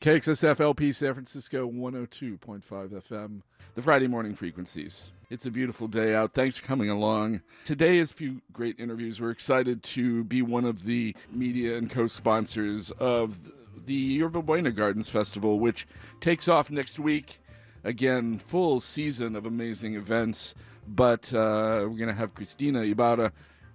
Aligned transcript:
KXSF 0.00 0.60
LP 0.60 0.92
San 0.92 1.12
Francisco 1.12 1.70
102.5 1.70 2.62
FM, 2.62 3.42
the 3.74 3.82
Friday 3.82 4.06
morning 4.06 4.34
frequencies. 4.34 5.10
It's 5.28 5.44
a 5.44 5.50
beautiful 5.50 5.88
day 5.88 6.14
out. 6.14 6.32
Thanks 6.32 6.56
for 6.56 6.66
coming 6.66 6.88
along. 6.88 7.42
Today 7.66 7.98
is 7.98 8.10
a 8.10 8.14
few 8.14 8.40
great 8.50 8.80
interviews. 8.80 9.20
We're 9.20 9.30
excited 9.30 9.82
to 9.82 10.24
be 10.24 10.40
one 10.40 10.64
of 10.64 10.86
the 10.86 11.14
media 11.30 11.76
and 11.76 11.90
co 11.90 12.06
sponsors 12.06 12.90
of 12.92 13.38
the 13.84 13.92
Yerba 13.92 14.40
Buena 14.40 14.70
Gardens 14.70 15.10
Festival, 15.10 15.60
which 15.60 15.86
takes 16.18 16.48
off 16.48 16.70
next 16.70 16.98
week. 16.98 17.38
Again, 17.84 18.38
full 18.38 18.80
season 18.80 19.36
of 19.36 19.44
amazing 19.44 19.96
events. 19.96 20.54
But 20.88 21.30
uh, 21.34 21.84
we're 21.84 21.98
going 21.98 22.08
to 22.08 22.14
have 22.14 22.32
Cristina 22.32 22.80
Ibarra 22.80 23.32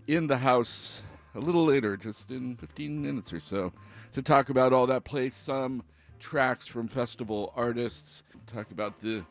in 0.07 0.25
the 0.25 0.37
house 0.37 1.03
a 1.35 1.39
little 1.39 1.65
later, 1.65 1.95
just 1.97 2.31
in 2.31 2.55
15 2.55 2.99
minutes 2.99 3.31
or 3.31 3.39
so, 3.39 3.71
to 4.13 4.23
talk 4.23 4.49
about 4.49 4.73
all 4.73 4.87
that. 4.87 5.03
Play 5.03 5.29
some 5.29 5.83
tracks 6.25 6.65
from 6.65 6.87
festival 6.87 7.53
artists, 7.55 8.23
talk 8.51 8.71
about 8.71 8.99
the 8.99 9.23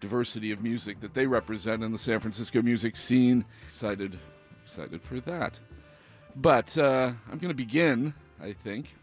diversity 0.00 0.50
of 0.50 0.62
music 0.62 0.98
that 0.98 1.12
they 1.12 1.26
represent 1.26 1.82
in 1.82 1.92
the 1.92 1.98
San 1.98 2.20
Francisco 2.20 2.62
music 2.62 2.96
scene. 2.96 3.44
Excited, 3.66 4.18
excited 4.64 5.02
for 5.02 5.20
that. 5.20 5.60
But 6.36 6.78
uh, 6.78 7.12
I'm 7.30 7.36
going 7.36 7.50
to 7.50 7.54
begin, 7.54 8.14
I 8.42 8.52
think, 8.52 8.94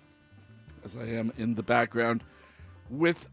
as 0.83 0.95
I 0.95 1.03
am 1.03 1.31
in 1.37 1.53
the 1.53 1.61
background, 1.61 2.23
with 2.89 3.29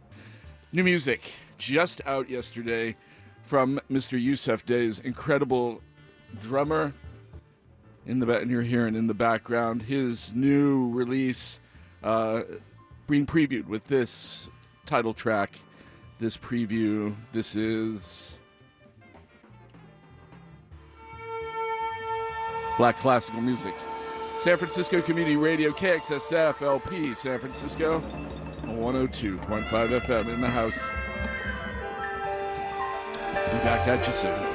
new 0.73 0.85
music 0.85 1.33
just 1.57 2.03
out 2.05 2.29
yesterday 2.29 2.95
from 3.43 3.81
Mr. 3.91 4.23
Yussef 4.23 4.67
Dayes 4.67 4.99
incredible 4.99 5.81
drummer. 6.39 6.93
In 8.05 8.19
the 8.19 8.39
and 8.39 8.51
you're 8.51 8.61
hearing 8.61 8.95
in 8.95 9.07
the 9.07 9.15
background 9.15 9.81
his 9.81 10.35
new 10.35 10.91
release. 10.91 11.61
Uh, 12.03 12.43
being 13.07 13.27
previewed 13.27 13.67
with 13.67 13.85
this 13.85 14.49
title 14.87 15.13
track, 15.13 15.59
this 16.19 16.37
preview. 16.37 17.15
This 17.33 17.57
is 17.57 18.37
Black 22.79 22.97
Classical 22.99 23.41
Music. 23.41 23.75
San 24.41 24.57
Francisco 24.57 25.01
Community 25.01 25.37
Radio, 25.37 25.71
KXSF 25.71 26.63
LP, 26.63 27.15
San 27.15 27.39
Francisco, 27.39 28.03
102.5 28.65 29.69
FM 29.69 30.35
in 30.35 30.41
the 30.41 30.49
house. 30.49 30.81
Be 33.53 33.59
back 33.59 33.87
at 33.87 34.05
you 34.07 34.13
soon. 34.13 34.52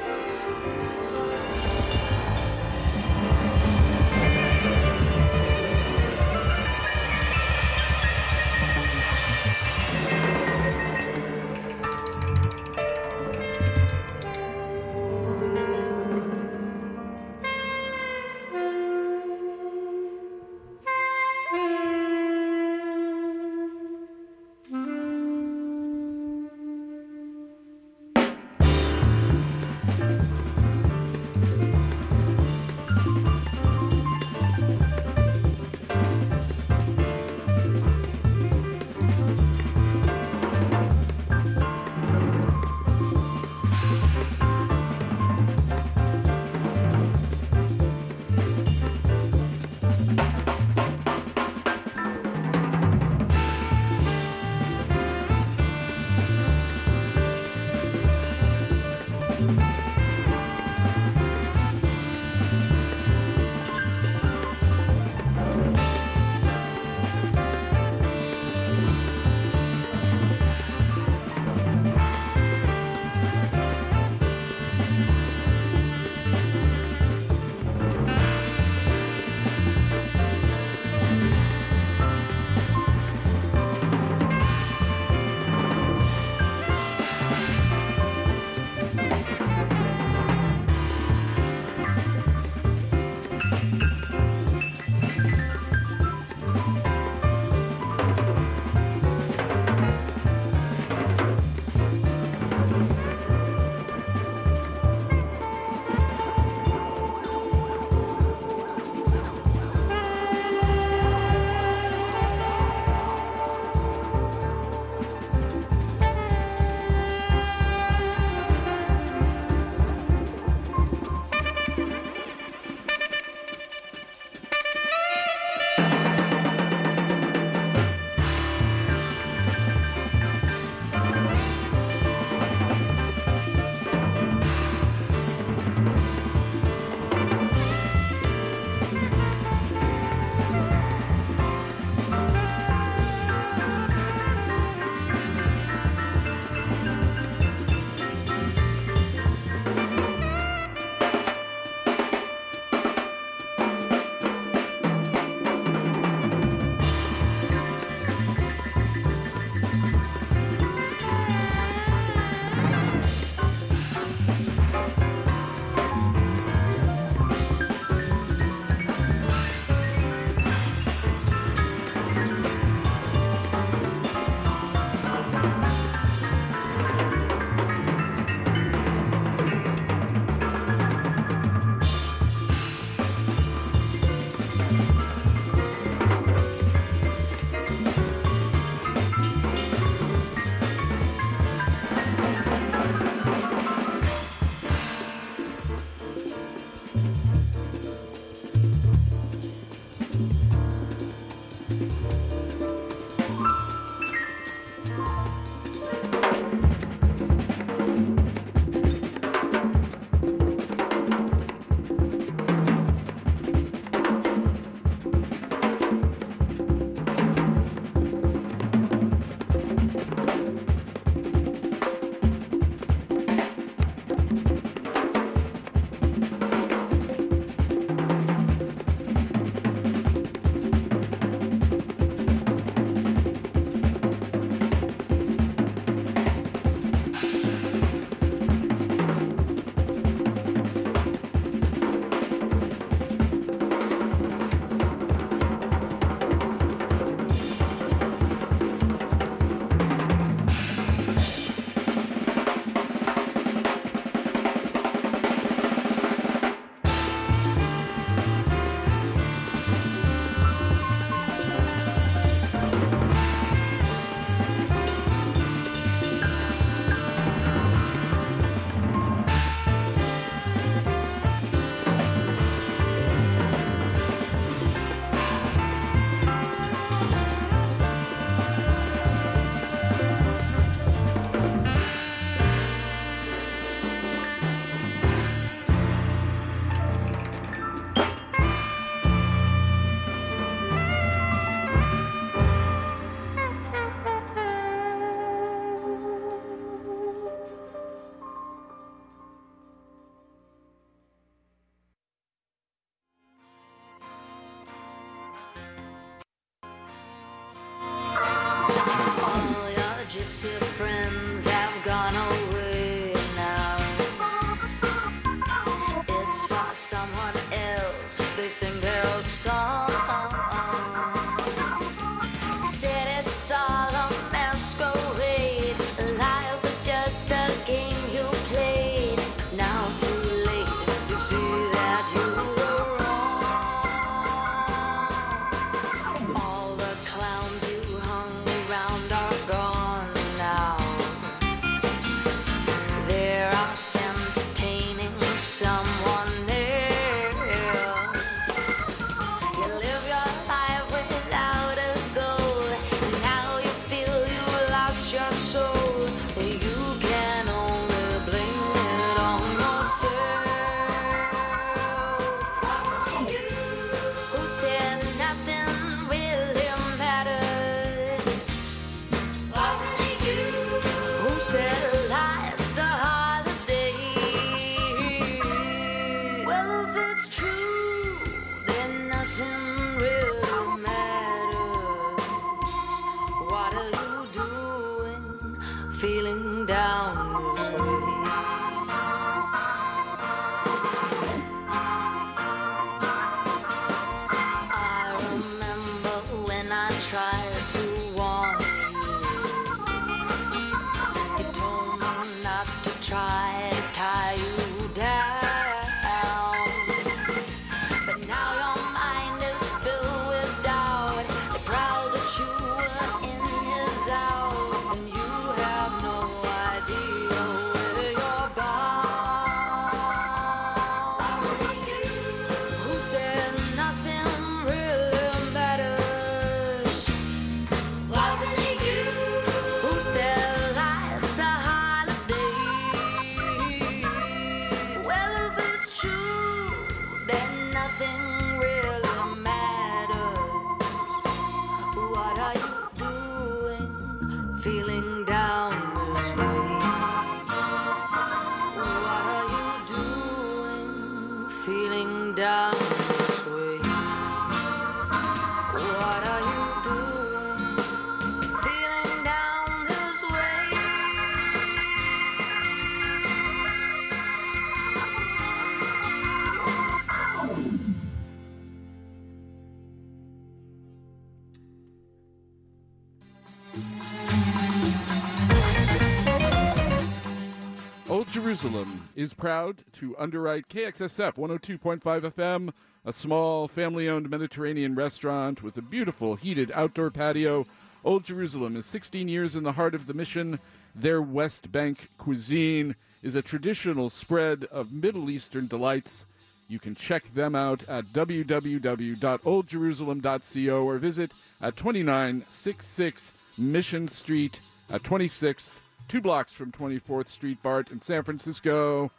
Is 479.18 479.34
proud 479.34 479.84
to 479.92 480.16
underwrite 480.16 480.68
KXSF 480.68 481.34
102.5 481.34 482.00
FM, 482.30 482.72
a 483.04 483.12
small 483.12 483.66
family 483.66 484.08
owned 484.08 484.30
Mediterranean 484.30 484.94
restaurant 484.94 485.60
with 485.60 485.76
a 485.76 485.82
beautiful 485.82 486.36
heated 486.36 486.70
outdoor 486.72 487.10
patio. 487.10 487.66
Old 488.04 488.24
Jerusalem 488.24 488.76
is 488.76 488.86
16 488.86 489.26
years 489.26 489.56
in 489.56 489.64
the 489.64 489.72
heart 489.72 489.96
of 489.96 490.06
the 490.06 490.14
mission. 490.14 490.60
Their 490.94 491.20
West 491.20 491.72
Bank 491.72 492.06
cuisine 492.16 492.94
is 493.20 493.34
a 493.34 493.42
traditional 493.42 494.08
spread 494.08 494.66
of 494.70 494.92
Middle 494.92 495.30
Eastern 495.30 495.66
delights. 495.66 496.24
You 496.68 496.78
can 496.78 496.94
check 496.94 497.34
them 497.34 497.56
out 497.56 497.82
at 497.88 498.04
www.oldjerusalem.co 498.12 500.84
or 500.84 500.98
visit 500.98 501.32
at 501.60 501.76
2966 501.76 503.32
Mission 503.58 504.06
Street 504.06 504.60
at 504.88 505.02
26th, 505.02 505.72
two 506.08 506.20
blocks 506.20 506.52
from 506.52 506.72
24th 506.72 507.28
Street 507.28 507.62
BART 507.62 507.90
in 507.90 508.00
San 508.00 508.22
Francisco. 508.22 509.10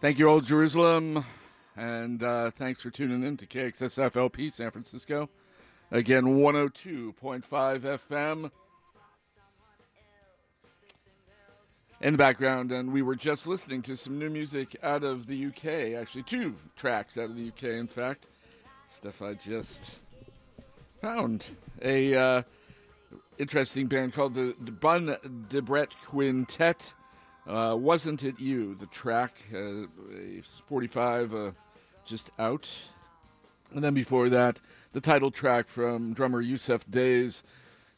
Thank 0.00 0.18
you, 0.18 0.28
Old 0.28 0.44
Jerusalem. 0.44 1.24
And 1.76 2.22
uh, 2.22 2.50
thanks 2.50 2.82
for 2.82 2.90
tuning 2.90 3.22
in 3.22 3.36
to 3.36 3.46
KXSFLP 3.46 4.52
San 4.52 4.72
Francisco. 4.72 5.30
Again, 5.92 6.24
102.5 6.24 7.44
FM. 7.48 8.50
In 12.02 12.14
the 12.14 12.18
background, 12.18 12.72
and 12.72 12.92
we 12.92 13.00
were 13.00 13.14
just 13.14 13.46
listening 13.46 13.80
to 13.82 13.96
some 13.96 14.18
new 14.18 14.28
music 14.28 14.76
out 14.82 15.04
of 15.04 15.28
the 15.28 15.46
UK. 15.46 15.96
Actually, 15.96 16.24
two 16.24 16.56
tracks 16.74 17.16
out 17.16 17.30
of 17.30 17.36
the 17.36 17.46
UK, 17.46 17.62
in 17.78 17.86
fact. 17.86 18.26
Stuff 18.88 19.22
I 19.22 19.34
just 19.34 19.92
found. 21.00 21.44
A 21.80 22.12
uh, 22.12 22.42
interesting 23.38 23.86
band 23.86 24.14
called 24.14 24.34
the, 24.34 24.52
Bun 24.80 25.16
Debret 25.48 25.92
Quintet. 26.04 26.92
Uh, 27.46 27.76
Wasn't 27.78 28.24
It 28.24 28.40
You, 28.40 28.74
the 28.74 28.86
track, 28.86 29.36
uh, 29.54 29.82
a 30.12 30.42
45 30.66 31.34
uh, 31.34 31.50
just 32.04 32.30
out. 32.40 32.68
And 33.72 33.84
then 33.84 33.94
before 33.94 34.28
that, 34.28 34.58
the 34.92 35.00
title 35.00 35.30
track 35.30 35.68
from 35.68 36.14
drummer 36.14 36.42
Yussef 36.42 36.82
Dayes 36.90 37.44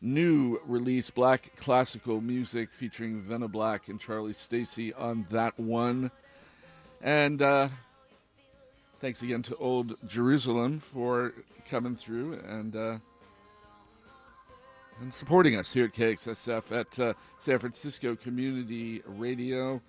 new 0.01 0.61
release, 0.67 1.11
Black 1.11 1.53
Classical 1.57 2.21
Music, 2.21 2.71
featuring 2.71 3.23
Venna 3.23 3.51
Black 3.51 3.89
and 3.89 4.01
Charlie 4.01 4.33
Stacey 4.33 4.93
on 4.95 5.27
that 5.31 5.59
one. 5.59 6.11
And 7.01 7.43
uh, 7.43 7.69
thanks 9.01 9.23
again 9.23 9.43
to 9.45 9.57
Old 9.57 9.97
Jerusalem 10.07 10.81
for 10.81 11.33
coming 11.69 11.97
through 11.97 12.35
and 12.47 12.77
uh, 12.77 12.99
and 15.01 15.13
supporting 15.13 15.57
us 15.57 15.73
here 15.73 15.87
at 15.87 15.93
KXSF 15.93 16.73
at 16.73 16.99
uh, 16.99 17.15
San 17.41 17.59
Francisco 17.59 18.15
Community 18.15 19.03
Radio. 19.07 19.81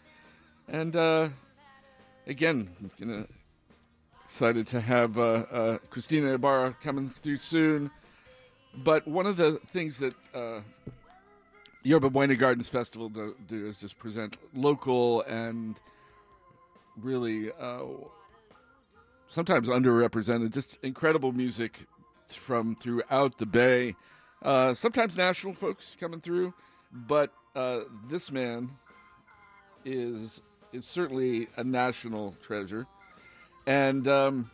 And 0.67 0.95
uh, 0.95 1.29
again, 2.27 2.69
I'm 2.79 2.91
gonna 2.99 3.27
excited 4.25 4.65
to 4.65 4.81
have 4.81 5.17
uh, 5.19 5.45
uh, 5.51 5.77
Cristina 5.91 6.33
Ibarra 6.33 6.75
coming 6.81 7.09
through 7.09 7.37
soon. 7.37 7.91
But 8.83 9.07
one 9.07 9.25
of 9.25 9.37
the 9.37 9.59
things 9.71 9.99
that 9.99 10.13
uh, 10.33 10.61
Yerba 11.83 12.09
Buena 12.09 12.35
Gardens 12.35 12.69
Festival 12.69 13.09
do, 13.09 13.35
do 13.47 13.67
is 13.67 13.77
just 13.77 13.97
present 13.97 14.37
local 14.53 15.21
and 15.23 15.75
really 16.97 17.51
uh, 17.59 17.83
sometimes 19.29 19.67
underrepresented, 19.67 20.53
just 20.53 20.77
incredible 20.83 21.31
music 21.31 21.79
from 22.27 22.75
throughout 22.75 23.37
the 23.37 23.45
Bay. 23.45 23.95
Uh, 24.41 24.73
sometimes 24.73 25.15
national 25.15 25.53
folks 25.53 25.95
coming 25.99 26.21
through, 26.21 26.53
but 26.91 27.31
uh, 27.55 27.81
this 28.09 28.31
man 28.31 28.71
is 29.85 30.41
is 30.73 30.85
certainly 30.85 31.47
a 31.57 31.63
national 31.63 32.35
treasure. 32.41 32.85
And 33.65 34.07
um, 34.07 34.51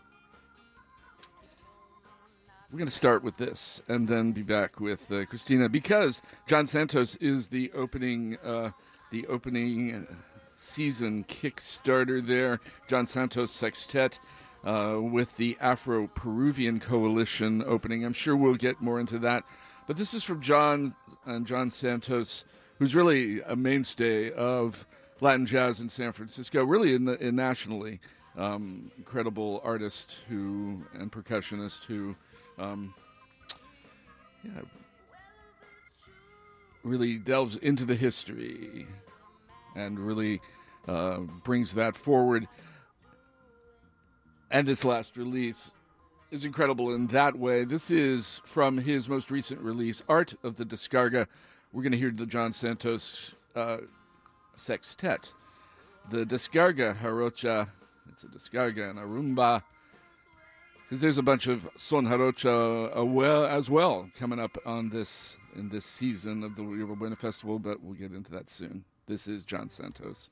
we're 2.72 2.78
going 2.78 2.88
to 2.88 2.94
start 2.94 3.22
with 3.22 3.36
this 3.36 3.82
and 3.90 4.08
then 4.08 4.32
be 4.32 4.44
back 4.44 4.80
with 4.80 5.12
uh, 5.12 5.26
Cristina 5.26 5.68
because 5.68 6.22
John 6.48 6.66
Santos 6.66 7.18
is 7.18 7.48
the 7.48 7.70
opening 7.74 8.38
uh, 8.44 8.72
the 9.12 9.28
opening 9.28 10.08
season 10.56 11.26
Kickstarter 11.26 12.26
there. 12.26 12.62
John 12.88 13.08
Santos 13.08 13.52
Sextet. 13.52 14.20
Uh, 14.64 15.00
with 15.02 15.38
the 15.38 15.58
Afro 15.60 16.06
Peruvian 16.06 16.80
Coalition 16.80 17.64
opening. 17.66 18.06
I'm 18.06 18.14
sure 18.14 18.36
we'll 18.36 18.54
get 18.54 18.80
more 18.80 19.00
into 19.00 19.18
that. 19.18 19.44
But 19.88 19.98
this 19.98 20.14
is 20.14 20.24
from 20.24 20.40
John 20.40 20.94
and 21.26 21.48
John 21.48 21.72
Santos, 21.72 22.44
who's 22.78 22.94
really 22.94 23.42
a 23.42 23.56
mainstay 23.56 24.30
of 24.30 24.86
Latin 25.20 25.48
jazz 25.48 25.80
in 25.80 25.90
San 25.90 26.12
Francisco, 26.12 26.64
really 26.64 26.94
in, 26.94 27.06
the, 27.06 27.18
in 27.18 27.36
nationally. 27.36 28.02
Um, 28.38 28.92
incredible 29.00 29.62
artist 29.64 30.18
who 30.30 30.84
and 30.94 31.12
percussionist 31.12 31.86
who, 31.86 32.16
um, 32.62 32.94
yeah, 34.44 34.62
really 36.84 37.18
delves 37.18 37.56
into 37.58 37.86
the 37.86 37.96
history 37.96 38.86
and 39.76 40.00
really 40.00 40.42
uh, 40.88 41.20
brings 41.44 41.74
that 41.74 41.96
forward 41.96 42.48
and 44.52 44.68
its 44.68 44.84
last 44.84 45.18
release 45.18 45.72
is 46.30 46.46
incredible 46.46 46.94
in 46.94 47.08
that 47.08 47.38
way. 47.38 47.64
This 47.64 47.90
is 47.90 48.42
from 48.46 48.78
his 48.78 49.10
most 49.10 49.32
recent 49.32 49.60
release, 49.62 50.02
Art 50.08 50.34
of 50.44 50.58
the 50.58 50.66
Descarga. 50.66 51.28
We're 51.74 51.84
going 51.84 51.92
to 51.94 51.98
hear 51.98 52.12
the 52.12 52.26
John 52.26 52.54
Santos 52.54 53.34
uh, 53.56 53.78
Sextet. 54.58 55.32
The 56.10 56.26
Descarga 56.26 56.98
Jarocha, 56.98 57.70
it's 58.12 58.24
a 58.24 58.28
Descarga 58.28 58.90
and 58.90 59.00
a 59.00 59.04
Rumba, 59.04 59.64
because 60.92 61.00
there's 61.00 61.18
a 61.18 61.24
bunch 61.24 61.48
of 61.48 61.70
Son 61.78 62.06
Jarocho 62.06 62.94
uh, 62.94 63.46
as 63.46 63.70
well 63.70 64.10
coming 64.20 64.42
up 64.42 64.58
on 64.66 64.90
this 64.90 65.38
in 65.56 65.70
this 65.70 65.86
season 65.86 66.44
of 66.44 66.58
the 66.58 66.64
Yerba 66.64 66.98
Buena 66.98 67.16
Festival, 67.16 67.60
but 67.60 67.82
we'll 67.82 67.94
get 67.94 68.12
into 68.12 68.30
that 68.32 68.50
soon. 68.50 68.84
This 69.08 69.26
is 69.26 69.46
John 69.46 69.70
Santos. 69.70 70.28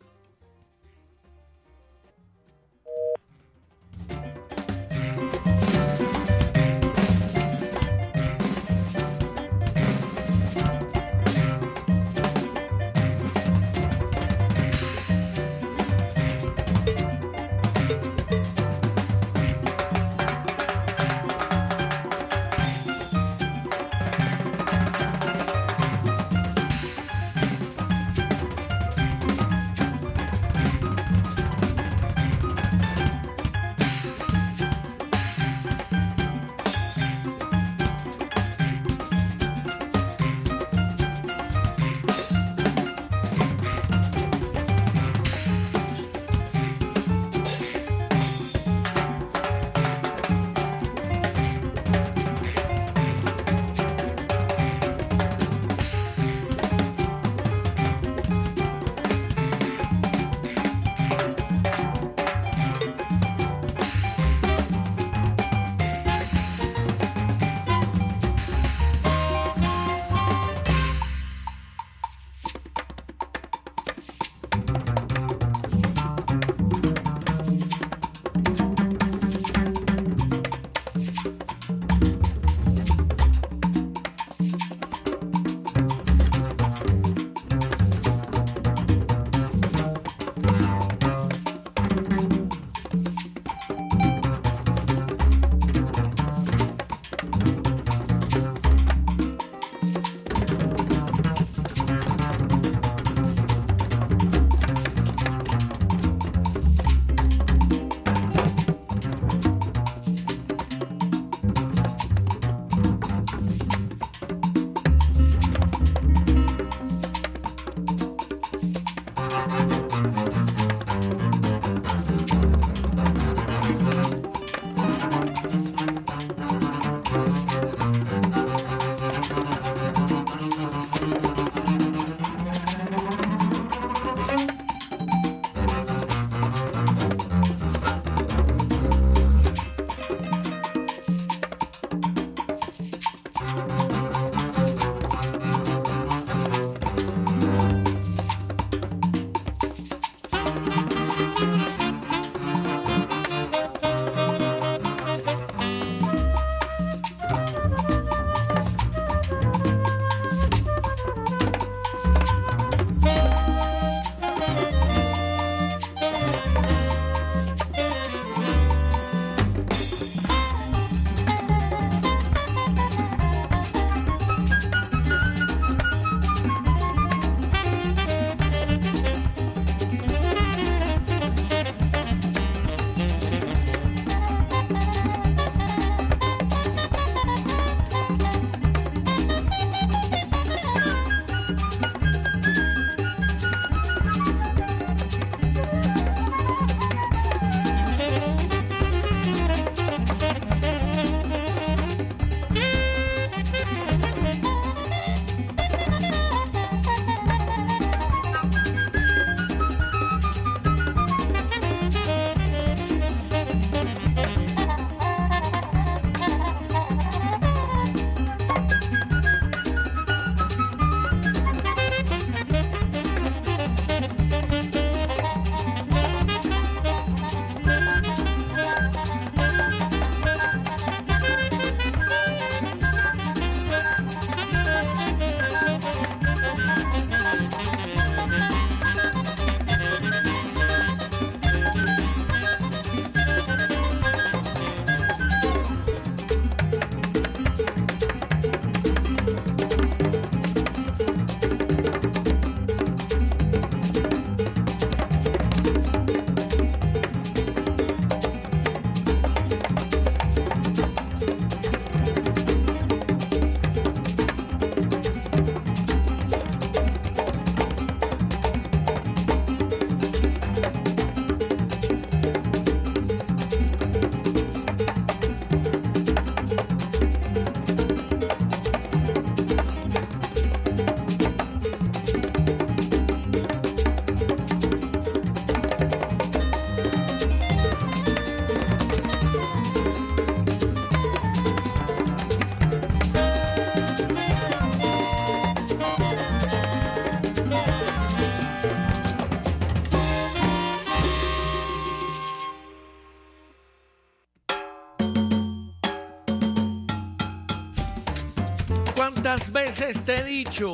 ¿Cuántas 309.80 310.04
veces 310.04 310.04
te 310.04 310.18
he 310.18 310.24
dicho 310.26 310.74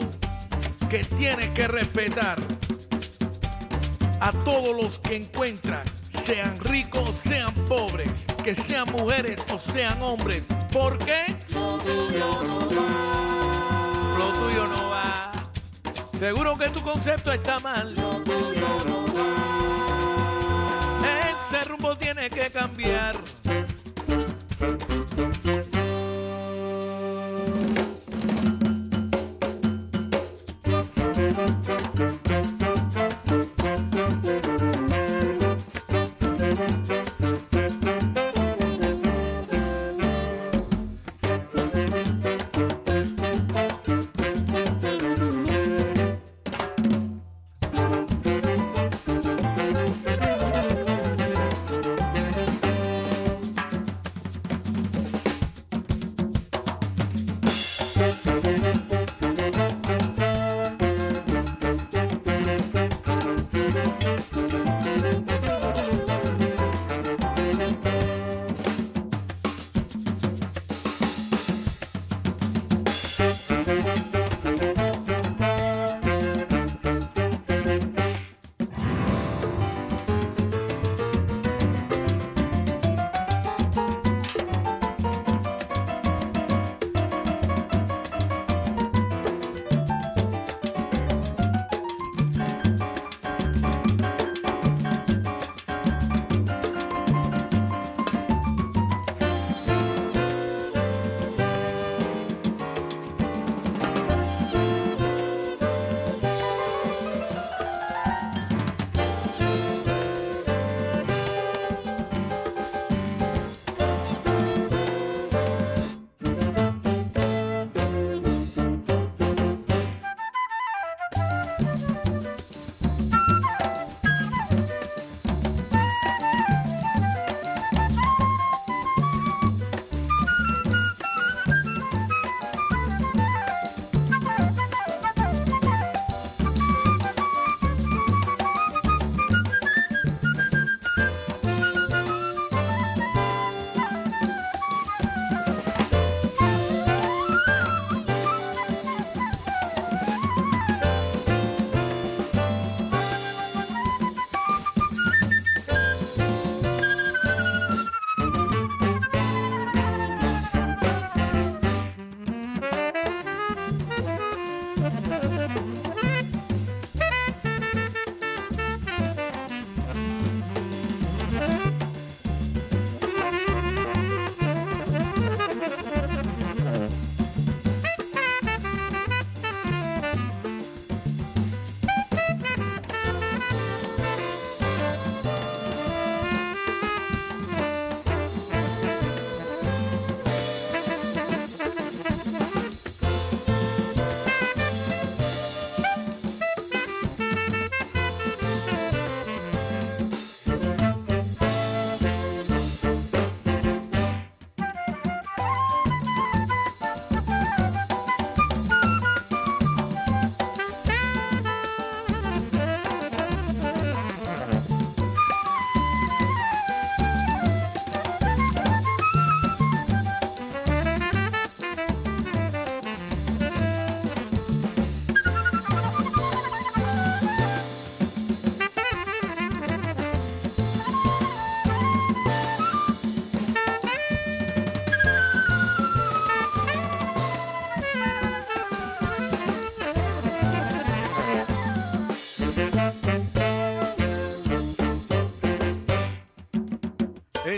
que 0.90 1.04
tienes 1.04 1.50
que 1.50 1.68
respetar 1.68 2.40
a 4.20 4.32
todos 4.32 4.76
los 4.76 4.98
que 4.98 5.18
encuentran, 5.18 5.84
sean 6.10 6.58
ricos, 6.60 7.12
sean 7.12 7.54
pobres, 7.68 8.26
que 8.44 8.56
sean 8.56 8.92
mujeres 8.92 9.40
o 9.54 9.60
sean 9.60 10.02
hombres? 10.02 10.44
¿Por 10.72 10.98
qué? 10.98 11.36
Lo 11.54 11.78
tuyo 11.78 12.44
no 12.48 12.60
va. 12.72 14.18
Lo 14.18 14.34
tuyo 14.34 14.68
no 14.68 14.90
va. 14.90 15.32
Seguro 16.18 16.58
que 16.58 16.70
tu 16.70 16.82
concepto 16.82 17.32
está 17.32 17.60
mal. 17.60 17.94
Lo 17.94 18.24
tuyo 18.24 18.86
no 18.88 19.06
va. 19.06 19.36
Ese 21.48 21.64
rumbo 21.66 21.96
tiene 21.96 22.32
que 22.32 22.50
cambiar. 22.50 23.16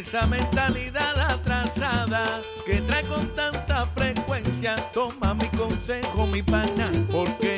Esa 0.07 0.25
mentalidad 0.25 1.19
atrasada 1.19 2.25
que 2.65 2.75
trae 2.75 3.03
con 3.03 3.27
tanta 3.33 3.87
frecuencia. 3.87 4.77
Toma 4.93 5.33
mi 5.33 5.49
consejo, 5.49 6.25
mi 6.27 6.41
pana, 6.41 6.89
porque 7.11 7.56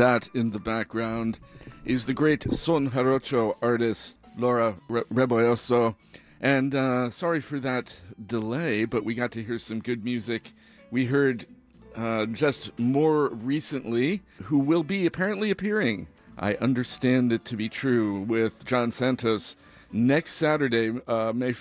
that 0.00 0.30
in 0.32 0.48
the 0.48 0.58
background 0.58 1.38
is 1.84 2.06
the 2.06 2.14
great 2.14 2.54
Son 2.54 2.88
Jarocho 2.88 3.54
artist 3.60 4.16
Laura 4.38 4.74
Re- 4.88 5.02
Rebolloso. 5.12 5.94
And 6.40 6.74
uh, 6.74 7.10
sorry 7.10 7.42
for 7.42 7.58
that 7.58 7.92
delay, 8.26 8.86
but 8.86 9.04
we 9.04 9.14
got 9.14 9.30
to 9.32 9.42
hear 9.42 9.58
some 9.58 9.78
good 9.80 10.02
music. 10.02 10.54
We 10.90 11.04
heard 11.04 11.44
uh, 11.94 12.24
just 12.24 12.78
more 12.78 13.28
recently 13.28 14.22
who 14.44 14.58
will 14.58 14.84
be 14.84 15.04
apparently 15.04 15.50
appearing. 15.50 16.06
I 16.38 16.54
understand 16.54 17.30
it 17.30 17.44
to 17.44 17.56
be 17.56 17.68
true 17.68 18.22
with 18.22 18.64
John 18.64 18.90
Santos 18.92 19.54
next 19.92 20.32
Saturday, 20.32 20.98
uh, 21.08 21.34
May 21.34 21.52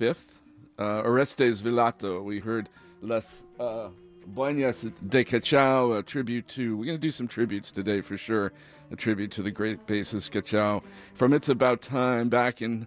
5th. 0.00 0.32
Uh, 0.80 1.02
Orestes 1.02 1.62
Vilato. 1.62 2.24
We 2.24 2.40
heard 2.40 2.68
Las 3.02 3.44
uh, 3.60 3.90
Buenas 4.26 4.82
de 4.82 5.24
Cachao, 5.24 5.98
a 5.98 6.02
tribute 6.02 6.48
to. 6.48 6.76
We're 6.76 6.86
going 6.86 6.98
to 6.98 7.02
do 7.02 7.10
some 7.10 7.28
tributes 7.28 7.70
today 7.70 8.00
for 8.00 8.16
sure. 8.16 8.52
A 8.90 8.96
tribute 8.96 9.30
to 9.32 9.42
the 9.42 9.50
great 9.50 9.86
bassist 9.86 10.30
Cachao 10.30 10.82
from 11.14 11.32
It's 11.32 11.48
About 11.48 11.80
Time 11.80 12.28
back 12.28 12.60
in 12.60 12.86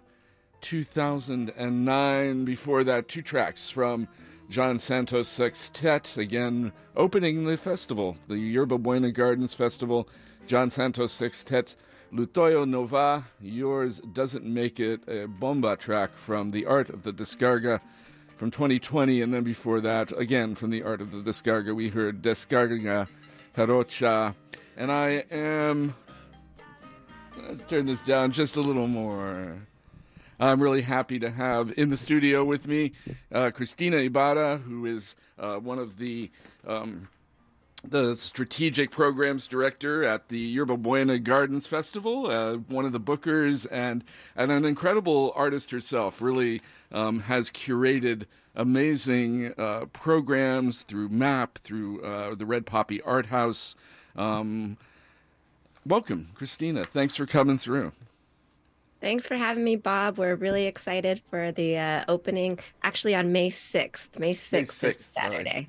2009. 0.60 2.44
Before 2.44 2.84
that, 2.84 3.08
two 3.08 3.22
tracks 3.22 3.70
from 3.70 4.08
John 4.48 4.78
Santos 4.78 5.28
Sextet, 5.28 6.16
again 6.16 6.72
opening 6.96 7.44
the 7.44 7.56
festival, 7.56 8.16
the 8.28 8.38
Yerba 8.38 8.78
Buena 8.78 9.12
Gardens 9.12 9.54
Festival. 9.54 10.08
John 10.46 10.70
Santos 10.70 11.12
Sextet's 11.12 11.76
Lo 12.10 12.24
Tuyo 12.24 12.66
No 12.66 12.84
Va, 12.84 13.26
Yours 13.38 14.00
Doesn't 14.00 14.46
Make 14.46 14.80
It, 14.80 15.06
a 15.06 15.26
bomba 15.26 15.76
track 15.76 16.16
from 16.16 16.50
The 16.50 16.64
Art 16.64 16.88
of 16.88 17.02
the 17.02 17.12
Descarga 17.12 17.80
from 18.38 18.50
2020. 18.50 19.20
And 19.20 19.34
then 19.34 19.42
before 19.42 19.80
that, 19.80 20.16
again 20.16 20.54
from 20.54 20.70
The 20.70 20.82
Art 20.82 21.00
of 21.00 21.10
the 21.10 21.18
Descarga, 21.18 21.74
we 21.74 21.88
heard 21.88 22.22
Descarga 22.22 23.08
Jarocha. 23.56 24.34
And 24.76 24.90
I 24.90 25.24
am. 25.30 25.94
Turn 27.68 27.86
this 27.86 28.00
down 28.02 28.32
just 28.32 28.56
a 28.56 28.60
little 28.60 28.86
more. 28.86 29.56
I'm 30.40 30.62
really 30.62 30.82
happy 30.82 31.18
to 31.18 31.30
have 31.30 31.72
in 31.76 31.90
the 31.90 31.96
studio 31.96 32.44
with 32.44 32.66
me 32.66 32.92
uh, 33.32 33.50
Cristina 33.52 33.96
Ibarra, 33.96 34.58
who 34.58 34.86
is 34.86 35.16
uh, 35.38 35.56
one 35.56 35.80
of 35.80 35.98
the 35.98 36.30
um, 36.66 37.08
the 37.84 38.16
strategic 38.16 38.90
programs 38.90 39.46
director 39.46 40.04
at 40.04 40.28
the 40.28 40.38
Yerba 40.38 40.76
Buena 40.76 41.18
Gardens 41.18 41.66
Festival, 41.66 42.26
uh, 42.26 42.56
one 42.56 42.84
of 42.84 42.92
the 42.92 43.00
bookers, 43.00 43.66
and, 43.70 44.04
and 44.36 44.50
an 44.50 44.64
incredible 44.64 45.32
artist 45.36 45.70
herself. 45.70 46.20
Really 46.20 46.60
um, 46.92 47.20
has 47.20 47.50
curated 47.50 48.24
amazing 48.56 49.54
uh, 49.56 49.86
programs 49.92 50.82
through 50.82 51.08
MAP, 51.08 51.58
through 51.58 52.02
uh, 52.02 52.34
the 52.34 52.46
Red 52.46 52.66
Poppy 52.66 53.00
Art 53.02 53.26
House. 53.26 53.76
Um, 54.16 54.76
welcome, 55.86 56.30
Cristina. 56.34 56.84
Thanks 56.84 57.14
for 57.14 57.26
coming 57.26 57.58
through. 57.58 57.92
Thanks 59.00 59.28
for 59.28 59.36
having 59.36 59.62
me, 59.62 59.76
Bob. 59.76 60.18
We're 60.18 60.34
really 60.34 60.66
excited 60.66 61.22
for 61.30 61.52
the 61.52 61.78
uh, 61.78 62.04
opening 62.08 62.58
actually 62.82 63.14
on 63.14 63.30
May 63.30 63.50
6th. 63.50 64.18
May 64.18 64.34
6th, 64.34 64.60
is 64.60 64.70
6th, 64.70 65.12
sorry. 65.12 65.68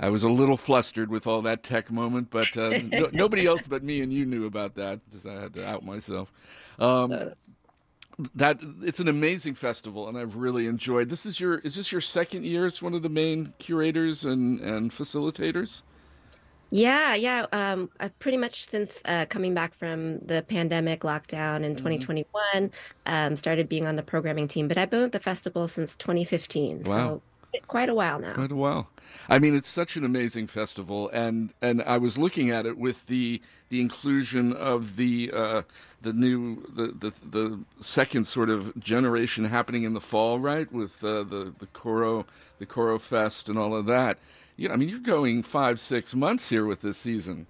I 0.00 0.10
was 0.10 0.22
a 0.22 0.28
little 0.28 0.56
flustered 0.56 1.10
with 1.10 1.26
all 1.26 1.42
that 1.42 1.62
tech 1.62 1.90
moment, 1.90 2.30
but 2.30 2.56
uh, 2.56 2.78
no, 2.92 3.08
nobody 3.12 3.46
else 3.46 3.66
but 3.66 3.82
me 3.82 4.00
and 4.00 4.12
you 4.12 4.24
knew 4.26 4.46
about 4.46 4.74
that 4.76 5.00
because 5.06 5.26
I 5.26 5.34
had 5.40 5.54
to 5.54 5.66
out 5.66 5.84
myself. 5.84 6.32
Um, 6.78 7.32
that 8.34 8.58
it's 8.82 8.98
an 9.00 9.08
amazing 9.08 9.54
festival, 9.54 10.08
and 10.08 10.18
I've 10.18 10.36
really 10.36 10.66
enjoyed. 10.66 11.08
This 11.08 11.24
is 11.24 11.38
your 11.38 11.58
is 11.58 11.76
this 11.76 11.92
your 11.92 12.00
second 12.00 12.44
year 12.44 12.66
as 12.66 12.82
one 12.82 12.94
of 12.94 13.02
the 13.02 13.08
main 13.08 13.52
curators 13.58 14.24
and 14.24 14.60
and 14.60 14.90
facilitators? 14.90 15.82
Yeah, 16.70 17.14
yeah. 17.14 17.46
Um, 17.52 17.88
I've 17.98 18.18
pretty 18.18 18.36
much 18.36 18.66
since 18.68 19.00
uh, 19.06 19.24
coming 19.30 19.54
back 19.54 19.72
from 19.74 20.18
the 20.18 20.44
pandemic 20.48 21.00
lockdown 21.00 21.60
Mm-hmm. 21.60 21.64
in 21.64 21.76
2021, 21.76 22.70
um, 23.06 23.36
started 23.36 23.68
being 23.70 23.86
on 23.86 23.96
the 23.96 24.02
programming 24.02 24.48
team. 24.48 24.68
But 24.68 24.76
I've 24.76 24.90
been 24.90 25.02
at 25.02 25.12
the 25.12 25.20
festival 25.20 25.66
since 25.66 25.96
2015, 25.96 26.82
Wow. 26.84 26.94
so 26.94 27.22
quite 27.66 27.88
a 27.88 27.94
while 27.94 28.18
now. 28.18 28.32
Quite 28.32 28.52
a 28.52 28.56
while. 28.56 28.88
I 29.28 29.38
mean, 29.38 29.54
it's 29.54 29.68
such 29.68 29.96
an 29.96 30.04
amazing 30.04 30.46
festival, 30.46 31.08
and 31.10 31.52
and 31.60 31.82
I 31.82 31.98
was 31.98 32.18
looking 32.18 32.50
at 32.50 32.66
it 32.66 32.78
with 32.78 33.06
the 33.06 33.40
the 33.68 33.80
inclusion 33.80 34.52
of 34.52 34.96
the 34.96 35.30
uh, 35.34 35.62
the 36.02 36.12
new 36.12 36.66
the, 36.74 36.88
the 36.88 37.12
the 37.30 37.58
second 37.80 38.26
sort 38.26 38.50
of 38.50 38.78
generation 38.78 39.44
happening 39.44 39.82
in 39.82 39.94
the 39.94 40.00
fall, 40.00 40.38
right? 40.38 40.70
With 40.72 41.02
uh, 41.02 41.24
the 41.24 41.54
the 41.58 41.66
Choreo 41.74 42.24
the 42.58 42.66
Choreo 42.66 43.00
Fest 43.00 43.48
and 43.48 43.58
all 43.58 43.74
of 43.74 43.86
that. 43.86 44.18
Yeah, 44.56 44.72
I 44.72 44.76
mean, 44.76 44.88
you're 44.88 44.98
going 44.98 45.42
five 45.42 45.78
six 45.78 46.14
months 46.14 46.48
here 46.48 46.66
with 46.66 46.82
this 46.82 46.98
season. 46.98 47.46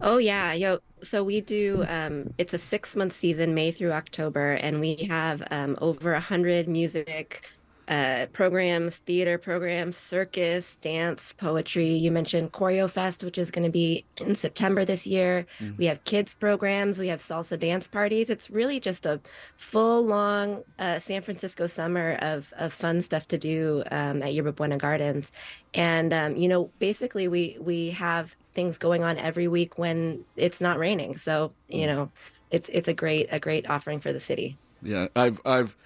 Oh 0.00 0.18
yeah, 0.18 0.52
yo. 0.52 0.78
So 1.02 1.22
we 1.22 1.40
do. 1.42 1.84
Um, 1.88 2.32
it's 2.38 2.54
a 2.54 2.58
six-month 2.58 3.14
season, 3.14 3.54
May 3.54 3.70
through 3.70 3.92
October, 3.92 4.52
and 4.52 4.80
we 4.80 4.96
have 5.08 5.46
um, 5.50 5.76
over 5.82 6.14
a 6.14 6.20
hundred 6.20 6.66
music 6.66 7.50
uh, 7.88 8.26
programs, 8.32 8.98
theater 8.98 9.38
programs, 9.38 9.96
circus, 9.96 10.76
dance, 10.76 11.32
poetry. 11.32 11.88
You 11.88 12.10
mentioned 12.10 12.52
Choreo 12.52 12.88
Fest, 12.88 13.24
which 13.24 13.38
is 13.38 13.50
going 13.50 13.64
to 13.64 13.70
be 13.70 14.04
in 14.18 14.34
September 14.34 14.84
this 14.84 15.06
year. 15.06 15.46
We 15.78 15.86
have 15.86 16.02
kids 16.04 16.34
programs. 16.34 16.98
We 16.98 17.08
have 17.08 17.20
salsa 17.20 17.58
dance 17.58 17.88
parties. 17.88 18.30
It's 18.30 18.50
really 18.50 18.80
just 18.80 19.06
a 19.06 19.20
full, 19.56 20.04
long 20.04 20.62
uh, 20.78 20.98
San 20.98 21.22
Francisco 21.22 21.66
summer 21.66 22.14
of 22.20 22.52
of 22.56 22.72
fun 22.72 23.00
stuff 23.02 23.28
to 23.28 23.38
do 23.38 23.82
um, 23.90 24.22
at 24.22 24.34
Yerba 24.34 24.52
Buena 24.52 24.78
Gardens. 24.78 25.32
And 25.74 26.12
um, 26.12 26.36
you 26.36 26.48
know, 26.48 26.70
basically, 26.78 27.28
we 27.28 27.58
we 27.60 27.90
have 27.90 28.36
things 28.54 28.78
going 28.78 29.02
on 29.02 29.18
every 29.18 29.48
week 29.48 29.78
when 29.78 30.24
it's 30.36 30.60
not 30.60 30.78
raining. 30.78 31.18
So 31.18 31.52
you 31.68 31.86
know, 31.86 32.10
it's 32.50 32.68
it's 32.70 32.88
a 32.88 32.94
great 32.94 33.28
a 33.30 33.40
great 33.40 33.68
offering 33.68 34.00
for 34.00 34.12
the 34.12 34.20
city. 34.20 34.56
Yeah, 34.82 35.08
I've 35.16 35.40
I've 35.44 35.76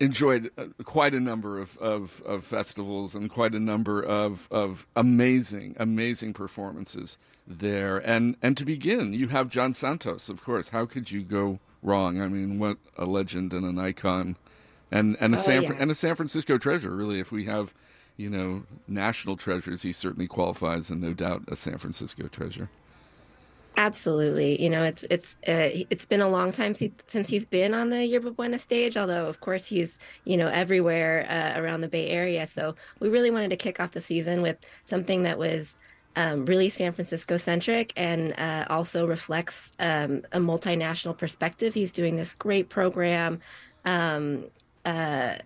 enjoyed 0.00 0.50
uh, 0.56 0.66
quite 0.84 1.14
a 1.14 1.20
number 1.20 1.58
of, 1.58 1.76
of, 1.78 2.22
of 2.24 2.44
festivals 2.44 3.14
and 3.14 3.30
quite 3.30 3.54
a 3.54 3.60
number 3.60 4.02
of, 4.02 4.46
of 4.50 4.86
amazing 4.96 5.74
amazing 5.78 6.32
performances 6.32 7.18
there. 7.46 7.98
And 7.98 8.36
and 8.42 8.56
to 8.56 8.64
begin, 8.64 9.12
you 9.12 9.28
have 9.28 9.48
John 9.48 9.72
Santos, 9.74 10.28
of 10.28 10.42
course. 10.42 10.68
How 10.68 10.86
could 10.86 11.10
you 11.10 11.22
go 11.22 11.58
wrong? 11.82 12.20
I 12.20 12.28
mean, 12.28 12.58
what 12.58 12.76
a 12.96 13.06
legend 13.06 13.52
and 13.52 13.64
an 13.64 13.78
icon, 13.78 14.36
and 14.92 15.16
and 15.20 15.34
a 15.34 15.38
Oh, 15.38 15.40
San 15.40 15.62
yeah. 15.64 15.72
and 15.78 15.90
a 15.90 15.94
San 15.94 16.14
Francisco 16.14 16.58
treasure. 16.58 16.94
Really, 16.94 17.18
if 17.18 17.32
we 17.32 17.44
have 17.46 17.74
you 18.16 18.28
know 18.30 18.64
national 18.86 19.36
treasures, 19.36 19.82
he 19.82 19.92
certainly 19.92 20.26
qualifies, 20.28 20.90
and 20.90 21.00
no 21.00 21.12
doubt 21.12 21.42
a 21.48 21.56
San 21.56 21.78
Francisco 21.78 22.28
treasure. 22.28 22.68
Absolutely. 23.78 24.60
You 24.60 24.70
know, 24.70 24.82
it's 24.82 25.04
it's 25.08 25.34
uh, 25.46 25.70
it's 25.88 26.04
been 26.04 26.20
a 26.20 26.28
long 26.28 26.50
time 26.50 26.74
since 26.74 26.94
since 27.06 27.28
he's 27.30 27.46
been 27.46 27.74
on 27.74 27.90
the 27.90 28.04
Yerba 28.04 28.32
Buena 28.32 28.58
stage, 28.58 28.96
although 28.96 29.26
of 29.28 29.38
course 29.40 29.66
he's, 29.66 30.00
you 30.24 30.36
know, 30.36 30.48
everywhere 30.48 31.26
uh, 31.30 31.60
around 31.60 31.82
the 31.82 31.88
Bay 31.88 32.08
Area. 32.08 32.44
So 32.48 32.74
we 32.98 33.08
really 33.08 33.30
wanted 33.30 33.50
to 33.50 33.56
kick 33.56 33.78
off 33.78 33.92
the 33.92 34.00
season 34.00 34.42
with 34.42 34.56
something 34.82 35.22
that 35.22 35.38
was 35.38 35.78
um, 36.16 36.44
really 36.46 36.68
San 36.70 36.92
Francisco 36.92 37.36
centric 37.36 37.92
and 37.96 38.34
uh, 38.36 38.66
also 38.68 39.06
reflects 39.06 39.74
um, 39.78 40.22
a 40.32 40.40
multinational 40.40 41.16
perspective. 41.16 41.72
He's 41.72 41.92
doing 41.92 42.16
this 42.16 42.34
great 42.34 42.70
program, 42.70 43.38
um, 43.84 44.46
uh, 44.84 45.36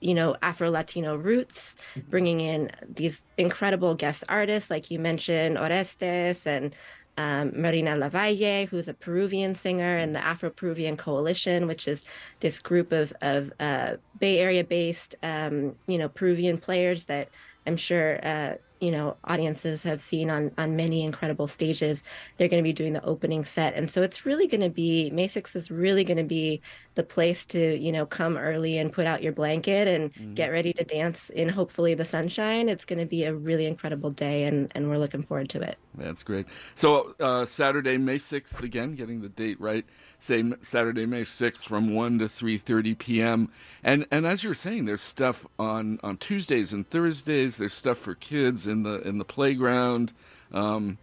you 0.00 0.14
know, 0.14 0.34
Afro 0.42 0.70
Latino 0.70 1.14
roots, 1.16 1.76
bringing 2.08 2.40
in 2.40 2.70
these 2.88 3.26
incredible 3.36 3.94
guest 3.94 4.24
artists, 4.30 4.70
like 4.70 4.90
you 4.90 4.98
mentioned, 4.98 5.58
Orestes 5.58 6.46
and 6.46 6.74
um, 7.16 7.52
Marina 7.54 7.96
Lavalle, 7.96 8.66
who's 8.66 8.88
a 8.88 8.94
Peruvian 8.94 9.54
singer, 9.54 9.96
and 9.96 10.14
the 10.14 10.24
Afro 10.24 10.50
Peruvian 10.50 10.96
Coalition, 10.96 11.66
which 11.66 11.86
is 11.86 12.04
this 12.40 12.58
group 12.58 12.92
of 12.92 13.12
of 13.20 13.52
uh, 13.60 13.96
Bay 14.18 14.38
Area 14.38 14.64
based, 14.64 15.16
um, 15.22 15.76
you 15.86 15.98
know, 15.98 16.08
Peruvian 16.08 16.58
players 16.58 17.04
that 17.04 17.28
I'm 17.66 17.76
sure 17.76 18.18
uh, 18.24 18.54
you 18.82 18.90
know 18.90 19.16
audiences 19.24 19.84
have 19.84 20.00
seen 20.00 20.28
on 20.28 20.50
on 20.58 20.74
many 20.74 21.04
incredible 21.04 21.46
stages. 21.46 22.02
They're 22.36 22.48
going 22.48 22.62
to 22.62 22.68
be 22.68 22.72
doing 22.72 22.92
the 22.92 23.04
opening 23.04 23.44
set, 23.44 23.74
and 23.74 23.88
so 23.88 24.02
it's 24.02 24.26
really 24.26 24.48
going 24.48 24.60
to 24.60 24.68
be 24.68 25.08
May 25.10 25.28
6th 25.28 25.54
is 25.54 25.70
really 25.70 26.02
going 26.02 26.16
to 26.16 26.24
be 26.24 26.60
the 26.94 27.04
place 27.04 27.46
to 27.46 27.78
you 27.78 27.92
know 27.92 28.04
come 28.04 28.36
early 28.36 28.78
and 28.78 28.92
put 28.92 29.06
out 29.06 29.22
your 29.22 29.32
blanket 29.32 29.86
and 29.86 30.34
get 30.34 30.50
ready 30.50 30.72
to 30.72 30.84
dance 30.84 31.30
in 31.30 31.48
hopefully 31.48 31.94
the 31.94 32.04
sunshine. 32.04 32.68
It's 32.68 32.84
going 32.84 32.98
to 32.98 33.06
be 33.06 33.22
a 33.24 33.32
really 33.32 33.66
incredible 33.66 34.10
day, 34.10 34.44
and 34.44 34.72
and 34.74 34.90
we're 34.90 34.98
looking 34.98 35.22
forward 35.22 35.48
to 35.50 35.62
it. 35.62 35.78
That's 35.94 36.24
great. 36.24 36.46
So 36.74 37.14
uh, 37.20 37.44
Saturday, 37.44 37.98
May 37.98 38.18
sixth, 38.18 38.60
again, 38.62 38.96
getting 38.96 39.20
the 39.20 39.28
date 39.28 39.60
right. 39.60 39.84
Say 40.22 40.44
Saturday, 40.60 41.04
May 41.04 41.24
sixth, 41.24 41.66
from 41.66 41.96
one 41.96 42.20
to 42.20 42.28
three 42.28 42.56
thirty 42.56 42.94
p.m. 42.94 43.50
And 43.82 44.06
and 44.12 44.24
as 44.24 44.44
you're 44.44 44.54
saying, 44.54 44.84
there's 44.84 45.00
stuff 45.00 45.44
on 45.58 45.98
on 46.04 46.16
Tuesdays 46.16 46.72
and 46.72 46.88
Thursdays. 46.88 47.56
There's 47.56 47.74
stuff 47.74 47.98
for 47.98 48.14
kids 48.14 48.68
in 48.68 48.84
the 48.84 49.00
in 49.00 49.18
the 49.18 49.24
playground. 49.24 50.12
Um, 50.52 50.98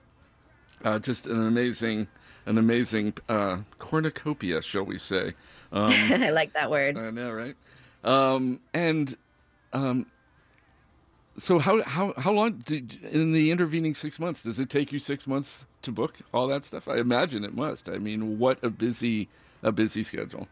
uh, 0.85 0.99
just 0.99 1.27
an 1.27 1.45
amazing 1.45 2.07
an 2.45 2.57
amazing 2.57 3.13
uh, 3.27 3.57
cornucopia, 3.77 4.61
shall 4.61 4.85
we 4.85 4.97
say? 4.97 5.33
Um, 5.73 5.89
I 5.91 6.29
like 6.29 6.53
that 6.53 6.71
word. 6.71 6.97
I 6.97 7.09
know, 7.11 7.29
right? 7.33 7.57
Um, 8.05 8.61
and 8.73 9.17
um, 9.73 10.05
so 11.39 11.59
how 11.59 11.81
how 11.83 12.13
how 12.17 12.31
long 12.31 12.59
did 12.59 12.95
in 13.03 13.31
the 13.33 13.51
intervening 13.51 13.95
six 13.95 14.19
months 14.19 14.43
does 14.43 14.59
it 14.59 14.69
take 14.69 14.91
you 14.91 14.99
six 14.99 15.27
months 15.27 15.65
to 15.83 15.91
book 15.91 16.19
all 16.33 16.47
that 16.47 16.63
stuff? 16.65 16.87
I 16.87 16.97
imagine 16.97 17.43
it 17.43 17.53
must. 17.53 17.89
I 17.89 17.97
mean, 17.97 18.37
what 18.37 18.63
a 18.63 18.69
busy 18.69 19.29
a 19.63 19.71
busy 19.71 20.03
schedule. 20.03 20.47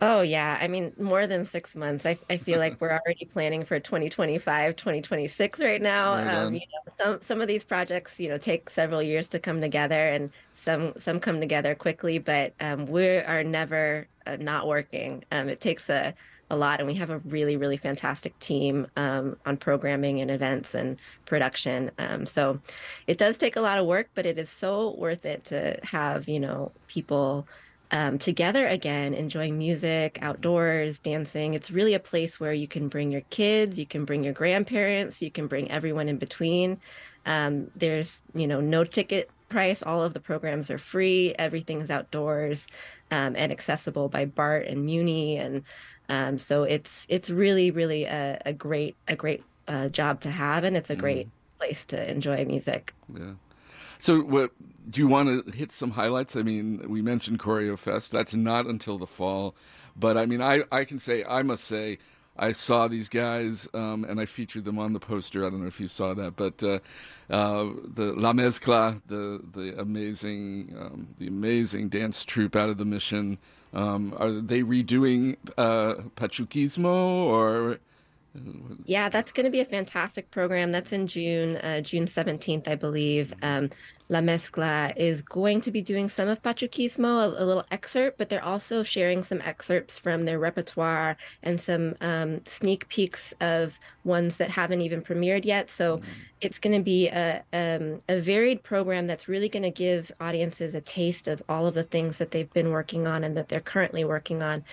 Oh 0.00 0.20
yeah, 0.20 0.56
I 0.60 0.68
mean 0.68 0.92
more 0.96 1.26
than 1.26 1.44
six 1.44 1.74
months. 1.74 2.06
I, 2.06 2.20
I 2.30 2.36
feel 2.36 2.60
like 2.60 2.80
we're 2.80 2.92
already 2.92 3.24
planning 3.26 3.64
for 3.64 3.80
2025, 3.80 4.76
2026 4.76 5.58
right 5.60 5.82
now. 5.82 6.14
Right 6.14 6.38
Um, 6.46 6.54
you 6.54 6.60
know, 6.60 6.92
some 6.92 7.20
some 7.20 7.40
of 7.40 7.48
these 7.48 7.64
projects, 7.64 8.20
you 8.20 8.28
know, 8.28 8.38
take 8.38 8.70
several 8.70 9.02
years 9.02 9.28
to 9.30 9.40
come 9.40 9.60
together, 9.60 9.96
and 10.08 10.32
some 10.54 10.92
some 10.98 11.18
come 11.18 11.40
together 11.40 11.74
quickly. 11.74 12.18
But 12.18 12.54
um, 12.60 12.86
we 12.86 13.08
are 13.18 13.42
never 13.42 14.08
uh, 14.24 14.36
not 14.36 14.68
working. 14.68 15.24
Um, 15.32 15.48
it 15.48 15.60
takes 15.60 15.90
a 15.90 16.14
a 16.50 16.56
lot, 16.56 16.80
and 16.80 16.86
we 16.86 16.94
have 16.94 17.10
a 17.10 17.18
really 17.18 17.56
really 17.56 17.76
fantastic 17.76 18.38
team 18.38 18.86
um, 18.96 19.36
on 19.46 19.56
programming 19.56 20.20
and 20.20 20.30
events 20.30 20.74
and 20.74 20.98
production. 21.26 21.90
Um, 21.98 22.26
so 22.26 22.60
it 23.06 23.18
does 23.18 23.38
take 23.38 23.56
a 23.56 23.60
lot 23.60 23.78
of 23.78 23.86
work, 23.86 24.08
but 24.14 24.26
it 24.26 24.38
is 24.38 24.50
so 24.50 24.94
worth 24.96 25.24
it 25.24 25.44
to 25.46 25.78
have 25.82 26.28
you 26.28 26.40
know 26.40 26.72
people 26.86 27.46
um, 27.90 28.18
together 28.18 28.66
again, 28.66 29.14
enjoying 29.14 29.56
music, 29.56 30.18
outdoors, 30.20 30.98
dancing. 30.98 31.54
It's 31.54 31.70
really 31.70 31.94
a 31.94 32.00
place 32.00 32.38
where 32.38 32.52
you 32.52 32.68
can 32.68 32.88
bring 32.88 33.10
your 33.10 33.22
kids, 33.30 33.78
you 33.78 33.86
can 33.86 34.04
bring 34.04 34.22
your 34.22 34.34
grandparents, 34.34 35.22
you 35.22 35.30
can 35.30 35.46
bring 35.46 35.70
everyone 35.70 36.08
in 36.08 36.18
between. 36.18 36.80
Um, 37.24 37.70
there's, 37.76 38.22
you 38.34 38.46
know, 38.46 38.60
no 38.60 38.84
ticket 38.84 39.30
price. 39.48 39.82
All 39.82 40.02
of 40.02 40.12
the 40.14 40.20
programs 40.20 40.70
are 40.70 40.78
free. 40.78 41.34
Everything 41.38 41.80
is 41.80 41.90
outdoors 41.90 42.66
um, 43.10 43.34
and 43.36 43.50
accessible 43.50 44.08
by 44.08 44.26
BART 44.26 44.66
and 44.66 44.84
Muni, 44.84 45.38
and 45.38 45.62
um, 46.08 46.38
so 46.38 46.62
it's 46.62 47.06
it's 47.08 47.30
really 47.30 47.70
really 47.70 48.04
a, 48.04 48.40
a 48.46 48.52
great 48.52 48.96
a 49.06 49.16
great 49.16 49.42
uh, 49.66 49.88
job 49.88 50.20
to 50.22 50.30
have, 50.30 50.64
and 50.64 50.76
it's 50.76 50.90
a 50.90 50.96
great 50.96 51.28
place 51.58 51.84
to 51.86 52.10
enjoy 52.10 52.44
music. 52.44 52.94
Yeah. 53.14 53.32
So, 53.98 54.20
what 54.20 54.52
do 54.88 55.00
you 55.00 55.08
want 55.08 55.46
to 55.46 55.52
hit 55.52 55.72
some 55.72 55.90
highlights? 55.90 56.36
I 56.36 56.42
mean, 56.42 56.84
we 56.88 57.02
mentioned 57.02 57.40
Choreo 57.40 57.78
Fest. 57.78 58.12
That's 58.12 58.34
not 58.34 58.66
until 58.66 58.96
the 58.96 59.06
fall, 59.06 59.54
but 59.96 60.16
I 60.16 60.24
mean, 60.24 60.40
I 60.40 60.62
I 60.72 60.84
can 60.84 60.98
say 60.98 61.24
I 61.24 61.42
must 61.42 61.64
say 61.64 61.98
I 62.38 62.52
saw 62.52 62.88
these 62.88 63.08
guys 63.08 63.68
um, 63.74 64.04
and 64.04 64.20
I 64.20 64.26
featured 64.26 64.64
them 64.64 64.78
on 64.78 64.92
the 64.92 65.00
poster. 65.00 65.46
I 65.46 65.50
don't 65.50 65.60
know 65.60 65.66
if 65.66 65.80
you 65.80 65.88
saw 65.88 66.14
that, 66.14 66.36
but 66.36 66.62
uh, 66.62 66.78
uh, 67.30 67.70
the 67.94 68.14
La 68.16 68.32
Mezcla, 68.32 69.00
the 69.06 69.42
the 69.52 69.78
amazing 69.80 70.74
um, 70.78 71.08
the 71.18 71.26
amazing 71.26 71.88
dance 71.88 72.24
troupe 72.24 72.56
out 72.56 72.68
of 72.68 72.78
the 72.78 72.84
Mission. 72.84 73.38
Um, 73.74 74.14
are 74.18 74.30
they 74.30 74.62
redoing 74.62 75.36
uh, 75.56 75.94
Pachuquismo 76.16 76.86
or? 76.86 77.78
Yeah, 78.84 79.08
that's 79.08 79.32
going 79.32 79.44
to 79.44 79.50
be 79.50 79.60
a 79.60 79.64
fantastic 79.64 80.30
program. 80.30 80.70
That's 80.70 80.92
in 80.92 81.06
June, 81.06 81.56
uh, 81.56 81.80
June 81.80 82.04
17th, 82.04 82.68
I 82.68 82.76
believe. 82.76 83.34
La 84.08 84.20
Mezcla 84.20 84.92
is 84.96 85.22
going 85.22 85.60
to 85.60 85.70
be 85.70 85.82
doing 85.82 86.08
some 86.08 86.28
of 86.28 86.42
Pachuquismo, 86.42 87.22
a, 87.22 87.42
a 87.42 87.44
little 87.44 87.64
excerpt, 87.70 88.18
but 88.18 88.28
they're 88.28 88.44
also 88.44 88.82
sharing 88.82 89.22
some 89.22 89.40
excerpts 89.42 89.98
from 89.98 90.24
their 90.24 90.38
repertoire 90.38 91.16
and 91.42 91.60
some 91.60 91.94
um, 92.00 92.40
sneak 92.46 92.88
peeks 92.88 93.34
of 93.40 93.78
ones 94.04 94.38
that 94.38 94.50
haven't 94.50 94.80
even 94.80 95.02
premiered 95.02 95.44
yet. 95.44 95.68
So 95.68 96.00
it's 96.40 96.58
going 96.58 96.76
to 96.76 96.82
be 96.82 97.08
a, 97.08 97.42
um, 97.52 97.98
a 98.08 98.20
varied 98.20 98.62
program 98.62 99.06
that's 99.06 99.28
really 99.28 99.48
going 99.48 99.64
to 99.64 99.70
give 99.70 100.12
audiences 100.20 100.74
a 100.74 100.80
taste 100.80 101.26
of 101.28 101.42
all 101.48 101.66
of 101.66 101.74
the 101.74 101.82
things 101.82 102.18
that 102.18 102.30
they've 102.30 102.52
been 102.52 102.70
working 102.70 103.06
on 103.06 103.24
and 103.24 103.36
that 103.36 103.48
they're 103.48 103.60
currently 103.60 104.04
working 104.04 104.42
on. 104.42 104.64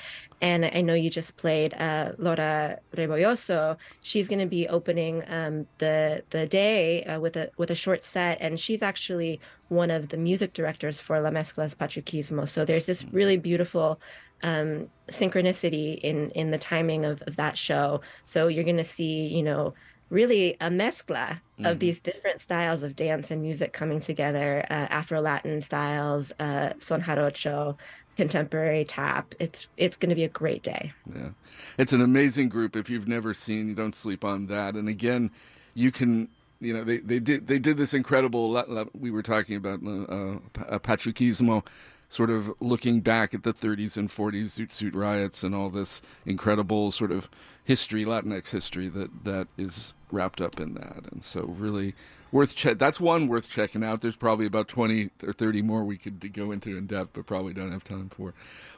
And 0.41 0.65
I 0.65 0.81
know 0.81 0.93
you 0.93 1.09
just 1.09 1.38
played 1.38 1.73
uh, 1.73 2.11
Laura 2.17 2.77
Rebolloso. 2.95 3.77
She's 4.01 4.27
going 4.27 4.39
to 4.39 4.45
be 4.45 4.67
opening 4.67 5.23
um, 5.27 5.65
the 5.79 6.23
the 6.29 6.45
day 6.45 7.03
uh, 7.05 7.19
with 7.19 7.38
a 7.38 7.49
with 7.57 7.71
a 7.71 7.75
short 7.75 8.03
set, 8.03 8.41
and 8.41 8.59
she's 8.59 8.83
actually 8.83 9.24
one 9.69 9.91
of 9.97 10.09
the 10.09 10.17
music 10.17 10.53
directors 10.53 11.01
for 11.01 11.19
La 11.21 11.32
Mezcla's 11.32 11.76
Pachuquismo. 11.76 12.47
So 12.47 12.65
there's 12.65 12.86
this 12.86 13.03
really 13.11 13.38
beautiful 13.38 13.99
um, 14.43 14.69
synchronicity 15.09 15.99
in 16.09 16.30
in 16.32 16.51
the 16.51 16.57
timing 16.57 17.05
of, 17.05 17.21
of 17.28 17.36
that 17.38 17.57
show. 17.57 18.01
So 18.23 18.47
you're 18.47 18.63
going 18.71 18.84
to 18.86 18.91
see, 18.97 19.28
you 19.38 19.43
know, 19.43 19.73
really 20.09 20.55
a 20.61 20.69
mezcla 20.69 21.41
of 21.63 21.78
Mhm. 21.78 21.80
these 21.80 21.99
different 21.99 22.39
styles 22.41 22.84
of 22.84 22.95
dance 22.95 23.32
and 23.32 23.41
music 23.41 23.73
coming 23.73 23.99
together, 23.99 24.49
uh, 24.69 24.88
Afro 24.99 25.19
Latin 25.21 25.61
styles, 25.61 26.32
uh, 26.39 26.69
son 26.80 27.01
jarocho, 27.01 27.78
contemporary 28.15 28.86
tap. 28.86 29.34
It's 29.39 29.67
it's 29.78 29.97
going 29.97 30.09
to 30.09 30.15
be 30.15 30.23
a 30.23 30.30
great 30.41 30.63
day. 30.63 30.93
Yeah, 31.15 31.30
it's 31.78 31.93
an 31.93 32.01
amazing 32.01 32.49
group. 32.49 32.76
If 32.76 32.89
you've 32.89 33.07
never 33.07 33.34
seen, 33.34 33.67
you 33.69 33.76
don't 33.76 33.95
sleep 33.95 34.23
on 34.23 34.47
that. 34.47 34.76
And 34.76 34.88
again, 34.89 35.32
you 35.73 35.91
can, 35.91 36.30
you 36.60 36.74
know, 36.74 36.84
they, 36.84 36.97
they 36.97 37.20
did 37.20 37.47
they 37.47 37.60
did 37.60 37.78
this 37.78 37.93
incredible. 37.93 38.89
We 38.93 39.12
were 39.12 39.24
talking 39.24 39.56
about 39.56 39.80
uh, 39.86 40.39
uh, 40.60 41.62
sort 42.10 42.30
of 42.30 42.53
looking 42.60 43.01
back 43.01 43.34
at 43.34 43.43
the 43.43 43.53
30s 43.53 43.97
and 43.97 44.10
40s 44.10 44.58
Zoot 44.58 44.72
Suit 44.72 44.95
riots 44.95 45.43
and 45.43 45.53
all 45.53 45.70
this 45.70 46.01
incredible 46.26 46.91
sort 46.91 47.12
of 47.12 47.30
history, 47.64 48.06
Latinx 48.06 48.49
history 48.49 48.88
that 48.89 49.26
that 49.26 49.47
is 49.58 49.93
wrapped 50.12 50.41
up 50.41 50.60
in 50.60 50.76
that. 50.76 51.03
And 51.12 51.24
so, 51.24 51.43
really 51.43 51.93
worth 52.32 52.56
check. 52.56 52.78
That's 52.78 52.99
one 52.99 53.28
worth 53.28 53.49
checking 53.49 53.84
out. 53.84 54.01
There's 54.01 54.16
probably 54.16 54.45
about 54.45 54.68
20 54.68 55.10
or 55.24 55.34
30 55.34 55.62
more 55.62 55.84
we 55.84 55.97
could 55.97 56.34
go 56.34 56.51
into 56.51 56.78
in 56.78 56.86
depth, 56.86 57.12
but 57.14 57.26
probably 57.26 57.53
don't 57.53 57.72
have 57.72 57.84
time 57.84 58.10
for. 58.10 58.34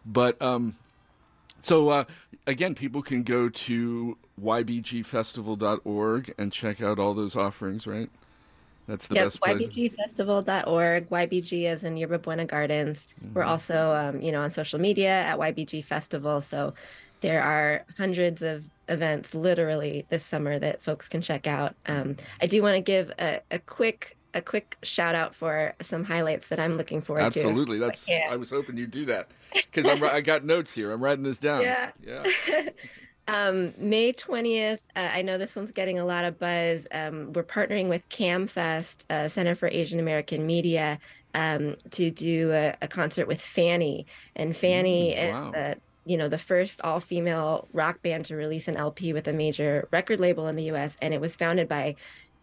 But 0.06 0.42
um, 0.42 0.76
so 1.60 1.90
uh, 1.90 2.06
again, 2.48 2.74
people 2.74 3.02
can 3.02 3.24
go 3.24 3.50
to 3.50 4.18
ybgfestival.org 4.42 6.34
and 6.38 6.52
check 6.52 6.82
out 6.82 6.98
all 7.00 7.14
those 7.14 7.36
offerings, 7.36 7.86
right? 7.86 8.10
That's 8.88 9.08
the 9.08 9.16
Yep, 9.16 9.26
best 9.26 9.42
place. 9.42 9.62
ybgfestival.org, 9.62 11.10
YBG 11.10 11.66
as 11.66 11.84
in 11.84 11.98
Yerba 11.98 12.20
Buena 12.20 12.46
Gardens. 12.46 13.08
We're 13.34 13.44
also, 13.44 13.92
um, 13.94 14.22
you 14.22 14.32
know, 14.32 14.42
on 14.42 14.52
social 14.52 14.80
media 14.80 15.10
at 15.10 15.38
YBG 15.38 15.84
Festival. 15.84 16.42
So 16.42 16.74
there 17.22 17.42
are 17.44 17.84
hundreds 17.98 18.42
of 18.42 18.70
events 18.90 19.36
literally 19.36 20.06
this 20.10 20.24
summer 20.24 20.58
that 20.60 20.82
folks 20.82 21.10
can 21.10 21.22
check 21.22 21.48
out. 21.48 21.76
Um, 21.88 22.16
I 22.42 22.48
do 22.48 22.62
want 22.62 22.76
to 22.76 22.82
give 22.82 23.12
a, 23.20 23.42
a 23.52 23.60
quick 23.60 24.17
a 24.38 24.42
quick 24.42 24.78
shout 24.84 25.16
out 25.16 25.36
for 25.36 25.74
some 25.82 26.04
highlights 26.04 26.48
that 26.50 26.60
I'm 26.60 26.78
looking 26.78 27.02
forward 27.02 27.32
to. 27.32 27.40
Absolutely. 27.40 27.80
That's. 27.80 28.06
can. 28.06 28.32
I 28.32 28.36
was 28.36 28.50
hoping 28.50 28.78
you'd 28.78 28.92
do 28.92 29.06
that 29.06 29.32
because 29.54 29.86
I'm. 29.86 30.04
I 30.04 30.22
got 30.22 30.46
notes 30.46 30.74
here. 30.74 30.92
I'm 30.92 31.04
writing 31.04 31.24
this 31.24 31.38
down. 31.40 31.62
Yeah. 31.64 31.92
Yeah. 32.06 32.24
Um, 33.30 33.74
May 33.78 34.14
20th, 34.14 34.80
uh, 34.96 35.00
I 35.00 35.22
know 35.22 35.38
this 35.38 35.54
one's 35.56 35.74
getting 35.74 36.00
a 36.00 36.06
lot 36.06 36.24
of 36.24 36.40
buzz. 36.40 36.88
Um, 36.94 37.34
we're 37.34 37.44
partnering 37.44 37.90
with 37.90 38.08
CAAMFest, 38.08 39.04
uh, 39.10 39.28
Center 39.28 39.54
for 39.54 39.68
Asian 39.68 40.00
American 40.00 40.46
Media, 40.46 40.98
um, 41.34 41.76
to 41.92 42.10
do 42.10 42.52
a, 42.54 42.76
a 42.82 42.88
concert 42.88 43.28
with 43.28 43.42
Fanny. 43.42 44.06
And 44.38 44.56
Fanny 44.56 45.14
Mm, 45.14 45.28
is, 45.28 45.34
wow. 45.34 45.52
uh, 45.52 45.74
you 46.06 46.16
know, 46.16 46.30
the 46.30 46.38
first 46.38 46.80
all 46.86 47.02
female 47.02 47.68
rock 47.74 48.02
band 48.02 48.24
to 48.28 48.38
release 48.38 48.70
an 48.70 48.78
LP 48.78 49.12
with 49.12 49.28
a 49.28 49.34
major 49.34 49.90
record 49.92 50.22
label 50.22 50.48
in 50.48 50.56
the 50.56 50.72
US. 50.72 50.96
And 51.02 51.14
it 51.14 51.20
was 51.20 51.36
founded 51.36 51.68
by 51.68 51.98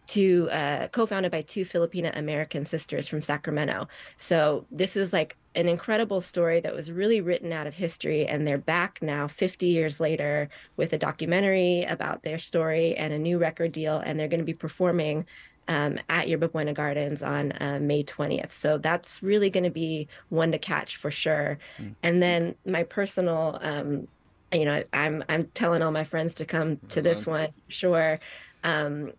two, 0.07 0.49
uh, 0.51 0.87
co 0.89 1.05
founded 1.05 1.31
by 1.31 1.41
two 1.41 1.65
Filipina 1.65 2.17
American 2.17 2.65
sisters 2.65 3.07
from 3.07 3.21
Sacramento. 3.21 3.87
So 4.17 4.65
this 4.71 4.95
is 4.95 5.13
like 5.13 5.35
an 5.55 5.67
incredible 5.67 6.21
story 6.21 6.59
that 6.59 6.75
was 6.75 6.91
really 6.91 7.21
written 7.21 7.53
out 7.53 7.67
of 7.67 7.73
history. 7.73 8.27
And 8.27 8.45
they're 8.45 8.57
back 8.57 8.99
now 9.01 9.27
50 9.27 9.67
years 9.67 9.99
later 9.99 10.49
with 10.77 10.93
a 10.93 10.97
documentary 10.97 11.83
about 11.83 12.23
their 12.23 12.39
story 12.39 12.95
and 12.95 13.13
a 13.13 13.19
new 13.19 13.37
record 13.37 13.71
deal. 13.71 13.97
And 13.97 14.19
they're 14.19 14.27
going 14.27 14.39
to 14.39 14.45
be 14.45 14.53
performing 14.53 15.25
um, 15.67 15.97
at 16.09 16.27
Yerba 16.27 16.49
Buena 16.49 16.73
Gardens 16.73 17.23
on 17.23 17.51
uh, 17.53 17.79
May 17.81 18.03
20th. 18.03 18.51
So 18.51 18.77
that's 18.77 19.23
really 19.23 19.49
going 19.49 19.63
to 19.63 19.71
be 19.71 20.07
one 20.29 20.51
to 20.51 20.59
catch 20.59 20.97
for 20.97 21.09
sure. 21.09 21.57
And 22.03 22.21
then 22.21 22.55
my 22.65 22.83
personal, 22.83 23.59
um, 23.61 24.07
you 24.51 24.65
know, 24.65 24.83
I'm 24.93 25.23
I'm 25.27 25.47
telling 25.53 25.81
all 25.81 25.91
my 25.91 26.03
friends 26.03 26.35
to 26.35 26.45
come 26.45 26.77
to 26.89 27.01
this 27.01 27.25
one, 27.25 27.49
sure. 27.67 28.19
Um, 28.63 29.11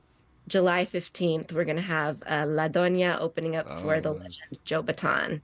July 0.48 0.84
15th, 0.84 1.52
we're 1.52 1.64
going 1.64 1.76
to 1.76 1.82
have 1.82 2.22
uh, 2.26 2.44
La 2.46 2.68
Doña 2.68 3.20
opening 3.20 3.56
up 3.56 3.66
for 3.80 4.00
the 4.00 4.10
Oh. 4.10 4.12
legend 4.12 4.58
Joe 4.64 4.82
Bataan. 4.82 5.40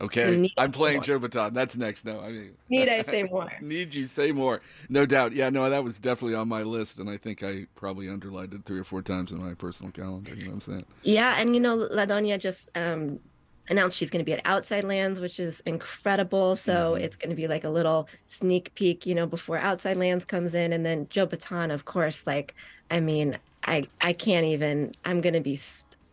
Okay. 0.00 0.36
Need 0.36 0.52
I'm 0.56 0.70
playing 0.70 0.98
more. 0.98 1.02
Joe 1.02 1.18
Bataan. 1.18 1.54
That's 1.54 1.76
next. 1.76 2.04
No, 2.04 2.20
I 2.20 2.30
mean. 2.30 2.50
Need 2.68 2.88
I 2.88 3.02
say 3.14 3.24
more? 3.24 3.50
Need 3.60 3.96
you 3.96 4.06
say 4.06 4.30
more? 4.30 4.60
No 4.88 5.04
doubt. 5.04 5.32
Yeah, 5.32 5.50
no, 5.50 5.68
that 5.68 5.82
was 5.82 5.98
definitely 5.98 6.36
on 6.36 6.46
my 6.46 6.62
list, 6.62 7.00
and 7.00 7.10
I 7.10 7.16
think 7.16 7.42
I 7.42 7.66
probably 7.74 8.08
underlined 8.08 8.54
it 8.54 8.64
three 8.64 8.78
or 8.78 8.84
four 8.84 9.02
times 9.02 9.32
in 9.32 9.38
my 9.44 9.54
personal 9.54 9.90
calendar. 9.90 10.32
You 10.34 10.44
know 10.44 10.50
what 10.50 10.54
I'm 10.68 10.72
saying? 10.72 10.84
Yeah, 11.02 11.34
and 11.40 11.52
you 11.52 11.60
know, 11.60 11.74
La 11.74 12.06
Doña 12.06 12.38
just 12.38 12.70
um, 12.76 13.18
announced 13.68 13.96
she's 13.96 14.08
going 14.08 14.20
to 14.20 14.24
be 14.24 14.32
at 14.34 14.40
Outside 14.44 14.84
Lands, 14.84 15.18
which 15.18 15.40
is 15.40 15.60
incredible. 15.66 16.54
So 16.54 16.94
Mhm. 16.94 17.00
it's 17.00 17.16
going 17.16 17.30
to 17.30 17.36
be 17.36 17.48
like 17.48 17.64
a 17.64 17.70
little 17.70 18.08
sneak 18.28 18.72
peek, 18.76 19.04
you 19.04 19.16
know, 19.16 19.26
before 19.26 19.58
Outside 19.58 19.96
Lands 19.96 20.24
comes 20.24 20.54
in, 20.54 20.72
and 20.72 20.86
then 20.86 21.08
Joe 21.10 21.26
Bataan, 21.26 21.72
of 21.72 21.86
course. 21.86 22.24
Like, 22.24 22.54
I 22.88 23.00
mean, 23.00 23.36
I 23.68 23.86
I 24.00 24.12
can't 24.12 24.46
even. 24.46 24.94
I'm 25.04 25.20
going 25.20 25.34
to 25.34 25.40
be. 25.40 25.60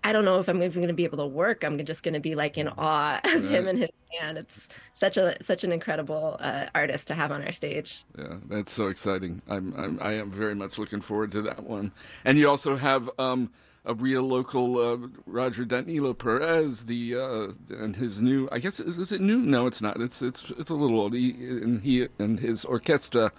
I 0.03 0.14
don't 0.14 0.26
know 0.26 0.39
if 0.39 0.47
I'm 0.47 0.62
even 0.62 0.82
going 0.82 0.88
to 0.88 0.93
be 0.93 1.06
able 1.06 1.18
to 1.18 1.26
work. 1.26 1.64
I'm 1.64 1.84
just 1.84 2.03
going 2.03 2.14
to 2.14 2.20
be 2.20 2.36
like 2.36 2.60
in 2.60 2.68
awe 2.68 3.20
of 3.24 3.49
him 3.49 3.68
and 3.68 3.80
his 3.80 3.89
band. 4.12 4.38
It's 4.38 4.68
such 4.93 5.18
a 5.18 5.41
such 5.41 5.64
an 5.64 5.72
incredible 5.72 6.38
uh, 6.39 6.68
artist 6.76 7.08
to 7.08 7.16
have 7.16 7.32
on 7.32 7.41
our 7.43 7.51
stage. 7.51 8.03
Yeah, 8.18 8.38
that's 8.47 8.72
so 8.72 8.88
exciting. 8.88 9.41
I'm, 9.49 9.74
I'm 9.76 9.99
I 10.01 10.14
am 10.14 10.30
very 10.30 10.53
much 10.53 10.78
looking 10.78 11.01
forward 11.01 11.32
to 11.32 11.41
that 11.43 11.64
one. 11.64 11.91
And 12.24 12.38
you 12.38 12.47
also 12.47 12.76
have 12.76 13.10
um, 13.18 13.51
a 13.86 13.93
real 13.95 14.24
local 14.24 14.78
uh, 14.78 15.08
Roger 15.26 15.66
Danilo 15.66 16.14
Perez, 16.14 16.86
the 16.86 17.16
uh, 17.16 17.76
and 17.76 17.95
his 17.95 18.22
new. 18.22 18.49
I 18.51 18.60
guess 18.60 18.80
is, 18.80 18.97
is 18.97 19.12
it 19.12 19.22
new? 19.22 19.38
No, 19.39 19.66
it's 19.66 19.82
not. 19.82 19.99
It's 20.01 20.22
it's 20.22 20.51
it's 20.51 20.70
a 20.70 20.76
little 20.76 20.99
old. 20.99 21.14
He 21.14 21.32
and 21.32 21.82
he 21.82 22.08
and 22.20 22.39
his 22.39 22.66
orchestra 22.66 23.32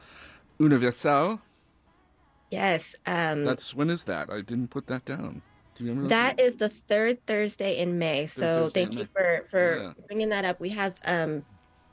Universal. 0.58 1.40
Yes, 2.50 2.94
um, 3.06 3.44
That's 3.44 3.74
when 3.74 3.90
is 3.90 4.04
that? 4.04 4.30
I 4.30 4.40
didn't 4.40 4.68
put 4.68 4.86
that 4.86 5.04
down. 5.04 5.42
Do 5.74 5.84
you 5.84 5.90
remember 5.90 6.08
that 6.08 6.40
is 6.40 6.56
the 6.56 6.68
third 6.68 7.26
Thursday 7.26 7.78
in 7.78 7.98
May. 7.98 8.26
So 8.26 8.40
Thursday 8.40 8.84
thank 8.84 8.94
you 8.94 9.00
May. 9.00 9.08
for 9.14 9.44
for 9.48 9.76
Yeah. 9.82 9.92
bringing 10.06 10.28
that 10.30 10.44
up. 10.44 10.60
We 10.60 10.70
have 10.70 10.94
um, 11.04 11.44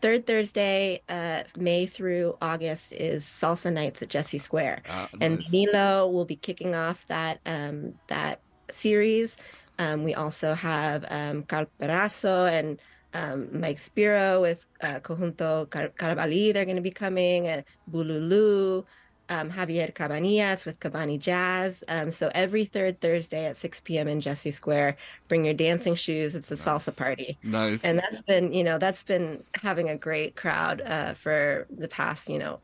third 0.02 0.26
Thursday, 0.26 1.02
uh, 1.10 1.44
May 1.58 1.86
through 1.86 2.38
August 2.42 2.94
is 2.94 3.26
Salsa 3.26 3.74
Nights 3.74 4.02
at 4.02 4.10
Jessie 4.10 4.38
Square. 4.38 4.84
Ah, 4.88 5.10
and 5.20 5.40
nice. 5.40 5.52
Nilo 5.52 6.08
will 6.08 6.26
be 6.26 6.36
kicking 6.36 6.76
off 6.76 7.06
that 7.08 7.40
um, 7.46 7.96
that 8.08 8.42
series. 8.72 9.38
Um, 9.80 10.04
we 10.04 10.14
also 10.14 10.54
have 10.54 11.04
um, 11.10 11.44
Karl 11.44 11.66
Perazzo 11.80 12.50
and 12.50 12.80
um, 13.14 13.60
Mike 13.60 13.80
Spiro 13.80 14.42
with 14.42 14.66
uh, 14.82 15.00
Conjunto 15.02 15.70
Car- 15.70 15.90
Carabali. 15.90 16.54
They're 16.54 16.66
going 16.66 16.78
to 16.78 16.82
be 16.82 16.92
coming. 16.92 17.48
And 17.48 17.64
Bululu, 17.92 18.86
um, 19.30 19.50
Javier 19.50 19.94
Cabanillas 19.94 20.66
with 20.66 20.80
Cabani 20.80 21.20
Jazz. 21.20 21.84
Um, 21.88 22.12
so 22.12 22.32
every 22.34 22.66
third 22.66 23.00
Thursday 23.00 23.46
at 23.46 23.58
6 23.58 23.82
p.m. 23.82 24.08
in 24.08 24.22
Jessie 24.22 24.52
Square, 24.52 24.98
bring 25.28 25.46
your 25.46 25.54
dancing 25.54 25.96
shoes. 25.96 26.36
It's 26.36 26.52
a 26.52 26.56
salsa 26.56 26.96
party. 26.96 27.38
Nice. 27.44 27.84
And 27.84 27.98
that's 27.98 28.22
been, 28.22 28.54
you 28.54 28.64
know, 28.64 28.78
that's 28.78 29.04
been 29.04 29.44
having 29.56 29.90
a 29.90 29.98
great 29.98 30.36
crowd 30.36 30.82
uh, 30.82 31.14
for 31.14 31.68
the 31.76 31.88
past, 31.88 32.30
you 32.30 32.40
know, 32.40 32.60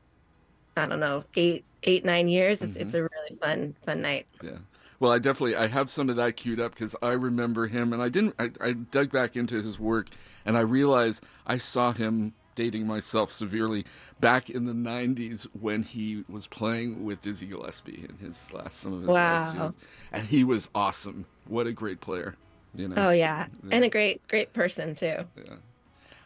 I 0.76 0.86
don't 0.86 1.00
know, 1.00 1.24
eight, 1.36 1.66
eight, 1.84 2.06
nine 2.06 2.28
years. 2.28 2.62
It's 2.62 2.76
it's 2.76 2.94
a 2.94 3.04
really 3.04 3.38
fun, 3.42 3.76
fun 3.86 4.02
night. 4.02 4.28
Yeah. 4.42 4.58
Well, 5.00 5.12
I 5.12 5.20
definitely 5.20 5.56
I 5.56 5.68
have 5.68 5.90
some 5.90 6.10
of 6.10 6.18
that 6.18 6.36
queued 6.36 6.60
up 6.60 6.74
because 6.74 6.96
I 7.02 7.12
remember 7.12 7.68
him, 7.68 7.94
and 7.94 8.02
I 8.02 8.10
didn't. 8.10 8.36
I, 8.38 8.52
I 8.62 8.74
dug 8.74 9.12
back 9.12 9.36
into 9.36 9.62
his 9.62 9.80
work, 9.80 10.08
and 10.46 10.58
I 10.58 10.62
realized 10.62 11.24
I 11.48 11.58
saw 11.58 11.94
him 11.94 12.34
dating 12.56 12.88
myself 12.88 13.32
severely 13.32 13.86
back 14.20 14.50
in 14.50 14.66
the 14.66 14.74
'90s 14.74 15.48
when 15.60 15.84
he 15.84 16.24
was 16.30 16.48
playing 16.48 17.04
with 17.06 17.22
Dizzy 17.22 17.48
Gillespie 17.48 18.06
in 18.10 18.18
his 18.18 18.52
last 18.54 18.80
some 18.80 18.94
of 18.94 19.02
his 19.02 19.20
last 19.20 19.54
Wow. 19.54 19.54
years, 19.54 19.74
and 20.12 20.28
he 20.28 20.44
was 20.44 20.68
awesome. 20.76 21.26
What 21.48 21.68
a 21.68 21.74
great 21.74 22.02
player, 22.02 22.36
you 22.76 22.88
know. 22.88 22.96
Oh 22.98 23.10
yeah, 23.12 23.48
and 23.72 23.84
a 23.84 23.90
great, 23.90 24.26
great 24.28 24.54
person 24.54 24.96
too. 24.96 25.26
yeah 25.38 25.56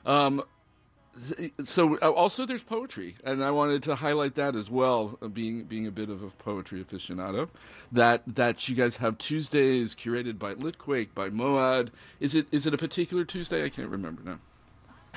Um, 0.05 0.43
so 1.63 1.97
uh, 2.01 2.09
also 2.09 2.45
there's 2.45 2.63
poetry, 2.63 3.15
and 3.23 3.43
I 3.43 3.51
wanted 3.51 3.83
to 3.83 3.95
highlight 3.95 4.33
that 4.35 4.55
as 4.55 4.69
well, 4.69 5.17
uh, 5.21 5.27
being 5.27 5.63
being 5.65 5.85
a 5.85 5.91
bit 5.91 6.09
of 6.09 6.23
a 6.23 6.29
poetry 6.29 6.83
aficionado. 6.83 7.49
That 7.91 8.23
that 8.27 8.67
you 8.67 8.75
guys 8.75 8.95
have 8.97 9.17
Tuesdays 9.19 9.93
curated 9.93 10.39
by 10.39 10.55
Litquake 10.55 11.13
by 11.13 11.29
MoAD. 11.29 11.89
Is 12.19 12.33
it 12.33 12.47
is 12.51 12.65
it 12.65 12.73
a 12.73 12.77
particular 12.77 13.25
Tuesday? 13.25 13.63
I 13.63 13.69
can't 13.69 13.89
remember 13.89 14.23
now. 14.23 14.39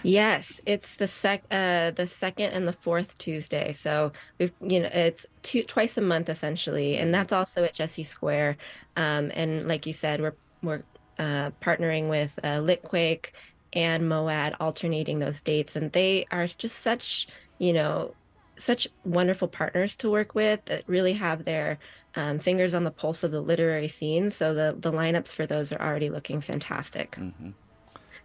Yes, 0.03 0.61
it's 0.67 0.97
the 0.97 1.09
sec, 1.09 1.45
uh, 1.51 1.91
the 1.91 2.07
second 2.07 2.53
and 2.53 2.69
the 2.69 2.73
fourth 2.73 3.19
Tuesday. 3.19 3.73
So 3.73 4.13
we've, 4.39 4.53
you 4.61 4.81
know, 4.81 4.91
it's 4.93 5.27
two 5.43 5.63
twice 5.65 5.97
a 5.99 6.03
month 6.03 6.29
essentially, 6.29 6.97
and 6.99 7.13
that's 7.15 7.33
also 7.33 7.65
at 7.65 7.75
Jessie 7.75 8.05
Square. 8.05 8.57
Um, 8.97 9.33
and 9.35 9.67
like 9.67 9.87
you 9.87 9.93
said, 9.93 10.21
we're 10.21 10.37
we're 10.63 10.85
uh, 11.19 11.51
partnering 11.61 12.09
with 12.09 12.39
uh, 12.45 12.59
Litquake 12.61 13.31
and 13.73 14.05
MoAD, 14.05 14.55
alternating 14.61 15.19
those 15.19 15.41
dates, 15.41 15.77
and 15.77 15.93
they 15.93 16.27
are 16.31 16.47
just 16.47 16.79
such, 16.81 17.27
you 17.59 17.73
know, 17.73 18.15
such 18.59 18.89
wonderful 19.05 19.49
partners 19.49 19.97
to 19.97 20.11
work 20.11 20.35
with 20.35 20.65
that 20.67 20.85
really 20.87 21.15
have 21.15 21.45
their 21.45 21.79
um, 22.15 22.39
fingers 22.39 22.75
on 22.75 22.85
the 22.85 22.91
pulse 22.91 23.25
of 23.25 23.33
the 23.33 23.41
literary 23.41 23.89
scene. 23.89 24.31
So 24.31 24.55
the 24.55 24.77
the 24.79 24.93
lineups 24.93 25.29
for 25.35 25.47
those 25.47 25.73
are 25.73 25.81
already 25.83 26.11
looking 26.11 26.41
fantastic. 26.41 27.19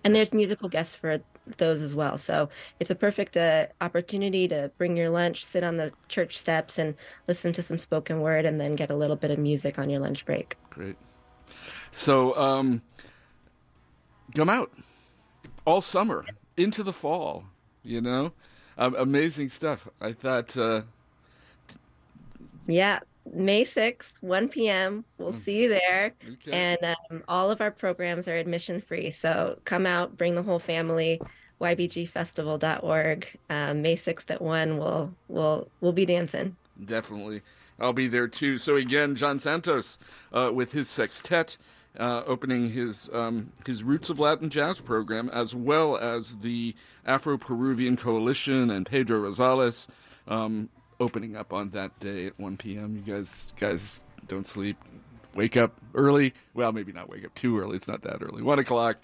And 0.03 0.15
there's 0.15 0.33
musical 0.33 0.69
guests 0.69 0.95
for 0.95 1.19
those 1.57 1.81
as 1.81 1.95
well. 1.95 2.17
So 2.17 2.49
it's 2.79 2.91
a 2.91 2.95
perfect 2.95 3.35
uh, 3.35 3.67
opportunity 3.81 4.47
to 4.47 4.71
bring 4.77 4.95
your 4.95 5.09
lunch, 5.09 5.45
sit 5.45 5.63
on 5.63 5.77
the 5.77 5.91
church 6.07 6.37
steps, 6.37 6.77
and 6.77 6.95
listen 7.27 7.53
to 7.53 7.61
some 7.61 7.77
spoken 7.77 8.21
word, 8.21 8.45
and 8.45 8.59
then 8.59 8.75
get 8.75 8.89
a 8.89 8.95
little 8.95 9.15
bit 9.15 9.31
of 9.31 9.39
music 9.39 9.79
on 9.79 9.89
your 9.89 9.99
lunch 9.99 10.25
break. 10.25 10.55
Great. 10.69 10.95
So 11.91 12.35
um, 12.37 12.81
come 14.35 14.49
out 14.49 14.71
all 15.65 15.81
summer 15.81 16.25
into 16.57 16.83
the 16.83 16.93
fall. 16.93 17.43
You 17.83 18.01
know, 18.01 18.31
um, 18.77 18.95
amazing 18.97 19.49
stuff. 19.49 19.87
I 19.99 20.13
thought. 20.13 20.55
Uh, 20.55 20.83
Yeah, 22.67 22.99
May 23.33 23.63
6th, 23.63 24.13
1 24.21 24.49
p.m. 24.49 25.05
We'll 25.17 25.31
see 25.31 25.63
you 25.63 25.69
there. 25.69 26.13
okay. 26.33 26.51
And 26.51 26.95
um, 27.09 27.23
all 27.27 27.51
of 27.51 27.61
our 27.61 27.71
programs 27.71 28.27
are 28.27 28.35
admission 28.35 28.81
free. 28.81 29.11
So 29.11 29.59
come 29.65 29.85
out, 29.85 30.17
bring 30.17 30.35
the 30.35 30.43
whole 30.43 30.59
family. 30.59 31.21
ybgfestival.org. 31.59 33.27
Um, 33.49 33.81
May 33.81 33.95
6th 33.95 34.31
at 34.31 34.41
1, 34.41 34.77
we'll, 34.77 35.13
we'll, 35.27 35.67
we'll 35.81 35.93
be 35.93 36.05
dancing. 36.05 36.55
Definitely. 36.83 37.41
I'll 37.79 37.93
be 37.93 38.07
there 38.07 38.27
too. 38.27 38.57
So 38.57 38.75
again, 38.75 39.15
John 39.15 39.39
Santos 39.39 39.97
uh, 40.33 40.51
with 40.53 40.71
his 40.71 40.89
sextet 40.89 41.57
uh, 41.99 42.23
opening 42.25 42.71
his 42.71 43.09
um, 43.13 43.51
his 43.65 43.83
Roots 43.83 44.09
of 44.09 44.19
Latin 44.19 44.49
Jazz 44.49 44.79
program, 44.79 45.29
as 45.29 45.53
well 45.53 45.97
as 45.97 46.37
the 46.37 46.75
Afro 47.05 47.37
Peruvian 47.37 47.97
Coalition 47.97 48.69
and 48.69 48.85
Pedro 48.85 49.21
Rosales 49.23 49.87
um, 50.27 50.69
opening 51.01 51.35
up 51.35 51.51
on 51.51 51.71
that 51.71 51.99
day 51.99 52.27
at 52.27 52.39
1 52.39 52.57
p.m. 52.57 52.95
You 52.95 53.13
guys 53.13 53.51
guys 53.59 53.99
don't 54.27 54.45
sleep. 54.45 54.77
Wake 55.35 55.57
up 55.57 55.73
early. 55.95 56.33
Well, 56.53 56.71
maybe 56.71 56.91
not 56.91 57.09
wake 57.09 57.25
up 57.25 57.33
too 57.35 57.57
early. 57.59 57.75
It's 57.77 57.87
not 57.87 58.01
that 58.03 58.21
early. 58.21 58.43
One 58.43 58.59
o'clock, 58.59 58.97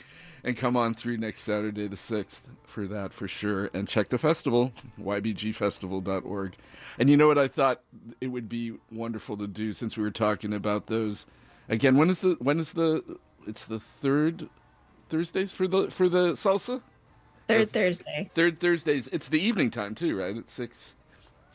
and 0.44 0.56
come 0.56 0.78
on 0.78 0.94
through 0.94 1.18
next 1.18 1.42
Saturday, 1.42 1.88
the 1.88 1.98
sixth, 1.98 2.44
for 2.66 2.86
that 2.88 3.14
for 3.14 3.28
sure. 3.28 3.70
And 3.74 3.88
check 3.88 4.10
the 4.10 4.18
festival, 4.18 4.74
ybgfestival.org. 5.02 6.56
And 7.00 7.10
you 7.10 7.18
know 7.18 7.28
what 7.28 7.38
I 7.38 7.48
thought 7.48 7.82
it 8.22 8.28
would 8.28 8.50
be 8.50 8.74
wonderful 8.92 9.38
to 9.38 9.48
do 9.48 9.74
since 9.74 9.98
we 9.98 10.04
were 10.04 10.12
talking 10.12 10.54
about 10.54 10.88
those. 10.88 11.26
Again, 11.70 11.98
when 11.98 12.10
is 12.10 12.20
the 12.20 12.36
when 12.40 12.60
is 12.60 12.74
the 12.74 13.18
it's 13.48 13.66
the 13.66 13.80
third 13.80 14.50
Thursdays 15.10 15.52
for 15.52 15.68
the 15.68 15.90
for 15.90 16.10
the 16.10 16.34
salsa. 16.34 16.82
Third 17.48 17.72
Thursday, 17.72 18.30
Third 18.36 18.60
Thursdays. 18.60 19.08
It's 19.08 19.30
the 19.30 19.40
evening 19.40 19.70
time 19.70 19.96
too, 19.96 20.18
right? 20.20 20.36
At 20.36 20.52
six. 20.52 20.94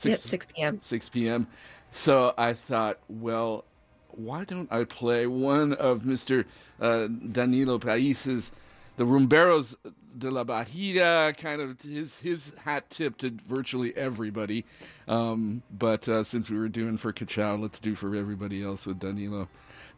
Yep, 0.03 0.19
6 0.19 0.47
p.m. 0.55 0.81
6 0.83 1.09
p.m. 1.11 1.47
So 1.93 2.35
I 2.39 2.55
thought, 2.55 2.99
well, 3.09 3.65
why 4.09 4.45
don't 4.45 4.71
I 4.73 4.85
play 4.85 5.27
one 5.27 5.73
of 5.75 6.01
Mr. 6.03 6.45
Uh, 6.81 7.07
Danilo 7.07 7.79
Pais's, 7.79 8.53
the 8.97 9.05
Rumberos 9.05 9.77
de 10.19 10.31
la 10.31 10.45
Bahia, 10.45 11.33
kind 11.39 11.61
of 11.61 11.81
his 11.81 12.19
his 12.19 12.53
hat 12.63 12.89
tip 12.91 13.17
to 13.19 13.31
virtually 13.47 13.97
everybody. 13.97 14.65
Um, 15.09 15.63
but 15.71 16.09
uh, 16.09 16.25
since 16.25 16.51
we 16.51 16.59
were 16.59 16.69
doing 16.69 16.97
for 16.97 17.13
Cachao, 17.13 17.61
let's 17.61 17.79
do 17.79 17.95
for 17.95 18.15
everybody 18.15 18.63
else 18.63 18.87
with 18.87 18.99
Danilo. 18.99 19.49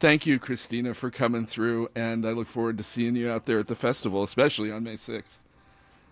Thank 0.00 0.26
you, 0.26 0.38
Cristina, 0.38 0.92
for 0.94 1.10
coming 1.10 1.46
through, 1.46 1.88
and 1.94 2.26
I 2.26 2.30
look 2.30 2.48
forward 2.48 2.78
to 2.78 2.84
seeing 2.84 3.16
you 3.16 3.30
out 3.30 3.46
there 3.46 3.58
at 3.60 3.68
the 3.68 3.76
festival, 3.76 4.22
especially 4.22 4.70
on 4.70 4.82
May 4.84 4.94
6th. 4.94 5.38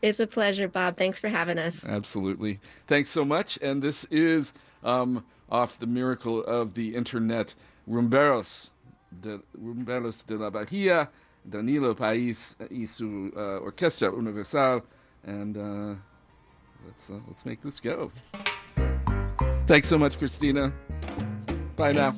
It's 0.03 0.19
a 0.19 0.27
pleasure, 0.27 0.67
Bob. 0.69 0.97
Thanks 0.97 1.21
for 1.21 1.29
having 1.29 1.59
us. 1.59 1.85
Absolutely. 1.85 2.61
Thanks 2.89 3.09
so 3.09 3.25
much. 3.25 3.57
And 3.63 3.81
this 3.81 4.05
is 4.11 4.53
um, 4.83 5.25
off 5.49 5.79
the 5.79 5.87
miracle 5.87 6.43
of 6.45 6.75
the 6.75 6.95
internet, 6.95 7.55
Rumberos 7.89 8.71
de, 9.21 9.41
Rumberos 9.57 10.27
de 10.27 10.37
la 10.37 10.51
Bahia, 10.51 11.09
Danilo 11.49 11.95
Pais 11.95 12.57
y 12.71 12.85
su 12.87 13.33
uh, 13.37 13.61
Orquesta 13.61 14.13
Universal. 14.13 14.83
And 15.25 15.57
uh, 15.57 15.95
let's, 16.85 17.09
uh, 17.09 17.21
let's 17.29 17.47
make 17.47 17.63
this 17.63 17.79
go. 17.79 18.11
Thanks 19.69 19.89
so 19.89 19.97
much, 19.97 20.19
Cristina. 20.19 20.73
Bye 21.77 21.93
now. 21.93 22.15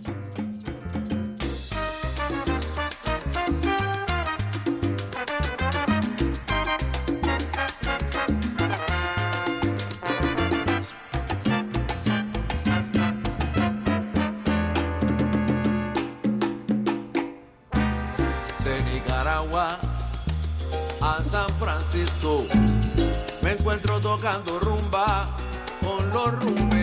Encuentro 23.74 24.00
tocando 24.00 24.60
rumba 24.60 25.26
con 25.82 26.08
los 26.10 26.44
rumberos. 26.44 26.73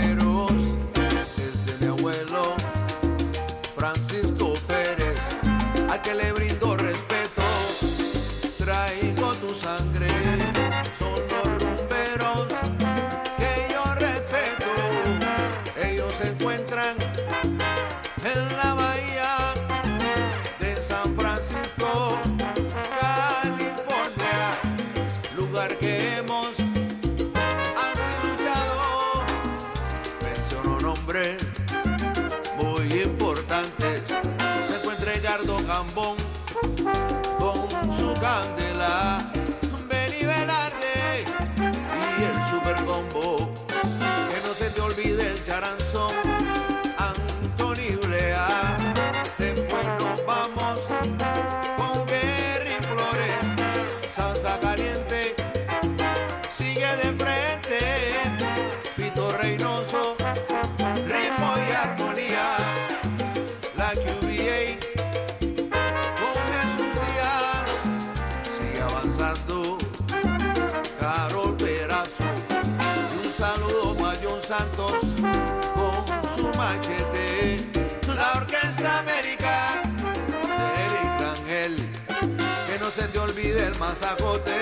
Fidel 83.41 83.73
Mazacote, 83.79 84.59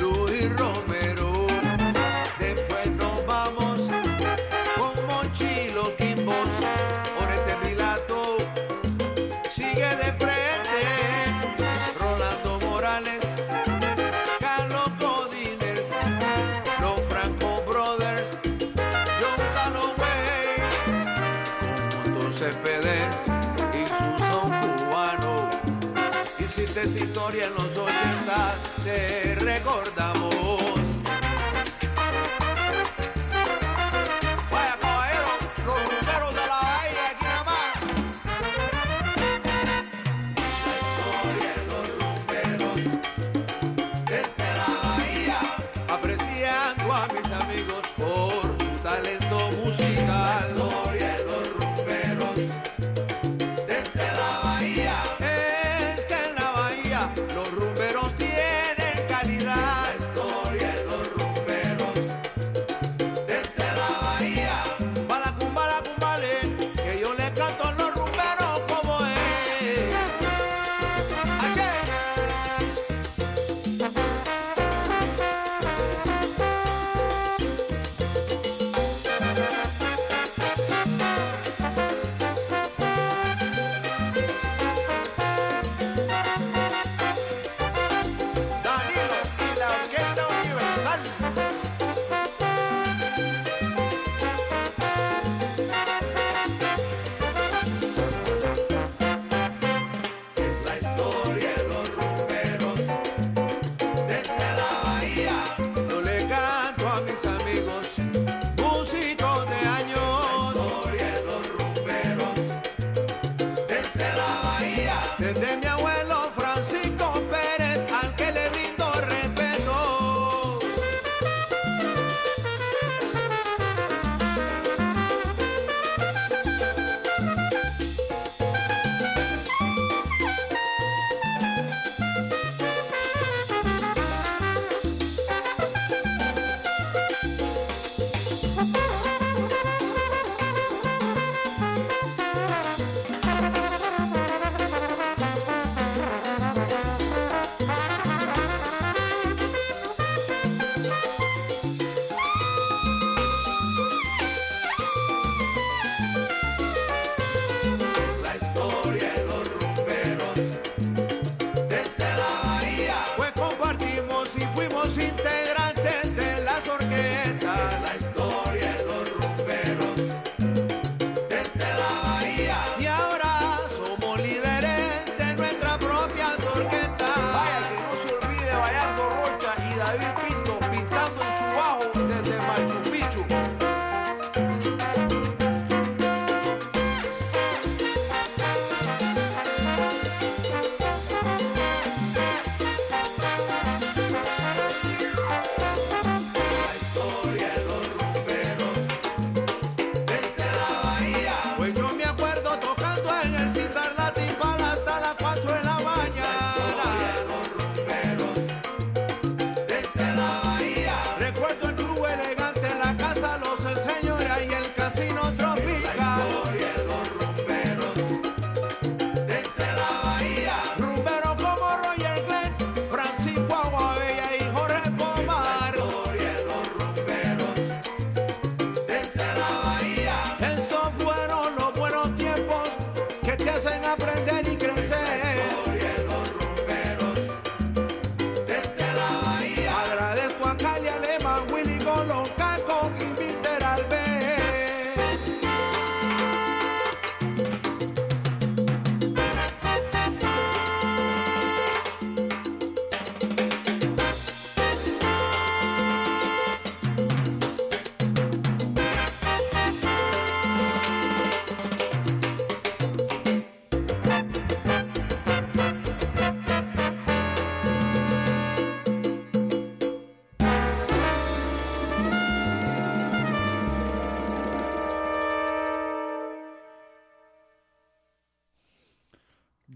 Luis 0.00 0.48
Romero. 0.58 1.46
Después 2.40 2.90
nos 2.98 3.24
vamos 3.26 3.82
con 4.76 5.06
Monchilo 5.06 5.96
Quimbos, 5.96 6.48
Oreste 7.20 7.54
Pilato, 7.62 8.38
sigue 9.52 9.88
de 10.02 10.12
frente. 10.18 10.80
Rolando 12.00 12.58
Morales, 12.66 13.24
Carlos 14.40 14.88
Codines, 14.98 15.82
los 16.80 17.00
Franco 17.02 17.62
Brothers, 17.68 18.36
John 19.20 19.40
Calloway, 19.54 20.56
con 22.02 22.14
Mundo 22.14 23.10
y 23.72 23.86
sus 23.86 24.18
son 24.28 24.50
cubanos. 24.60 25.54
Hiciste 26.40 26.80
esa 26.82 26.98
historia 26.98 27.46
en 27.46 27.54
los 27.54 27.91
recordamos. 29.40 30.51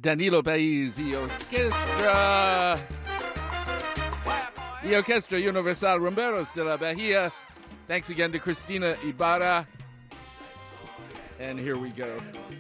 Danilo 0.06 0.40
Paisi 0.40 1.20
Orchestra. 1.20 2.80
The 4.84 4.94
Orchestra 4.94 5.40
Universal 5.40 5.98
Rumberos 5.98 6.54
de 6.54 6.62
la 6.62 6.76
Bahia. 6.76 7.32
Thanks 7.88 8.08
again 8.10 8.30
to 8.30 8.38
Cristina 8.38 8.96
Ibarra. 9.04 9.66
And 11.40 11.58
here 11.58 11.76
we 11.76 11.90
go. 11.90 12.16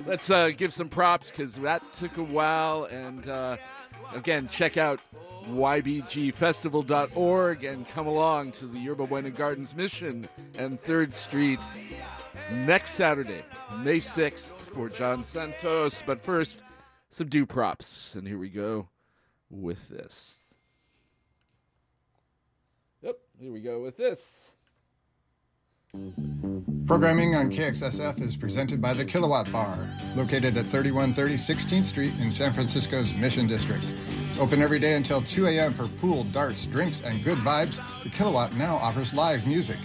Let's 0.06 0.28
uh, 0.28 0.48
give 0.48 0.72
some 0.72 0.88
props 0.88 1.30
because 1.30 1.54
that 1.58 1.92
took 1.92 2.16
a 2.16 2.24
while. 2.24 2.86
And 2.86 3.28
uh, 3.28 3.58
again, 4.12 4.48
check 4.48 4.76
out 4.76 5.00
ybgfestival.org 5.44 7.62
and 7.62 7.88
come 7.88 8.08
along 8.08 8.50
to 8.52 8.66
the 8.66 8.80
Yerba 8.80 9.06
Buena 9.06 9.30
Gardens 9.30 9.76
Mission 9.76 10.28
and 10.58 10.82
3rd 10.82 11.12
Street 11.12 11.60
next 12.64 12.94
Saturday, 12.94 13.42
May 13.84 13.98
6th, 13.98 14.62
for 14.62 14.88
John 14.88 15.22
Santos. 15.22 16.02
But 16.04 16.20
first, 16.20 16.64
some 17.16 17.28
due 17.28 17.46
props. 17.46 18.14
And 18.14 18.28
here 18.28 18.38
we 18.38 18.50
go 18.50 18.88
with 19.48 19.88
this. 19.88 20.38
Yep, 23.02 23.18
here 23.40 23.52
we 23.52 23.60
go 23.60 23.82
with 23.82 23.96
this. 23.96 24.50
Programming 26.86 27.34
on 27.34 27.50
KXSF 27.50 28.20
is 28.20 28.36
presented 28.36 28.82
by 28.82 28.92
the 28.92 29.04
Kilowatt 29.04 29.50
Bar, 29.50 29.88
located 30.14 30.58
at 30.58 30.66
3130 30.66 31.34
16th 31.36 31.84
Street 31.86 32.12
in 32.20 32.30
San 32.30 32.52
Francisco's 32.52 33.14
Mission 33.14 33.46
District. 33.46 33.84
Open 34.38 34.60
every 34.60 34.78
day 34.78 34.94
until 34.94 35.22
2 35.22 35.46
a.m. 35.46 35.72
for 35.72 35.88
pool, 35.88 36.24
darts, 36.24 36.66
drinks, 36.66 37.00
and 37.00 37.24
good 37.24 37.38
vibes. 37.38 37.82
The 38.04 38.10
Kilowatt 38.10 38.54
now 38.56 38.76
offers 38.76 39.14
live 39.14 39.46
music. 39.46 39.78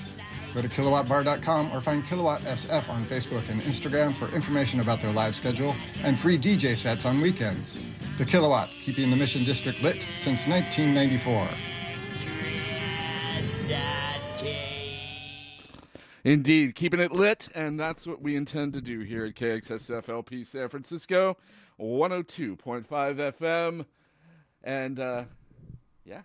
Go 0.53 0.61
to 0.61 0.67
kilowattbar.com 0.67 1.71
or 1.71 1.81
find 1.81 2.05
Kilowatt 2.05 2.41
SF 2.41 2.89
on 2.89 3.05
Facebook 3.05 3.47
and 3.49 3.61
Instagram 3.61 4.13
for 4.13 4.29
information 4.29 4.81
about 4.81 4.99
their 4.99 5.13
live 5.13 5.35
schedule 5.35 5.75
and 6.03 6.19
free 6.19 6.37
DJ 6.37 6.75
sets 6.77 7.05
on 7.05 7.21
weekends. 7.21 7.77
The 8.17 8.25
Kilowatt, 8.25 8.69
keeping 8.81 9.09
the 9.09 9.15
Mission 9.15 9.45
District 9.45 9.81
lit 9.81 10.07
since 10.17 10.47
1994. 10.47 11.49
Indeed, 16.23 16.75
keeping 16.75 16.99
it 16.99 17.11
lit, 17.11 17.47
and 17.55 17.79
that's 17.79 18.05
what 18.05 18.21
we 18.21 18.35
intend 18.35 18.73
to 18.73 18.81
do 18.81 18.99
here 18.99 19.25
at 19.25 19.33
KXSF 19.33 20.07
LP 20.07 20.43
San 20.43 20.69
Francisco, 20.69 21.35
102.5 21.79 22.85
FM. 22.85 23.85
And 24.63 24.99
uh, 24.99 25.23
yeah, 26.05 26.21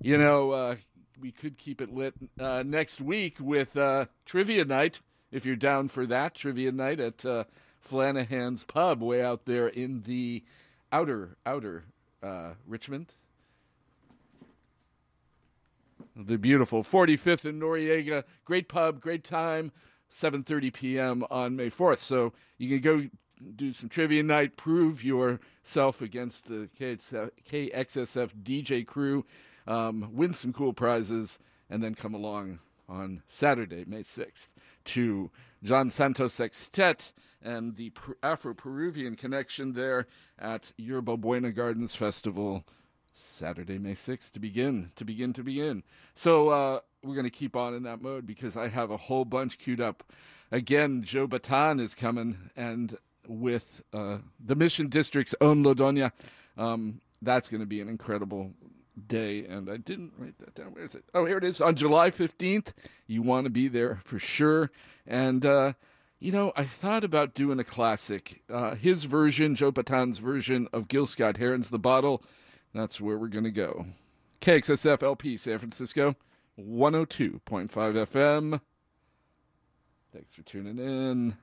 you 0.00 0.16
know, 0.16 0.52
uh, 0.52 0.76
we 1.20 1.30
could 1.32 1.58
keep 1.58 1.80
it 1.80 1.92
lit 1.92 2.14
uh, 2.38 2.62
next 2.66 3.00
week 3.00 3.36
with 3.40 3.76
uh, 3.76 4.06
trivia 4.24 4.64
night, 4.64 5.00
if 5.30 5.44
you're 5.46 5.56
down 5.56 5.88
for 5.88 6.06
that. 6.06 6.34
Trivia 6.34 6.72
night 6.72 7.00
at 7.00 7.24
uh, 7.24 7.44
Flanahan's 7.80 8.64
Pub, 8.64 9.02
way 9.02 9.22
out 9.22 9.44
there 9.44 9.68
in 9.68 10.02
the 10.02 10.42
outer, 10.92 11.36
outer 11.44 11.84
uh, 12.22 12.52
Richmond. 12.66 13.12
The 16.14 16.38
beautiful 16.38 16.82
45th 16.82 17.44
and 17.44 17.60
Noriega. 17.60 18.24
Great 18.44 18.68
pub, 18.68 19.00
great 19.00 19.24
time. 19.24 19.72
7:30 20.12 20.72
p.m. 20.72 21.24
on 21.30 21.56
May 21.56 21.68
4th. 21.68 21.98
So 21.98 22.32
you 22.58 22.68
can 22.68 22.80
go 22.80 23.08
do 23.56 23.72
some 23.72 23.88
trivia 23.88 24.22
night, 24.22 24.56
prove 24.56 25.04
yourself 25.04 26.00
against 26.00 26.46
the 26.46 26.68
KXSF 26.78 28.30
DJ 28.42 28.86
crew, 28.86 29.24
um, 29.66 30.10
win 30.12 30.32
some 30.32 30.52
cool 30.52 30.72
prizes, 30.72 31.38
and 31.70 31.82
then 31.82 31.94
come 31.94 32.14
along 32.14 32.60
on 32.88 33.22
Saturday, 33.28 33.84
May 33.86 34.02
6th, 34.02 34.48
to 34.84 35.30
John 35.62 35.90
Santos 35.90 36.34
Sextet 36.34 37.12
and 37.42 37.76
the 37.76 37.92
Afro 38.22 38.54
Peruvian 38.54 39.16
connection 39.16 39.72
there 39.72 40.06
at 40.38 40.72
Yerba 40.76 41.16
Buena 41.16 41.52
Gardens 41.52 41.94
Festival. 41.94 42.64
Saturday, 43.18 43.78
May 43.78 43.94
6th 43.94 44.32
to 44.32 44.40
begin, 44.40 44.92
to 44.96 45.04
begin, 45.04 45.32
to 45.32 45.42
begin. 45.42 45.82
So 46.14 46.50
uh, 46.50 46.80
we're 47.02 47.14
going 47.14 47.24
to 47.24 47.30
keep 47.30 47.56
on 47.56 47.72
in 47.72 47.82
that 47.84 48.02
mode 48.02 48.26
because 48.26 48.56
I 48.56 48.68
have 48.68 48.90
a 48.90 48.96
whole 48.96 49.24
bunch 49.24 49.58
queued 49.58 49.80
up. 49.80 50.12
Again, 50.52 51.02
Joe 51.02 51.26
Bataan 51.26 51.80
is 51.80 51.94
coming, 51.94 52.50
and 52.56 52.96
with 53.26 53.82
uh, 53.94 54.18
the 54.44 54.54
Mission 54.54 54.88
District's 54.88 55.34
own 55.40 55.62
La 55.62 55.72
Doña, 55.72 56.12
um, 56.58 57.00
that's 57.22 57.48
going 57.48 57.62
to 57.62 57.66
be 57.66 57.80
an 57.80 57.88
incredible 57.88 58.52
day. 59.06 59.44
And 59.44 59.70
I 59.70 59.76
didn't 59.76 60.12
write 60.18 60.38
that 60.38 60.54
down. 60.54 60.72
Where 60.74 60.84
is 60.84 60.94
it? 60.94 61.04
Oh, 61.14 61.24
here 61.24 61.38
it 61.38 61.44
is. 61.44 61.60
On 61.60 61.74
July 61.74 62.10
15th, 62.10 62.72
you 63.06 63.22
want 63.22 63.44
to 63.44 63.50
be 63.50 63.68
there 63.68 64.00
for 64.04 64.18
sure. 64.18 64.70
And, 65.06 65.44
uh, 65.44 65.74
you 66.18 66.32
know, 66.32 66.52
I 66.56 66.64
thought 66.64 67.04
about 67.04 67.34
doing 67.34 67.58
a 67.58 67.64
classic. 67.64 68.42
Uh, 68.50 68.74
his 68.74 69.04
version, 69.04 69.54
Joe 69.54 69.72
Bataan's 69.72 70.18
version 70.18 70.68
of 70.72 70.88
Gil 70.88 71.06
Scott 71.06 71.36
Heron's 71.36 71.70
The 71.70 71.78
Bottle. 71.78 72.22
That's 72.74 73.00
where 73.00 73.18
we're 73.18 73.28
going 73.28 73.44
to 73.44 73.50
go. 73.50 73.86
KXSF 74.40 75.02
LP 75.02 75.36
San 75.36 75.58
Francisco, 75.58 76.14
102.5 76.58 77.68
FM. 77.68 78.60
Thanks 80.12 80.34
for 80.34 80.42
tuning 80.42 80.78
in. 80.78 81.36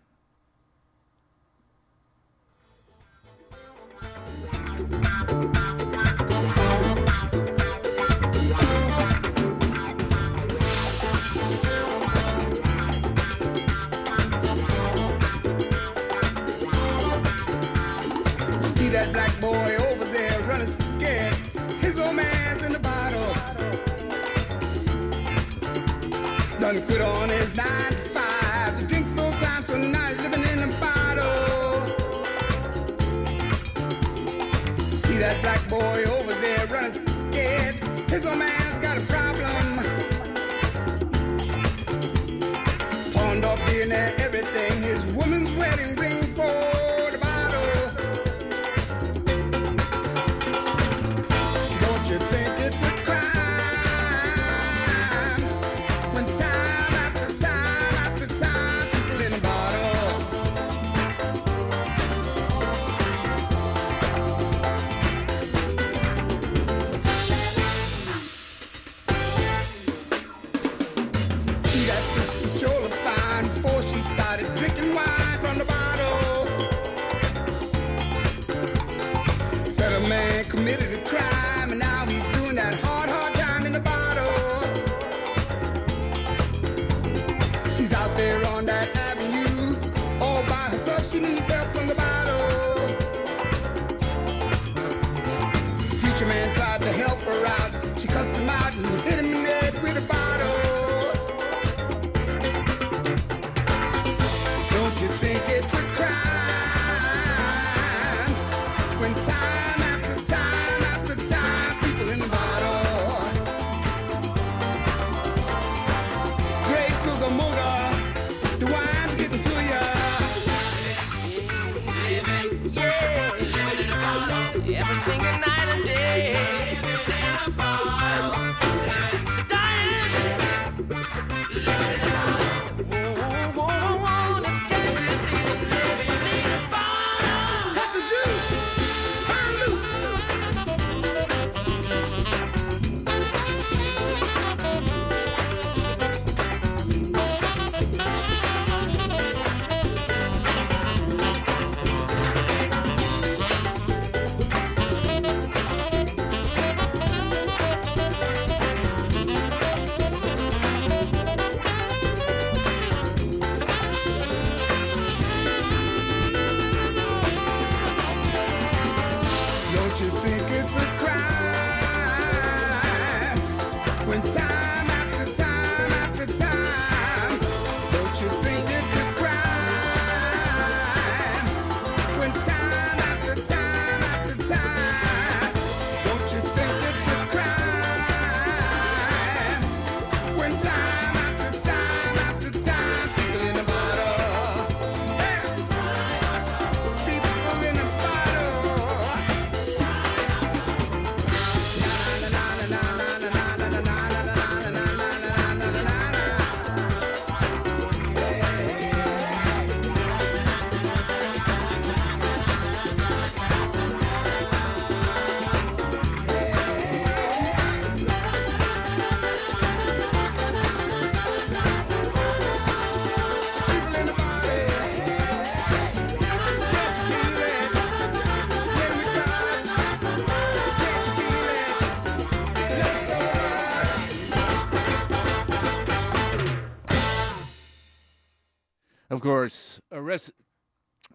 Of 239.13 239.21
course, 239.21 239.79
arrest, 239.91 240.31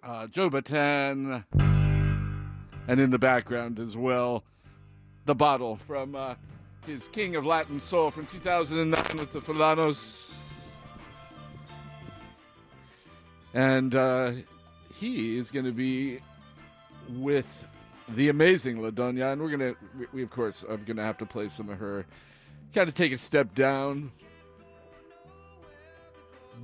uh, 0.05 0.29
Joe 0.29 0.49
Bataan, 0.49 1.43
and 2.87 3.01
in 3.01 3.11
the 3.11 3.19
background 3.19 3.81
as 3.81 3.97
well, 3.97 4.45
the 5.25 5.35
bottle 5.35 5.79
from 5.79 6.15
uh, 6.15 6.37
his 6.87 7.09
King 7.09 7.35
of 7.35 7.45
Latin 7.45 7.81
Soul 7.81 8.13
from 8.13 8.27
2009 8.29 9.19
with 9.19 9.33
the 9.33 9.41
Fulanos. 9.41 10.33
And 13.53 13.97
uh, 13.97 14.31
he 14.95 15.37
is 15.37 15.51
going 15.51 15.67
to 15.67 15.73
be 15.73 16.21
with 17.09 17.65
the 18.11 18.29
amazing 18.29 18.81
La 18.81 18.91
Doña, 18.91 19.33
and 19.33 19.43
we're 19.43 19.57
going 19.57 19.75
to, 19.75 19.77
we, 19.99 20.07
we 20.13 20.23
of 20.23 20.31
course, 20.31 20.63
are 20.63 20.77
going 20.77 20.99
to 20.99 21.03
have 21.03 21.19
to 21.19 21.27
play 21.27 21.49
some 21.49 21.69
of 21.69 21.81
her. 21.81 22.07
Kind 22.73 22.89
of 22.89 22.95
take 22.95 23.11
a 23.11 23.19
step 23.19 23.57
down, 23.57 24.13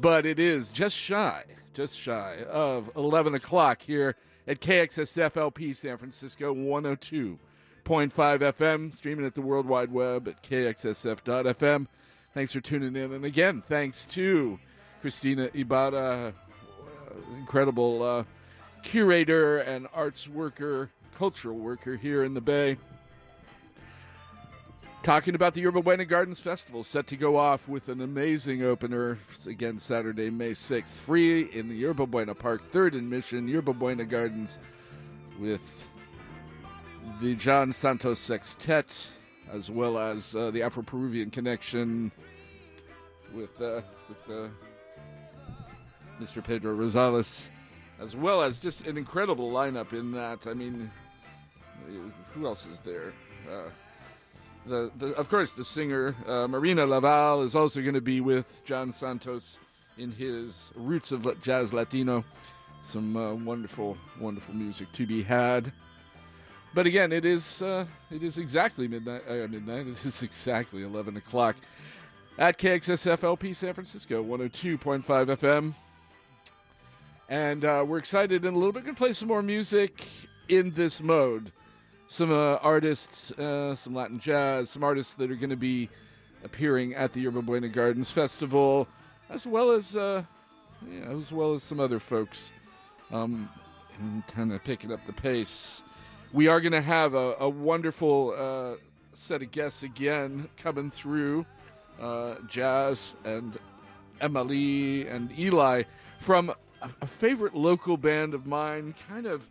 but 0.01 0.27
it 0.27 0.39
is 0.39 0.71
just 0.71 0.97
shy, 0.97 1.45
just 1.73 1.99
shy 1.99 2.39
of 2.51 2.91
11 2.97 3.35
o'clock 3.35 3.83
here 3.83 4.17
at 4.47 4.61
KXSF 4.61 5.37
LP 5.37 5.73
San 5.73 5.97
Francisco 5.97 6.55
102.5 6.55 7.39
FM, 7.85 8.93
streaming 8.93 9.25
at 9.27 9.35
the 9.35 9.41
World 9.41 9.67
Wide 9.67 9.93
Web 9.93 10.29
at 10.29 10.43
kxsf.fm. 10.43 11.87
Thanks 12.35 12.53
for 12.53 12.61
tuning 12.61 12.97
in. 12.97 13.13
And 13.13 13.25
again, 13.25 13.63
thanks 13.69 14.07
to 14.07 14.59
Cristina 15.01 15.51
Ibarra, 15.55 15.97
uh, 15.97 16.33
incredible 17.39 18.03
uh, 18.03 18.25
curator 18.83 19.59
and 19.59 19.87
arts 19.95 20.29
worker, 20.29 20.91
cultural 21.17 21.57
worker 21.57 21.97
here 21.97 22.25
in 22.25 22.35
the 22.35 22.41
Bay. 22.41 22.77
Talking 25.05 25.35
about 25.35 25.53
the 25.53 25.61
Yerba 25.61 25.83
Buena 25.83 26.07
Gardens 26.07 26.41
Festival, 26.41 26.83
set 26.83 27.07
to 27.09 27.17
go 27.19 27.37
off 27.37 27.69
with 27.69 27.91
an 27.91 28.01
amazing 28.01 28.63
opener 28.63 29.19
again 29.47 29.79
Saturday, 29.79 30.31
May 30.31 30.53
6th, 30.53 30.95
free 30.95 31.43
in 31.53 31.69
the 31.69 31.75
Yerba 31.75 32.07
Buena 32.07 32.35
Park, 32.35 32.65
third 32.71 32.95
in 32.95 33.11
Mission, 33.11 33.47
Yerba 33.47 33.75
Buena 33.75 34.07
Gardens, 34.07 34.59
with 35.39 35.85
the 37.21 37.35
John 37.35 37.71
Santos 37.71 38.19
Sextet, 38.19 39.07
as 39.53 39.71
well 39.71 39.99
as 39.99 40.35
uh, 40.35 40.51
the 40.51 40.63
Afro 40.63 40.83
Peruvian 40.83 41.31
Connection 41.31 42.11
with, 43.35 43.61
uh, 43.61 43.83
with 44.09 44.31
uh, 44.31 44.49
Mr. 46.19 46.43
Pedro 46.43 46.75
Rosales, 46.75 47.51
as 48.01 48.17
well 48.17 48.41
as 48.41 48.57
just 48.57 48.87
an 48.87 48.97
incredible 48.97 49.53
lineup 49.53 49.93
in 49.93 50.13
that. 50.13 50.47
I 50.47 50.55
mean, 50.55 50.91
uh, 51.87 51.91
who 52.33 52.47
else 52.47 52.65
is 52.65 52.81
there? 52.81 53.13
The, 54.67 54.91
the, 54.97 55.15
of 55.17 55.29
course, 55.29 55.53
the 55.53 55.65
singer 55.65 56.15
uh, 56.27 56.49
Marina 56.49 56.87
Laval 56.87 57.43
is 57.43 57.55
also 57.55 57.83
going 57.83 57.95
to 57.95 58.01
be 58.01 58.23
with 58.23 58.65
John 58.65 58.93
Santos 58.93 59.59
in 59.99 60.11
his 60.11 60.71
Roots 60.75 61.13
of 61.13 61.41
Jazz 61.43 61.73
Latino. 61.73 62.25
Some 62.83 63.17
uh, 63.17 63.35
wonderful, 63.35 63.97
wonderful 64.19 64.55
music 64.55 64.91
to 64.93 65.07
be 65.07 65.23
had. 65.23 65.71
But 66.75 66.87
again, 66.87 67.13
it 67.13 67.25
is 67.25 67.63
uh, 67.63 67.87
it 68.11 68.23
is 68.23 68.39
exactly 68.39 68.89
midnight. 68.89 69.23
Uh, 69.29 69.47
midnight. 69.49 69.87
It 69.89 70.05
is 70.05 70.23
exactly 70.23 70.83
eleven 70.83 71.17
o'clock 71.17 71.57
at 72.39 72.59
KXSF 72.59 73.23
LP 73.23 73.53
San 73.53 73.75
Francisco, 73.75 74.23
one 74.23 74.41
hundred 74.41 74.55
two 74.55 74.77
point 74.77 75.05
five 75.05 75.29
FM. 75.29 75.75
And 77.29 77.65
uh, 77.65 77.85
we're 77.87 77.99
excited 77.99 78.45
in 78.45 78.55
a 78.55 78.57
little 78.57 78.73
bit. 78.73 78.85
To 78.87 78.95
play 78.95 79.13
some 79.13 79.29
more 79.29 79.43
music 79.43 80.05
in 80.49 80.73
this 80.73 81.01
mode 81.01 81.53
some 82.15 82.31
uh, 82.31 82.59
artists, 82.63 83.33
uh, 83.33 83.75
some 83.75 83.93
Latin 83.93 84.21
jazz, 84.21 84.71
some 84.71 84.85
artists 84.85 85.15
that 85.15 85.33
are 85.33 85.35
going 85.35 85.51
to 85.51 85.57
be 85.57 85.91
appearing 86.45 86.95
at 86.95 87.13
the 87.13 87.21
Yerba 87.21 87.43
Buena 87.43 87.69
Gardens 87.69 88.09
Festival, 88.09 88.87
as 89.31 89.49
well 89.49 89.73
as 89.73 89.97
uh, 89.97 90.23
yeah, 90.89 91.09
as 91.09 91.33
well 91.33 91.55
as 91.55 91.65
some 91.65 91.81
other 91.81 91.99
folks, 91.99 92.53
um, 93.11 93.51
kind 94.29 94.53
of 94.53 94.63
picking 94.63 94.93
up 94.93 95.05
the 95.07 95.13
pace. 95.13 95.83
We 96.33 96.47
are 96.47 96.61
going 96.61 96.73
to 96.73 96.81
have 96.81 97.15
a, 97.15 97.35
a 97.41 97.49
wonderful 97.49 98.35
uh, 98.39 98.77
set 99.15 99.43
of 99.43 99.51
guests 99.51 99.83
again 99.83 100.49
coming 100.57 100.93
through, 100.93 101.45
uh, 102.01 102.37
Jas 102.47 103.17
and 103.25 103.59
Emmalee 104.21 105.13
and 105.13 105.37
Eli 105.37 105.83
from 106.19 106.51
a, 106.81 106.89
a 107.01 107.07
favorite 107.09 107.57
local 107.57 107.97
band 107.97 108.35
of 108.35 108.47
mine, 108.47 108.95
kind 109.09 109.27
of 109.27 109.51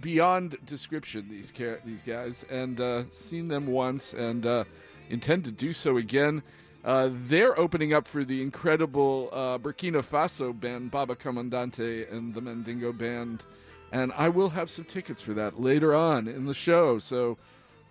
beyond 0.00 0.56
description. 0.64 1.28
These 1.28 1.52
ca- 1.56 1.80
these 1.84 2.02
guys, 2.02 2.44
and 2.50 2.80
uh, 2.80 3.04
seen 3.10 3.48
them 3.48 3.66
once, 3.66 4.12
and 4.12 4.46
uh, 4.46 4.64
intend 5.08 5.44
to 5.44 5.50
do 5.50 5.72
so 5.72 5.96
again. 5.96 6.42
Uh, 6.84 7.10
they're 7.26 7.58
opening 7.58 7.92
up 7.92 8.08
for 8.08 8.24
the 8.24 8.40
incredible 8.40 9.28
uh, 9.32 9.58
Burkina 9.58 10.02
Faso 10.02 10.58
band 10.58 10.90
Baba 10.90 11.14
Commandant 11.14 11.78
and 11.78 12.32
the 12.32 12.40
Mandingo 12.40 12.92
Band, 12.92 13.44
and 13.92 14.12
I 14.16 14.28
will 14.30 14.48
have 14.50 14.70
some 14.70 14.86
tickets 14.86 15.20
for 15.20 15.34
that 15.34 15.60
later 15.60 15.94
on 15.94 16.26
in 16.26 16.46
the 16.46 16.54
show. 16.54 16.98
So 16.98 17.36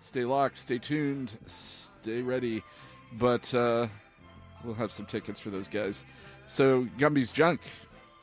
stay 0.00 0.24
locked, 0.24 0.58
stay 0.58 0.78
tuned, 0.78 1.32
stay 1.46 2.22
ready. 2.22 2.62
But 3.12 3.52
uh, 3.54 3.88
we'll 4.64 4.74
have 4.74 4.92
some 4.92 5.06
tickets 5.06 5.40
for 5.40 5.50
those 5.50 5.68
guys. 5.68 6.04
So 6.46 6.86
Gumby's 6.98 7.32
Junk 7.32 7.60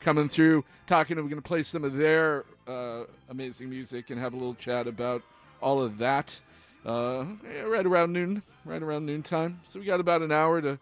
coming 0.00 0.28
through, 0.28 0.64
talking. 0.86 1.16
We're 1.16 1.22
going 1.24 1.36
to 1.36 1.42
play 1.42 1.62
some 1.62 1.84
of 1.84 1.94
their 1.94 2.44
uh, 2.68 3.04
amazing 3.30 3.70
music 3.70 4.10
and 4.10 4.20
have 4.20 4.34
a 4.34 4.36
little 4.36 4.54
chat 4.54 4.86
about 4.86 5.22
all 5.60 5.80
of 5.80 5.98
that. 5.98 6.38
Uh, 6.86 7.24
right 7.66 7.86
around 7.86 8.12
noon, 8.12 8.42
right 8.64 8.82
around 8.82 9.04
noontime. 9.06 9.60
So 9.64 9.80
we 9.80 9.86
got 9.86 10.00
about 10.00 10.22
an 10.22 10.32
hour 10.32 10.60
to 10.62 10.78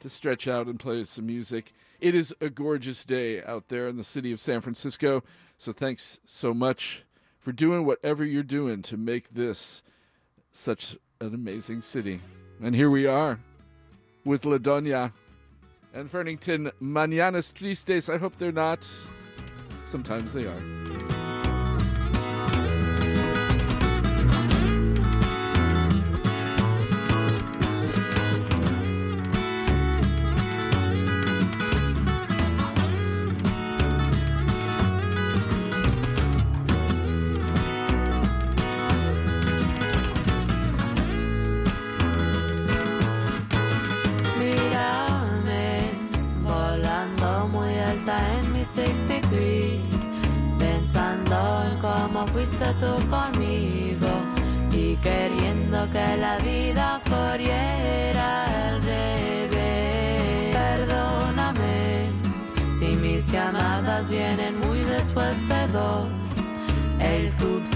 to 0.00 0.08
stretch 0.08 0.46
out 0.46 0.66
and 0.66 0.78
play 0.78 1.02
some 1.04 1.26
music. 1.26 1.72
It 2.00 2.14
is 2.14 2.34
a 2.40 2.48
gorgeous 2.48 3.02
day 3.04 3.42
out 3.42 3.68
there 3.68 3.88
in 3.88 3.96
the 3.96 4.04
city 4.04 4.30
of 4.32 4.38
San 4.38 4.60
Francisco. 4.60 5.24
So 5.56 5.72
thanks 5.72 6.20
so 6.24 6.54
much 6.54 7.02
for 7.40 7.50
doing 7.50 7.84
whatever 7.84 8.24
you're 8.24 8.44
doing 8.44 8.82
to 8.82 8.96
make 8.96 9.34
this 9.34 9.82
such 10.52 10.96
an 11.20 11.34
amazing 11.34 11.82
city. 11.82 12.20
And 12.62 12.74
here 12.74 12.90
we 12.90 13.06
are 13.06 13.40
with 14.24 14.44
La 14.44 14.58
Doña 14.58 15.12
and 15.94 16.10
Fernington 16.10 16.70
Mañanas 16.80 17.52
Tristes. 17.52 18.12
I 18.12 18.18
hope 18.18 18.36
they're 18.38 18.52
not. 18.52 18.88
Sometimes 19.82 20.32
they 20.32 20.46
are. 20.46 20.87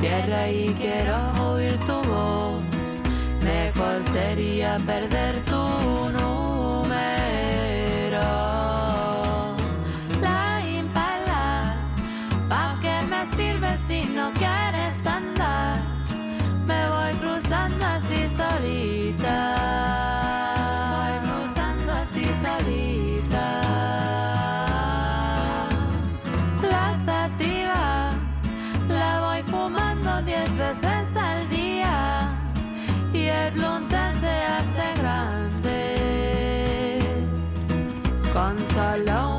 Cierra 0.02 0.50
y 0.50 0.66
quiero 0.74 1.16
oír 1.44 1.78
tu 1.86 1.92
voz. 1.92 3.02
Mejor 3.44 4.02
sería 4.02 4.76
perder 4.84 5.41
con 38.92 39.31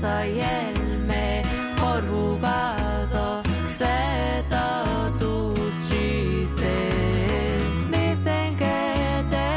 soy 0.00 0.40
el 0.40 0.74
mejor 1.06 2.04
jugador 2.08 3.42
de 3.78 4.44
todos 4.48 5.18
tus 5.18 5.88
chistes. 5.88 7.62
Dicen 7.90 8.56
que 8.56 9.24
te 9.30 9.50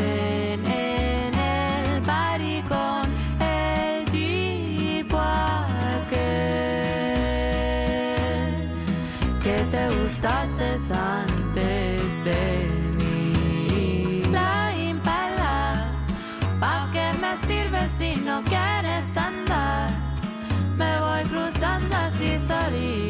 ven 0.00 0.66
en 0.66 1.34
el 1.34 2.02
party 2.02 2.62
con 2.62 3.04
el 3.40 4.04
tipo 4.10 5.18
aquel 5.18 6.24
que 9.42 9.64
te 9.70 9.88
gustaste 9.96 10.78
santo. 10.78 11.33
body 22.74 23.03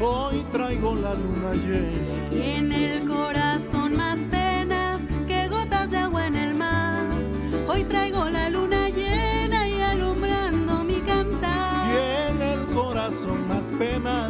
Hoy 0.00 0.44
traigo 0.52 0.94
la 0.96 1.14
luna 1.14 1.52
llena. 1.54 2.34
Y 2.34 2.50
en 2.52 2.72
el 2.72 3.08
corazón 3.08 3.96
más 3.96 4.18
penas 4.30 5.00
que 5.26 5.48
gotas 5.48 5.90
de 5.90 5.98
agua 5.98 6.26
en 6.26 6.36
el 6.36 6.54
mar. 6.54 7.02
Hoy 7.68 7.84
traigo 7.84 8.28
la 8.28 8.50
luna 8.50 8.88
llena 8.88 9.68
y 9.68 9.80
alumbrando 9.80 10.84
mi 10.84 11.00
cantar. 11.00 11.86
Y 11.86 12.30
en 12.30 12.42
el 12.42 12.60
corazón 12.74 13.48
más 13.48 13.70
penas 13.78 14.23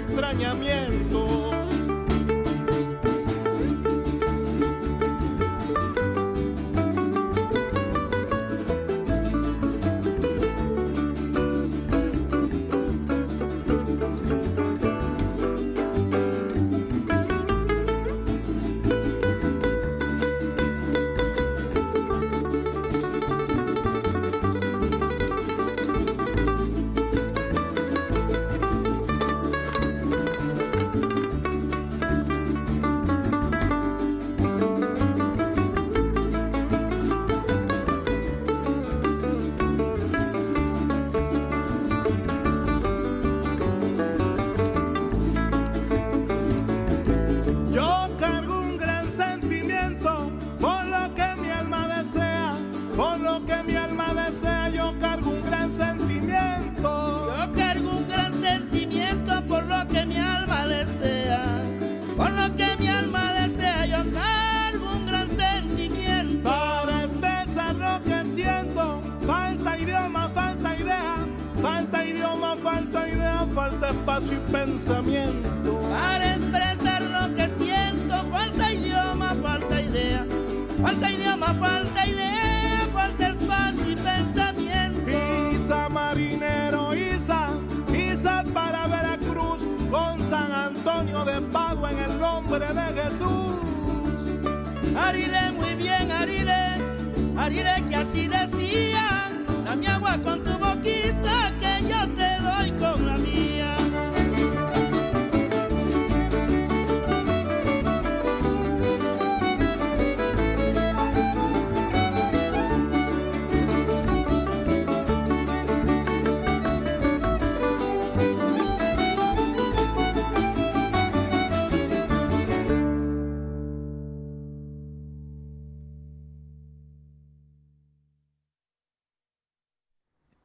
extrañamiento. 0.00 1.29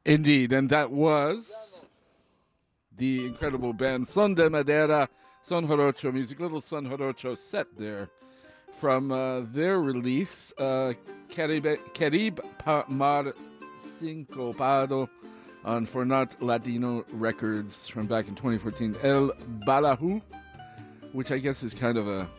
Indeed, 0.06 0.52
and 0.52 0.70
that 0.70 0.92
was 0.92 1.80
the 2.96 3.26
incredible 3.26 3.72
band 3.72 4.06
Son 4.06 4.34
de 4.34 4.48
Madera, 4.48 5.08
Son 5.42 5.66
Jarocho 5.66 6.12
music, 6.12 6.38
little 6.38 6.60
Son 6.60 6.86
Jarocho 6.88 7.36
set 7.36 7.66
there 7.76 8.08
from 8.78 9.10
uh, 9.10 9.40
their 9.52 9.80
release, 9.80 10.52
uh, 10.58 10.92
Caribe, 11.28 12.40
Pa- 12.58 12.84
Mar 12.88 13.32
Sincopado 13.84 15.08
on 15.64 15.86
Fornat 15.86 16.36
Latino 16.40 17.04
Records 17.12 17.88
from 17.88 18.06
back 18.06 18.28
in 18.28 18.36
2014, 18.36 18.96
El 19.02 19.30
Balajú, 19.66 20.22
which 21.12 21.32
I 21.32 21.38
guess 21.38 21.64
is 21.64 21.74
kind 21.74 21.98
of 21.98 22.06
a 22.06 22.30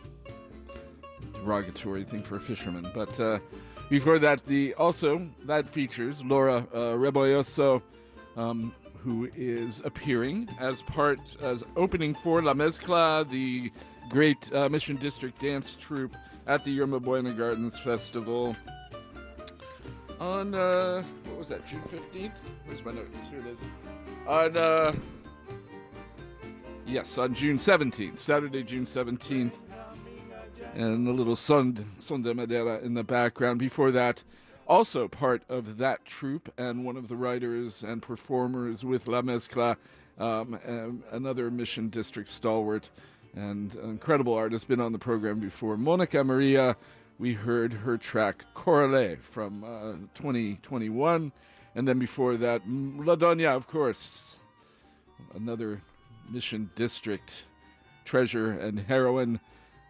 derogatory 1.34 2.04
thing 2.04 2.22
for 2.22 2.36
a 2.36 2.40
fisherman. 2.40 2.90
But 2.94 3.20
uh, 3.20 3.40
before 3.88 4.18
that, 4.18 4.44
the 4.46 4.74
also 4.74 5.28
that 5.44 5.68
features 5.68 6.24
Laura 6.24 6.66
uh, 6.72 6.94
Rebolloso, 6.96 7.82
um, 8.36 8.74
who 8.98 9.28
is 9.36 9.80
appearing 9.84 10.48
as 10.60 10.82
part 10.82 11.36
as 11.42 11.64
opening 11.76 12.14
for 12.14 12.42
La 12.42 12.54
Mezcla, 12.54 13.28
the 13.28 13.70
great 14.08 14.52
uh, 14.54 14.68
Mission 14.68 14.96
District 14.96 15.38
dance 15.40 15.76
troupe 15.76 16.16
at 16.46 16.64
the 16.64 16.70
Yerba 16.70 17.00
Buena 17.00 17.32
Gardens 17.32 17.78
Festival 17.78 18.56
on 20.20 20.54
uh, 20.54 21.02
what 21.24 21.38
was 21.38 21.48
that 21.48 21.66
June 21.66 21.82
fifteenth? 21.82 22.42
Where's 22.64 22.84
my 22.84 22.92
notes? 22.92 23.28
Here 23.28 23.40
it 23.40 23.46
is. 23.46 23.60
On 24.26 24.56
uh, 24.56 24.92
yes, 26.86 27.18
on 27.18 27.34
June 27.34 27.58
seventeenth, 27.58 28.18
Saturday, 28.18 28.62
June 28.62 28.86
seventeenth 28.86 29.60
and 30.74 31.08
a 31.08 31.12
little 31.12 31.36
son, 31.36 31.86
son 31.98 32.22
de 32.22 32.34
Madera 32.34 32.78
in 32.80 32.94
the 32.94 33.04
background. 33.04 33.58
Before 33.58 33.90
that, 33.92 34.22
also 34.66 35.08
part 35.08 35.42
of 35.48 35.78
that 35.78 36.04
troupe 36.04 36.52
and 36.58 36.84
one 36.84 36.96
of 36.96 37.08
the 37.08 37.16
writers 37.16 37.82
and 37.82 38.02
performers 38.02 38.84
with 38.84 39.06
La 39.06 39.22
Mezcla, 39.22 39.76
um, 40.18 40.58
um, 40.66 41.02
another 41.10 41.50
Mission 41.50 41.88
District 41.88 42.28
stalwart 42.28 42.90
and 43.34 43.74
an 43.76 43.90
incredible 43.90 44.34
artist, 44.34 44.68
been 44.68 44.80
on 44.80 44.92
the 44.92 44.98
program 44.98 45.38
before. 45.38 45.76
Monica 45.76 46.24
Maria, 46.24 46.76
we 47.18 47.34
heard 47.34 47.72
her 47.72 47.96
track 47.96 48.44
Corale 48.54 49.18
from 49.20 49.64
uh, 49.64 49.92
2021. 50.14 51.32
And 51.74 51.86
then 51.86 51.98
before 51.98 52.36
that, 52.38 52.62
La 52.66 53.16
Doña, 53.16 53.54
of 53.54 53.68
course, 53.68 54.36
another 55.34 55.80
Mission 56.30 56.70
District 56.74 57.44
treasure 58.04 58.52
and 58.52 58.80
heroine. 58.80 59.40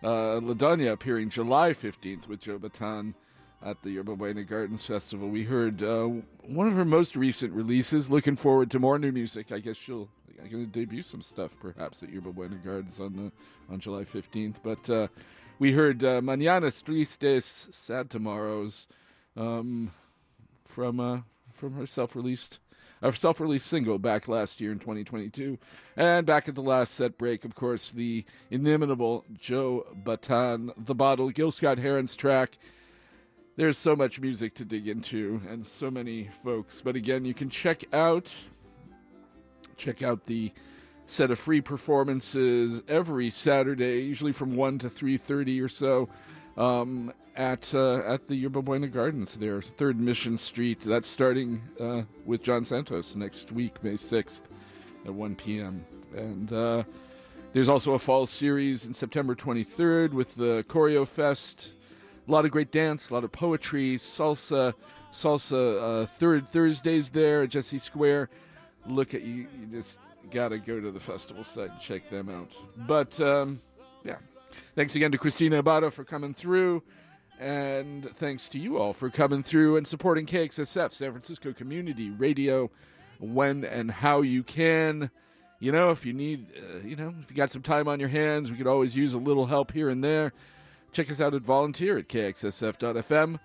Uh, 0.03 0.41
La 0.41 0.55
Doña 0.55 0.93
appearing 0.93 1.29
July 1.29 1.71
15th 1.73 2.29
with 2.29 2.41
Joe 2.41 2.59
Bataan 2.59 3.15
at 3.65 3.83
the 3.83 3.91
Yerba 3.91 4.15
Buena 4.15 4.45
Gardens 4.45 4.87
Festival. 4.87 5.29
We 5.29 5.43
heard 5.43 5.83
uh, 5.83 6.09
one 6.45 6.69
of 6.69 6.75
her 6.75 6.85
most 6.85 7.17
recent 7.17 7.53
releases. 7.53 8.09
Looking 8.09 8.37
forward 8.37 8.71
to 8.71 8.79
more 8.79 8.99
new 8.99 9.11
music. 9.11 9.51
I 9.51 9.59
guess 9.59 9.77
she'll 9.77 10.09
going 10.49 10.65
to 10.65 10.71
debut 10.71 11.03
some 11.03 11.23
stuff 11.23 11.51
perhaps 11.61 12.03
at 12.03 12.11
Yerba 12.11 12.33
Buena 12.33 12.57
Gardens 12.57 13.01
on 13.01 13.17
the 13.17 13.33
on 13.73 13.81
July 13.81 14.05
15th. 14.05 14.57
But 14.63 14.89
uh, 14.89 15.09
we 15.59 15.73
heard 15.73 16.05
uh, 16.05 16.21
Mañanas 16.21 16.83
Tristes, 16.83 17.73
Sad 17.75 18.09
Tomorrows, 18.11 18.87
um, 19.37 19.91
from 20.65 21.01
uh, 21.01 21.21
from 21.53 21.75
her 21.75 21.87
self-released 21.87 22.61
a 23.03 23.13
self-released 23.13 23.67
single 23.67 23.99
back 23.99 24.29
last 24.29 24.61
year 24.61 24.73
in 24.73 24.79
2022, 24.79 25.59
and 25.97 26.27
back 26.27 26.49
at 26.49 26.55
the 26.55 26.63
last 26.63 26.95
set 26.95 27.19
break, 27.19 27.45
of 27.45 27.55
course, 27.55 27.93
the 27.93 28.25
inimitable 28.51 29.25
Joe 29.35 29.87
Bataan, 30.05 30.73
the 30.77 30.95
bottle, 30.95 31.31
Gil 31.31 31.51
Scott 31.51 31.79
Heron's 31.79 32.17
track. 32.17 32.59
There's 33.57 33.77
so 33.77 33.97
much 33.97 34.21
music 34.21 34.55
to 34.55 34.65
dig 34.65 34.87
into, 34.87 35.41
and 35.49 35.67
so 35.67 35.91
many 35.91 36.31
folks. 36.45 36.81
But 36.81 36.97
again, 36.97 37.25
you 37.25 37.35
can 37.35 37.51
check 37.51 37.85
out 37.93 38.31
check 39.77 40.03
out 40.03 40.27
the 40.27 40.53
set 41.07 41.31
of 41.31 41.39
free 41.39 41.61
performances 41.61 42.83
every 42.89 43.31
Saturday, 43.31 44.01
usually 44.03 44.33
from 44.33 44.57
one 44.57 44.79
to 44.79 44.91
three 44.91 45.17
thirty 45.17 45.61
or 45.61 45.69
so, 45.69 46.09
um, 46.59 47.13
at 47.37 47.73
uh, 47.75 48.01
at 48.01 48.27
the 48.27 48.35
Yerba 48.35 48.61
Buena 48.61 48.89
Gardens 48.89 49.37
there, 49.37 49.63
Third 49.63 49.99
Mission 49.99 50.37
Street. 50.37 50.81
That's 50.81 51.09
starting 51.09 51.63
uh, 51.81 52.03
with 52.27 52.43
John 52.43 52.65
Santos 52.65 53.15
next 53.15 53.53
week, 53.53 53.83
May 53.83 53.97
sixth, 53.97 54.43
at 55.07 55.15
one 55.15 55.35
p.m. 55.37 55.85
And 56.15 56.53
uh, 56.53 56.83
there's 57.53 57.69
also 57.69 57.95
a 57.95 57.99
fall 57.99 58.27
series 58.27 58.85
in 58.85 58.93
September 58.93 59.35
twenty 59.35 59.65
third 59.65 60.13
with 60.13 60.35
the 60.35 60.65
Choreo 60.69 61.07
Fest. 61.07 61.73
A 62.27 62.31
lot 62.31 62.45
of 62.45 62.51
great 62.51 62.73
dance, 62.73 63.09
a 63.09 63.15
lot 63.15 63.25
of 63.25 63.33
poetry, 63.33 63.97
salsa, 63.97 64.75
salsa. 65.13 66.03
Uh, 66.03 66.07
third 66.07 66.49
Thursdays 66.51 67.09
there 67.09 67.45
at 67.45 67.51
Jessie 67.51 67.79
Square. 67.79 68.29
Look 68.87 69.15
at 69.15 69.23
you. 69.23 69.47
You 69.59 69.67
just 69.71 69.99
got 70.31 70.49
to 70.49 70.59
go 70.59 70.81
to 70.81 70.91
the 70.91 71.01
festival 71.01 71.45
site 71.45 71.71
and 71.71 71.81
check 71.81 72.11
them 72.11 72.29
out. 72.29 72.51
But 72.87 73.19
um, 73.21 73.61
yeah, 74.05 74.17
thanks 74.75 74.95
again 74.95 75.13
to 75.13 75.19
Cristina 75.19 75.59
Ibarra 75.59 75.91
for 75.91 76.05
coming 76.05 76.35
through. 76.35 76.83
And 77.39 78.11
thanks 78.17 78.49
to 78.51 78.59
you 78.59 78.79
all 78.79 78.93
for 78.93 79.11
coming 79.11 79.43
through 79.43 79.77
and 79.77 79.87
supporting 79.87 80.27
KXSF, 80.27 80.93
San 80.93 81.13
Francisco 81.13 81.53
Community 81.53 82.11
Radio, 82.11 82.71
when 83.21 83.65
and 83.65 83.91
how 83.91 84.23
you 84.23 84.43
can. 84.43 85.11
You 85.61 85.73
know, 85.73 85.91
if 85.91 86.05
you 86.05 86.13
need, 86.13 86.47
uh, 86.57 86.79
you 86.85 86.97
know, 86.97 87.15
if 87.23 87.31
you 87.31 87.37
got 87.37 87.51
some 87.51 87.63
time 87.63 87.89
on 87.89 88.01
your 88.01 88.09
hands, 88.09 88.51
we 88.51 88.57
could 88.57 88.67
always 88.67 88.97
use 88.97 89.15
a 89.15 89.19
little 89.19 89.47
help 89.47 89.73
here 89.73 89.89
and 89.89 90.03
there. 90.03 90.33
Check 90.93 91.11
us 91.11 91.21
out 91.21 91.35
at 91.35 91.43
volunteer 91.43 91.99
at 91.99 92.09
kxsf.fm. 92.09 93.39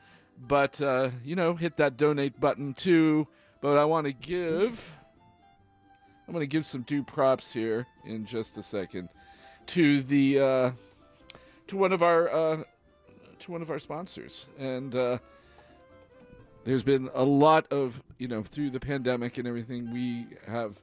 But, 0.48 0.82
uh, 0.82 1.12
you 1.24 1.36
know, 1.36 1.56
hit 1.56 1.78
that 1.78 1.98
donate 1.98 2.40
button 2.40 2.74
too. 2.74 3.28
But 3.62 3.78
I 3.78 3.86
want 3.86 4.08
to 4.08 4.14
give, 4.14 4.92
I'm 6.28 6.34
going 6.34 6.44
to 6.44 6.48
give 6.48 6.66
some 6.66 6.82
due 6.82 7.04
props 7.04 7.54
here 7.54 7.88
in 8.06 8.26
just 8.26 8.58
a 8.58 8.64
second 8.64 9.10
to 9.68 10.02
the, 10.04 10.40
uh, 10.40 10.72
to 11.68 11.78
one 11.78 11.94
of 11.94 12.02
our, 12.02 12.30
uh, 12.30 12.64
to 13.40 13.52
one 13.52 13.62
of 13.62 13.70
our 13.70 13.80
sponsors. 13.80 14.48
And, 14.58 14.96
uh, 14.96 15.18
there's 16.66 16.84
been 16.84 17.10
a 17.14 17.24
lot 17.24 17.72
of, 17.72 18.02
you 18.18 18.28
know, 18.28 18.42
through 18.42 18.70
the 18.70 18.80
pandemic 18.80 19.38
and 19.38 19.48
everything, 19.48 19.92
we 19.92 20.28
have 20.48 20.80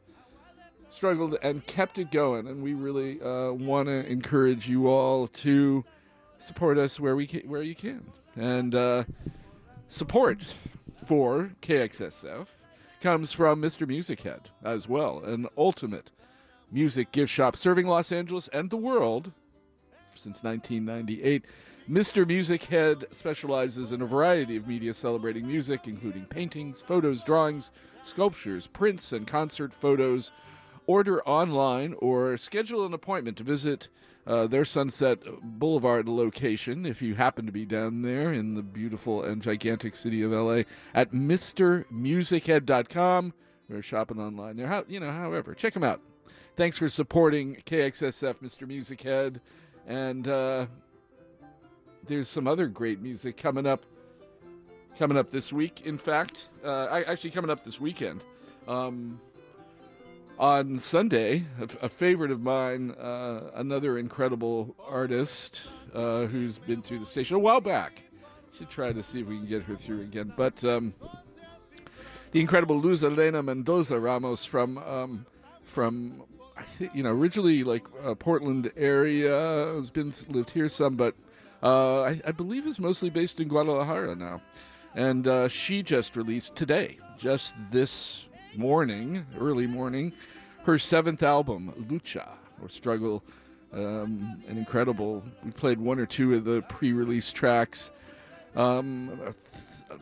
struggled 0.90 1.38
and 1.42 1.66
kept 1.66 1.98
it 1.98 2.10
going. 2.10 2.46
And 2.48 2.62
we 2.62 2.74
really 2.74 3.20
uh, 3.22 3.52
want 3.52 3.88
to 3.88 4.10
encourage 4.10 4.68
you 4.68 4.88
all 4.88 5.26
to 5.28 5.84
support 6.38 6.78
us 6.78 7.00
where 7.00 7.16
we 7.16 7.26
can, 7.26 7.48
where 7.48 7.62
you 7.62 7.74
can. 7.74 8.04
And 8.36 8.74
uh, 8.74 9.04
support 9.88 10.54
for 11.06 11.50
KXSF 11.62 12.46
comes 13.00 13.32
from 13.32 13.62
Mr. 13.62 13.86
Music 13.86 14.20
Head 14.20 14.50
as 14.62 14.88
well, 14.88 15.24
an 15.24 15.46
ultimate 15.56 16.10
music 16.70 17.10
gift 17.10 17.32
shop 17.32 17.56
serving 17.56 17.86
Los 17.86 18.12
Angeles 18.12 18.48
and 18.48 18.70
the 18.70 18.76
world 18.76 19.32
since 20.20 20.42
1998. 20.42 21.44
Mr. 21.90 22.26
Music 22.26 22.64
Head 22.64 23.06
specializes 23.10 23.92
in 23.92 24.02
a 24.02 24.06
variety 24.06 24.56
of 24.56 24.68
media 24.68 24.94
celebrating 24.94 25.46
music, 25.46 25.88
including 25.88 26.24
paintings, 26.26 26.82
photos, 26.82 27.24
drawings, 27.24 27.72
sculptures, 28.02 28.66
prints, 28.66 29.12
and 29.12 29.26
concert 29.26 29.74
photos. 29.74 30.32
Order 30.86 31.22
online 31.22 31.94
or 31.98 32.36
schedule 32.36 32.84
an 32.86 32.94
appointment 32.94 33.36
to 33.38 33.44
visit 33.44 33.88
uh, 34.26 34.46
their 34.46 34.64
Sunset 34.64 35.18
Boulevard 35.42 36.08
location 36.08 36.86
if 36.86 37.02
you 37.02 37.14
happen 37.14 37.44
to 37.46 37.52
be 37.52 37.66
down 37.66 38.02
there 38.02 38.32
in 38.32 38.54
the 38.54 38.62
beautiful 38.62 39.24
and 39.24 39.42
gigantic 39.42 39.96
city 39.96 40.22
of 40.22 40.30
LA 40.32 40.62
at 40.94 41.12
MrMusicHead.com 41.12 43.34
or 43.70 43.82
shopping 43.82 44.20
online 44.20 44.56
there. 44.56 44.66
How, 44.66 44.84
you 44.88 45.00
know, 45.00 45.10
however, 45.10 45.54
check 45.54 45.74
them 45.74 45.84
out. 45.84 46.00
Thanks 46.56 46.78
for 46.78 46.88
supporting 46.88 47.56
KXSF, 47.66 48.40
Mr. 48.40 48.66
Music 48.66 49.02
Head. 49.02 49.42
And 49.86 50.28
uh, 50.28 50.66
there's 52.06 52.28
some 52.28 52.46
other 52.46 52.66
great 52.66 53.00
music 53.00 53.36
coming 53.36 53.66
up 53.66 53.84
coming 54.98 55.16
up 55.16 55.30
this 55.30 55.52
week. 55.52 55.86
In 55.86 55.96
fact, 55.96 56.48
uh, 56.64 57.02
actually 57.06 57.30
coming 57.30 57.50
up 57.50 57.64
this 57.64 57.80
weekend. 57.80 58.24
Um, 58.68 59.20
on 60.38 60.78
Sunday, 60.78 61.44
a, 61.60 61.84
a 61.86 61.88
favorite 61.88 62.30
of 62.30 62.40
mine, 62.40 62.92
uh, 62.92 63.50
another 63.54 63.98
incredible 63.98 64.74
artist 64.86 65.68
uh, 65.94 66.26
who's 66.26 66.58
been 66.58 66.82
through 66.82 66.98
the 66.98 67.04
station 67.04 67.36
a 67.36 67.38
while 67.38 67.60
back. 67.60 68.02
Should 68.56 68.70
try 68.70 68.92
to 68.92 69.02
see 69.02 69.20
if 69.20 69.26
we 69.26 69.36
can 69.36 69.46
get 69.46 69.62
her 69.62 69.76
through 69.76 70.00
again. 70.00 70.32
But 70.36 70.62
um, 70.64 70.94
the 72.32 72.40
incredible 72.40 72.80
Luz 72.80 73.04
Elena 73.04 73.42
Mendoza 73.42 73.98
Ramos 73.98 74.44
from 74.44 74.78
um, 74.78 75.26
from 75.62 76.24
I 76.60 76.62
think 76.78 76.94
you 76.94 77.02
know 77.02 77.10
originally 77.10 77.64
like 77.64 77.86
uh, 78.04 78.14
Portland 78.14 78.70
area 78.76 79.72
has 79.74 79.90
been 79.90 80.12
lived 80.28 80.50
here 80.50 80.68
some, 80.68 80.96
but 80.96 81.14
uh, 81.62 82.02
I, 82.02 82.20
I, 82.26 82.32
believe 82.32 82.66
is 82.66 82.78
mostly 82.78 83.10
based 83.10 83.38
in 83.40 83.48
Guadalajara 83.48 84.14
now. 84.14 84.40
And 84.94 85.28
uh, 85.28 85.48
she 85.48 85.82
just 85.82 86.16
released 86.16 86.56
today, 86.56 86.98
just 87.18 87.54
this 87.70 88.24
morning, 88.56 89.26
early 89.38 89.66
morning, 89.66 90.12
her 90.64 90.78
seventh 90.78 91.22
album, 91.22 91.86
Lucha, 91.88 92.28
or 92.62 92.68
Struggle. 92.68 93.22
Um, 93.72 94.42
an 94.48 94.58
incredible. 94.58 95.22
We 95.44 95.52
played 95.52 95.78
one 95.78 96.00
or 96.00 96.06
two 96.06 96.34
of 96.34 96.44
the 96.44 96.62
pre-release 96.62 97.30
tracks. 97.30 97.92
Um, 98.56 99.20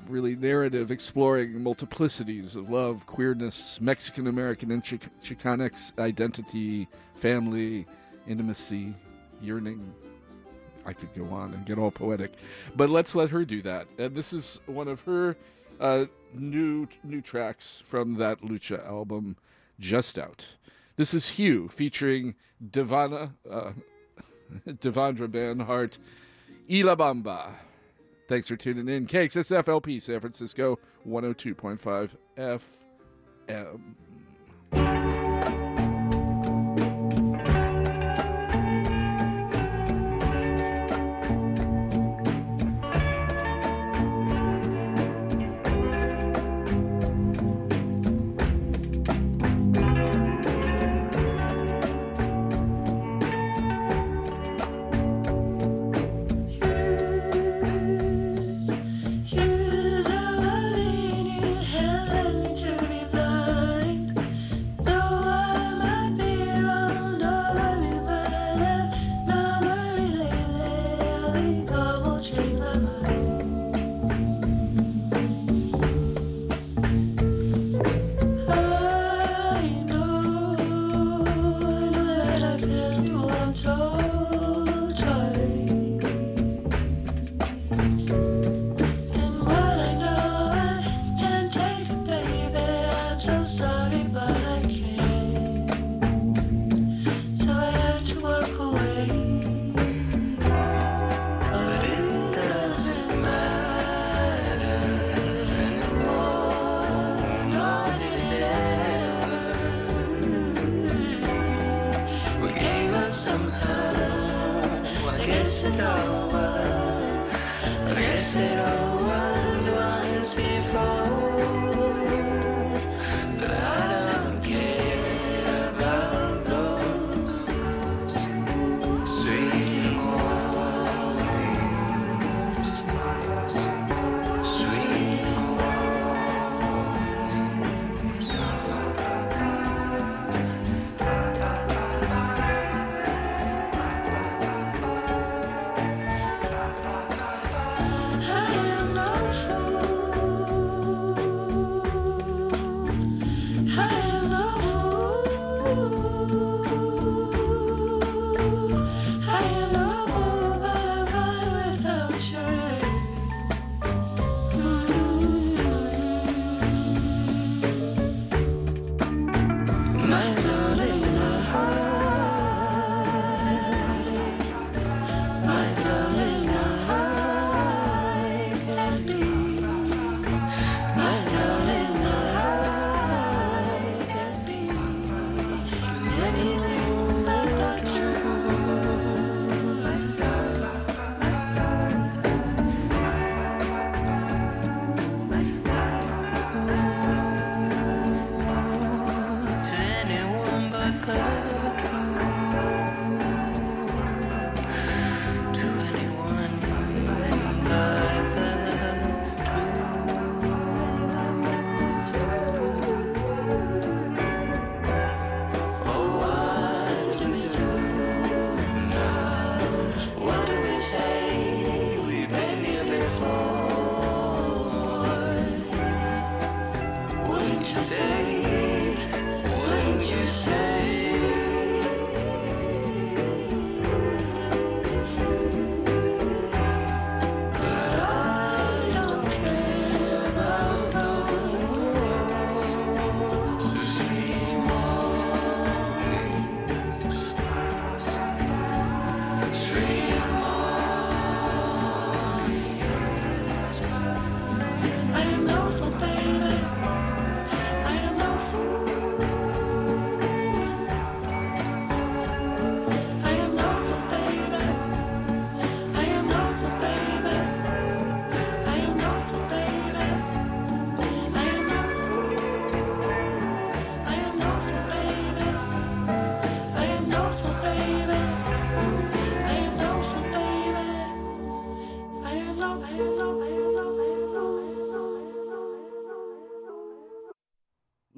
really 0.08 0.36
narrative 0.36 0.90
exploring 0.90 1.52
multiplicities 1.54 2.56
of 2.56 2.70
love, 2.70 3.06
queerness, 3.06 3.80
Mexican 3.80 4.26
American 4.26 4.70
and 4.70 4.84
Chic- 4.84 5.08
Chicanx 5.22 5.98
identity, 5.98 6.88
family, 7.14 7.86
intimacy, 8.26 8.94
yearning. 9.40 9.92
I 10.84 10.92
could 10.92 11.12
go 11.14 11.26
on 11.26 11.52
and 11.52 11.66
get 11.66 11.78
all 11.78 11.90
poetic, 11.90 12.32
but 12.74 12.88
let's 12.88 13.14
let 13.14 13.30
her 13.30 13.44
do 13.44 13.60
that. 13.62 13.86
And 13.98 14.14
this 14.14 14.32
is 14.32 14.58
one 14.66 14.88
of 14.88 15.02
her 15.02 15.36
uh, 15.80 16.06
new 16.34 16.88
new 17.04 17.20
tracks 17.20 17.82
from 17.86 18.14
that 18.16 18.40
Lucha 18.40 18.86
album, 18.86 19.36
just 19.78 20.18
out. 20.18 20.46
This 20.96 21.14
is 21.14 21.28
Hugh 21.28 21.68
featuring 21.68 22.34
Devana, 22.64 23.32
uh, 23.50 23.72
Devendra 24.66 25.28
Banhart, 25.28 25.98
Y 26.68 26.82
La 26.82 26.96
Bamba. 26.96 27.52
Thanks 28.28 28.46
for 28.46 28.56
tuning 28.56 28.88
in. 28.88 29.06
KXSFLP 29.06 30.00
San 30.02 30.20
Francisco 30.20 30.78
102.5 31.06 32.58
FM. 33.48 35.27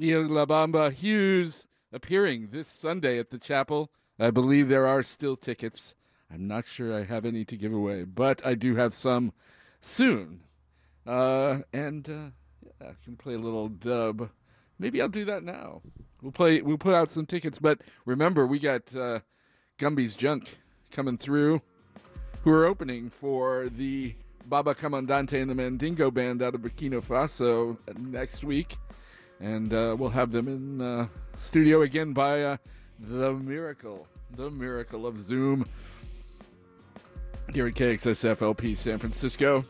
Leo 0.01 0.23
La 0.23 0.47
Bamba 0.47 0.91
Hughes 0.91 1.67
appearing 1.93 2.49
this 2.53 2.69
Sunday 2.69 3.19
at 3.19 3.29
the 3.29 3.37
chapel. 3.37 3.91
I 4.19 4.31
believe 4.31 4.67
there 4.69 4.87
are 4.87 5.03
still 5.03 5.37
tickets. 5.37 5.95
I'm 6.33 6.49
not 6.49 6.65
sure 6.65 6.99
I 6.99 7.05
have 7.05 7.27
any 7.27 7.45
to 7.45 7.55
give 7.55 7.75
away, 7.75 8.05
but 8.05 8.41
I 8.47 8.55
do 8.55 8.77
have 8.77 8.95
some 8.95 9.35
soon. 9.83 10.41
Uh, 11.07 11.59
and 11.75 12.09
uh, 12.09 12.31
yeah, 12.65 12.89
I 12.89 12.93
can 13.05 13.15
play 13.19 13.35
a 13.35 13.39
little 13.39 13.69
dub. 13.69 14.31
Maybe 14.79 15.03
I'll 15.03 15.09
do 15.11 15.27
that 15.27 15.43
now. 15.43 15.83
We'll 16.23 16.33
play. 16.33 16.63
We'll 16.63 16.79
put 16.79 16.95
out 16.95 17.11
some 17.11 17.27
tickets, 17.27 17.59
but 17.59 17.83
remember 18.07 18.47
we 18.47 18.59
got 18.59 18.97
uh, 18.97 19.21
Gumby's 19.77 20.15
Junk 20.15 20.61
coming 20.91 21.19
through, 21.19 21.61
who 22.43 22.53
are 22.53 22.65
opening 22.65 23.11
for 23.11 23.69
the 23.69 24.15
Baba 24.47 24.75
Commandant 24.75 25.35
and 25.35 25.51
the 25.51 25.55
Mandingo 25.55 26.11
Band 26.11 26.43
out 26.43 26.55
of 26.55 26.63
Burkina 26.63 27.05
Faso 27.05 27.77
next 27.99 28.45
week 28.45 28.79
and 29.41 29.73
uh, 29.73 29.97
we'll 29.99 30.11
have 30.11 30.31
them 30.31 30.49
in 30.49 30.81
uh, 30.81 31.07
studio 31.37 31.83
again 31.83 32.13
by 32.13 32.43
uh, 32.43 32.57
the 32.99 33.33
miracle, 33.33 34.07
the 34.37 34.51
miracle 34.51 35.07
of 35.07 35.19
Zoom 35.19 35.67
here 37.53 37.67
at 37.67 37.75
KXSFLP 37.75 38.77
San 38.77 38.99
Francisco. 38.99 39.65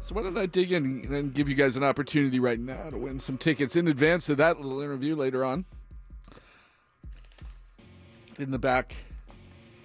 So 0.00 0.14
why 0.14 0.22
don't 0.22 0.38
I 0.38 0.46
dig 0.46 0.72
in 0.72 1.04
and 1.12 1.34
give 1.34 1.48
you 1.48 1.54
guys 1.54 1.76
an 1.76 1.84
opportunity 1.84 2.40
right 2.40 2.58
now 2.58 2.88
to 2.90 2.96
win 2.96 3.20
some 3.20 3.36
tickets 3.36 3.76
in 3.76 3.88
advance 3.88 4.28
of 4.30 4.38
that 4.38 4.60
little 4.60 4.80
interview 4.80 5.14
later 5.14 5.44
on. 5.44 5.66
In 8.38 8.50
the 8.50 8.58
back, 8.58 8.96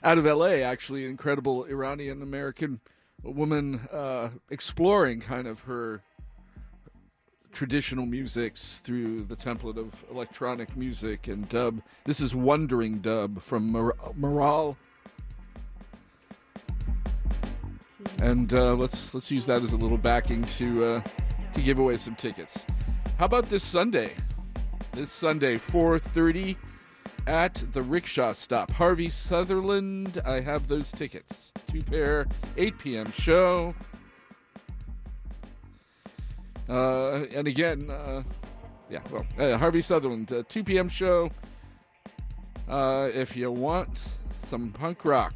out 0.03 0.17
of 0.17 0.25
LA, 0.25 0.61
actually, 0.61 1.05
incredible 1.05 1.65
Iranian 1.65 2.21
American 2.21 2.79
woman 3.23 3.81
uh, 3.91 4.29
exploring 4.49 5.19
kind 5.19 5.47
of 5.47 5.61
her 5.61 6.03
traditional 7.53 8.05
musics 8.05 8.79
through 8.79 9.23
the 9.23 9.35
template 9.35 9.77
of 9.77 9.93
electronic 10.11 10.75
music 10.75 11.27
and 11.27 11.47
dub. 11.49 11.81
This 12.03 12.19
is 12.19 12.35
Wondering 12.35 12.99
Dub 12.99 13.41
from 13.41 13.71
Mar- 13.71 13.95
Moral. 14.15 14.75
And 18.21 18.51
uh, 18.53 18.73
let's 18.73 19.13
let's 19.13 19.31
use 19.31 19.45
that 19.45 19.61
as 19.61 19.73
a 19.73 19.77
little 19.77 19.97
backing 19.97 20.43
to 20.43 20.83
uh, 20.83 21.01
to 21.53 21.61
give 21.61 21.79
away 21.79 21.97
some 21.97 22.15
tickets. 22.15 22.65
How 23.17 23.25
about 23.25 23.49
this 23.49 23.63
Sunday? 23.63 24.11
This 24.91 25.11
Sunday, 25.11 25.57
4:30 25.57 26.57
at 27.27 27.63
the 27.71 27.81
rickshaw 27.81 28.33
stop. 28.33 28.71
Harvey 28.71 29.09
Sutherland, 29.09 30.21
I 30.25 30.39
have 30.41 30.67
those 30.67 30.91
tickets. 30.91 31.53
Two 31.67 31.81
pair, 31.83 32.27
8 32.57 32.77
p.m. 32.79 33.11
show. 33.11 33.73
Uh, 36.69 37.25
and 37.33 37.47
again, 37.47 37.89
uh, 37.89 38.23
yeah, 38.89 38.99
well, 39.11 39.25
uh, 39.39 39.57
Harvey 39.57 39.81
Sutherland, 39.81 40.31
uh, 40.31 40.43
2 40.47 40.63
p.m. 40.63 40.87
show. 40.89 41.29
Uh, 42.69 43.09
if 43.13 43.35
you 43.35 43.51
want 43.51 44.01
some 44.47 44.71
punk 44.71 45.03
rock, 45.03 45.33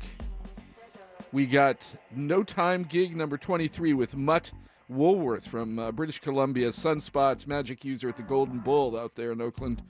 we 1.32 1.46
got 1.46 1.86
No 2.16 2.44
Time 2.44 2.84
gig 2.84 3.16
number 3.16 3.38
23 3.38 3.94
with 3.94 4.16
Mutt 4.16 4.52
Woolworth 4.90 5.46
from 5.46 5.78
uh, 5.80 5.92
British 5.92 6.20
Columbia, 6.20 6.70
Sunspots, 6.70 7.46
Magic 7.46 7.84
User 7.84 8.10
at 8.10 8.18
the 8.18 8.24
Golden 8.24 8.60
Bull 8.60 8.98
out 8.98 9.16
there 9.16 9.32
in 9.34 9.42
Oakland. 9.42 9.82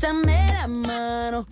Quítame 0.00 0.46
la 0.54 0.66
mano, 0.66 1.44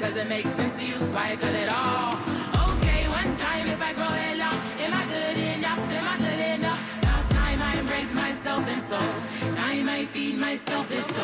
Does 0.00 0.16
it 0.16 0.30
make 0.30 0.46
sense 0.46 0.76
to 0.76 0.84
you? 0.86 0.94
Why 1.12 1.36
cut 1.36 1.54
it 1.54 1.70
off? 1.70 2.16
Okay, 2.72 3.06
one 3.08 3.36
time 3.36 3.68
if 3.68 3.82
I 3.82 3.92
grow 3.92 4.08
it 4.08 4.38
long, 4.38 4.56
am 4.80 4.94
I 4.94 5.04
good 5.04 5.36
enough? 5.36 5.78
Am 5.92 6.04
I 6.08 6.16
good 6.16 6.40
enough? 6.56 7.02
Now 7.02 7.20
time 7.28 7.60
I 7.60 7.78
embrace 7.78 8.10
myself 8.14 8.66
and 8.66 8.82
soul. 8.82 9.12
Time 9.52 9.90
I 9.90 10.06
feed 10.06 10.38
myself 10.38 10.90
and 10.90 11.04
soul. 11.04 11.22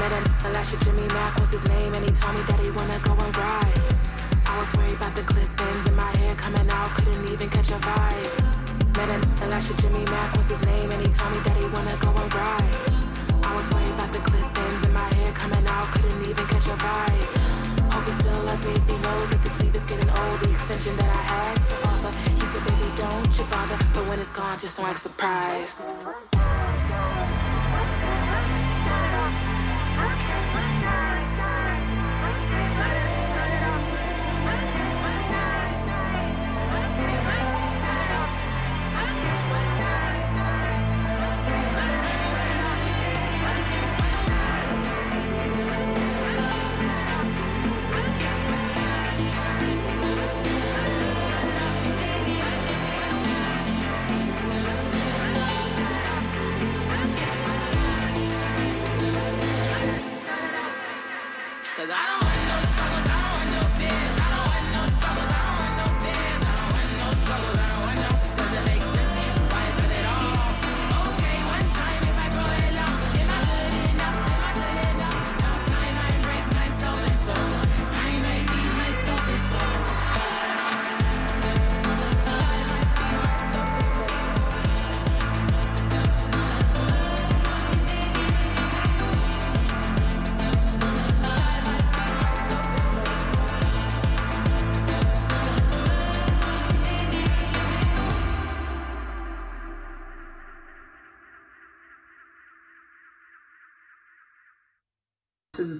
Met 0.00 0.10
a 0.44 0.50
last 0.50 0.72
year, 0.72 0.80
Jimmy 0.82 1.06
Mack 1.14 1.38
was 1.38 1.52
his 1.52 1.64
name, 1.68 1.94
and 1.94 2.04
he 2.04 2.10
told 2.10 2.34
me 2.34 2.42
that 2.48 2.58
he 2.58 2.70
wanna 2.72 2.98
go 2.98 3.12
and 3.12 3.36
ride. 3.36 3.80
I 4.44 4.58
was 4.58 4.72
worried 4.74 4.96
about 4.98 5.14
the 5.14 5.22
clip 5.22 5.48
ends 5.60 5.86
in 5.86 5.94
my 5.94 6.10
hair 6.16 6.34
coming 6.34 6.68
out, 6.68 6.90
couldn't 6.96 7.30
even 7.30 7.48
catch 7.48 7.70
a 7.70 7.78
vibe. 7.78 8.96
Met 8.96 9.08
a 9.40 9.46
last 9.46 9.70
year, 9.70 9.78
Jimmy 9.78 10.04
Mack 10.06 10.36
was 10.36 10.48
his 10.48 10.64
name, 10.64 10.90
and 10.90 11.00
he 11.00 11.12
told 11.12 11.30
me 11.30 11.38
that 11.46 11.56
he 11.56 11.66
wanna 11.66 11.96
go 11.98 12.10
and 12.10 12.34
ride. 12.34 12.74
I 13.44 13.54
was 13.54 13.70
worried 13.70 13.94
about 13.94 14.12
the 14.12 14.18
clip 14.18 14.58
ends 14.58 14.82
my 15.32 15.38
coming 15.38 15.66
out, 15.66 15.92
couldn't 15.92 16.28
even 16.28 16.46
catch 16.46 16.66
a 16.66 16.76
vibe. 16.76 17.92
Hope 17.92 18.06
he 18.06 18.12
still 18.12 18.42
loves 18.44 18.64
me 18.64 18.72
if 18.72 18.90
he 18.90 18.96
knows 18.98 19.30
that 19.30 19.42
this 19.42 19.58
weave 19.58 19.74
is 19.74 19.84
getting 19.84 20.08
old. 20.10 20.40
The 20.40 20.50
extension 20.50 20.96
that 20.96 21.16
I 21.16 21.22
had 21.22 21.54
to 21.56 21.88
offer, 21.88 22.12
he 22.30 22.46
said, 22.46 22.64
baby, 22.66 22.90
don't 22.96 23.38
you 23.38 23.44
bother. 23.44 23.78
But 23.92 24.08
when 24.08 24.18
it's 24.18 24.32
gone, 24.32 24.58
just 24.58 24.76
don't 24.76 24.86
act 24.86 25.00
surprised. 25.00 25.92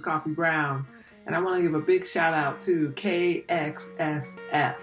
Coffee 0.03 0.31
Brown, 0.31 0.85
and 1.25 1.35
I 1.35 1.39
want 1.39 1.55
to 1.57 1.61
give 1.61 1.73
a 1.73 1.79
big 1.79 2.05
shout 2.05 2.33
out 2.33 2.59
to 2.61 2.89
KXSF, 2.91 4.75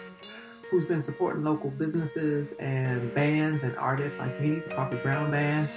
who's 0.70 0.86
been 0.86 1.00
supporting 1.00 1.44
local 1.44 1.70
businesses 1.70 2.52
and 2.54 3.12
bands 3.14 3.62
and 3.62 3.76
artists 3.76 4.18
like 4.18 4.40
me, 4.40 4.60
the 4.60 4.74
Coffee 4.74 4.96
Brown 4.96 5.30
Band, 5.30 5.68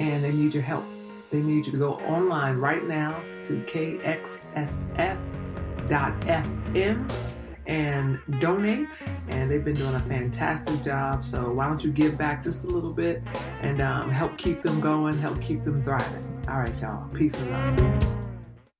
and 0.00 0.24
they 0.24 0.32
need 0.32 0.52
your 0.52 0.62
help. 0.62 0.84
They 1.30 1.40
need 1.40 1.66
you 1.66 1.72
to 1.72 1.78
go 1.78 1.94
online 1.98 2.56
right 2.56 2.86
now 2.86 3.22
to 3.44 3.62
kxsf.fm 3.62 3.98
and 7.66 8.18
donate. 8.40 8.88
And 9.28 9.50
they've 9.50 9.64
been 9.64 9.74
doing 9.74 9.94
a 9.94 10.00
fantastic 10.00 10.82
job. 10.82 11.22
So 11.22 11.52
why 11.52 11.66
don't 11.66 11.84
you 11.84 11.92
give 11.92 12.16
back 12.16 12.42
just 12.42 12.64
a 12.64 12.66
little 12.66 12.92
bit 12.92 13.22
and 13.60 13.80
um, 13.82 14.10
help 14.10 14.38
keep 14.38 14.62
them 14.62 14.80
going, 14.80 15.18
help 15.18 15.40
keep 15.40 15.64
them 15.64 15.80
thriving. 15.82 16.24
All 16.48 16.58
right, 16.58 16.80
y'all. 16.80 17.06
Peace 17.10 17.34
and 17.36 17.50
love. 17.78 18.27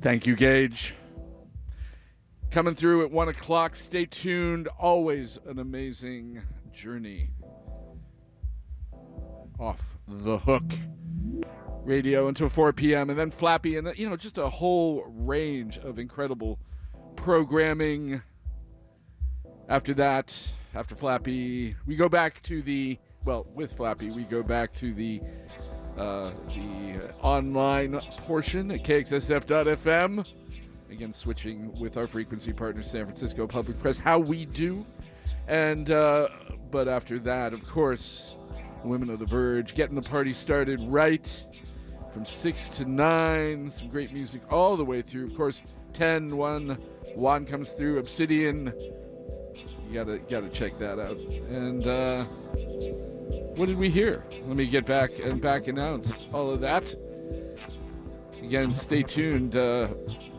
Thank 0.00 0.26
you, 0.26 0.36
Gage. 0.36 0.94
Coming 2.50 2.74
through 2.74 3.04
at 3.04 3.10
one 3.10 3.28
o'clock. 3.28 3.74
Stay 3.74 4.06
tuned. 4.06 4.68
Always 4.78 5.38
an 5.46 5.58
amazing 5.58 6.42
journey. 6.72 7.30
Off 9.58 9.98
the 10.06 10.38
hook. 10.38 10.62
Radio 11.82 12.26
until 12.26 12.48
4 12.48 12.72
p.m. 12.72 13.10
and 13.10 13.18
then 13.18 13.30
Flappy 13.30 13.76
and 13.76 13.96
you 13.96 14.08
know 14.08 14.16
just 14.16 14.38
a 14.38 14.48
whole 14.48 15.04
range 15.06 15.78
of 15.78 16.00
incredible 16.00 16.58
programming. 17.14 18.22
After 19.68 19.94
that, 19.94 20.36
after 20.74 20.94
Flappy, 20.94 21.76
we 21.86 21.94
go 21.94 22.08
back 22.08 22.42
to 22.42 22.60
the 22.60 22.98
well 23.26 23.46
with 23.54 23.72
Flappy. 23.72 24.10
We 24.10 24.24
go 24.24 24.42
back 24.42 24.72
to 24.74 24.94
the 24.94 25.20
uh, 25.98 26.30
the 26.48 27.12
online 27.22 28.00
portion 28.18 28.70
at 28.70 28.84
kxsf.fm. 28.84 30.24
Again, 30.90 31.12
switching 31.12 31.78
with 31.78 31.96
our 31.96 32.06
frequency 32.06 32.52
partner, 32.52 32.82
San 32.82 33.04
Francisco 33.04 33.46
Public 33.46 33.78
Press, 33.78 33.98
how 33.98 34.18
we 34.18 34.44
do. 34.44 34.86
And, 35.48 35.90
uh, 35.90 36.28
but 36.70 36.86
after 36.86 37.18
that, 37.20 37.52
of 37.52 37.66
course, 37.66 38.34
Women 38.84 39.10
of 39.10 39.18
the 39.18 39.26
Verge, 39.26 39.74
getting 39.74 39.96
the 39.96 40.02
party 40.02 40.32
started 40.32 40.80
right 40.82 41.46
from 42.12 42.24
6 42.24 42.68
to 42.70 42.84
9. 42.84 43.70
Some 43.70 43.88
great 43.88 44.12
music 44.12 44.42
all 44.50 44.76
the 44.76 44.84
way 44.84 45.02
through. 45.02 45.24
Of 45.24 45.34
course, 45.34 45.62
10, 45.94 46.36
1, 46.36 46.78
Juan 47.14 47.46
comes 47.46 47.70
through, 47.70 47.98
Obsidian. 47.98 48.72
You 49.88 49.94
gotta, 49.94 50.18
gotta 50.18 50.50
check 50.50 50.78
that 50.78 50.98
out. 51.00 51.16
And, 51.16 51.86
uh, 51.86 52.26
what 53.56 53.66
did 53.66 53.76
we 53.76 53.90
hear? 53.90 54.24
Let 54.46 54.56
me 54.56 54.66
get 54.66 54.86
back 54.86 55.18
and 55.18 55.40
back 55.40 55.66
announce 55.68 56.22
all 56.32 56.50
of 56.50 56.60
that. 56.60 56.94
Again, 58.42 58.72
stay 58.72 59.02
tuned 59.02 59.56
uh, 59.56 59.88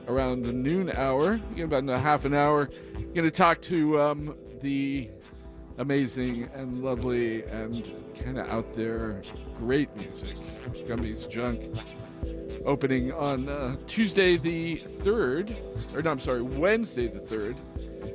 around 0.07 0.43
the 0.43 0.53
noon 0.53 0.91
hour. 0.95 1.33
Again, 1.51 1.65
about 1.65 1.89
a 1.89 1.99
half 1.99 2.25
an 2.25 2.33
hour. 2.33 2.69
Going 3.13 3.23
to 3.23 3.31
talk 3.31 3.61
to 3.63 3.99
um, 3.99 4.37
the 4.61 5.09
amazing 5.77 6.49
and 6.53 6.83
lovely 6.83 7.43
and 7.43 7.91
kind 8.23 8.39
of 8.39 8.47
out 8.47 8.73
there 8.73 9.21
great 9.55 9.93
music, 9.95 10.37
Gumby's 10.87 11.25
Junk, 11.25 11.75
opening 12.65 13.11
on 13.11 13.49
uh, 13.49 13.75
Tuesday 13.87 14.37
the 14.37 14.81
3rd, 14.99 15.55
or 15.93 16.01
no, 16.01 16.11
I'm 16.11 16.19
sorry, 16.19 16.41
Wednesday 16.41 17.07
the 17.07 17.19
3rd 17.19 17.57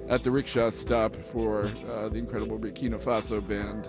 at 0.09 0.23
the 0.23 0.31
rickshaw 0.31 0.71
stop 0.71 1.17
for 1.25 1.67
uh, 1.91 2.09
the 2.09 2.19
incredible 2.19 2.59
Burkina 2.59 3.03
Faso 3.03 3.47
band 3.47 3.89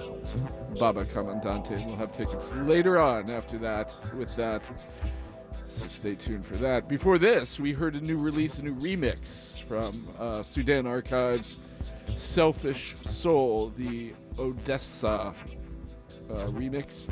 Baba 0.79 1.05
Commandant. 1.05 1.69
We'll 1.69 1.95
have 1.95 2.11
tickets 2.11 2.49
later 2.63 2.99
on 2.99 3.29
after 3.29 3.57
that 3.59 3.95
with 4.15 4.35
that. 4.35 4.69
So 5.67 5.87
stay 5.87 6.15
tuned 6.15 6.45
for 6.45 6.57
that. 6.57 6.87
Before 6.87 7.17
this, 7.17 7.59
we 7.59 7.71
heard 7.71 7.95
a 7.95 8.01
new 8.01 8.17
release, 8.17 8.59
a 8.59 8.63
new 8.63 8.75
remix 8.75 9.63
from 9.63 10.07
uh, 10.19 10.43
Sudan 10.43 10.85
Archives 10.85 11.57
Selfish 12.15 12.95
Soul, 13.01 13.71
the 13.75 14.13
Odessa 14.37 15.33
uh, 16.29 16.33
remix. 16.47 17.07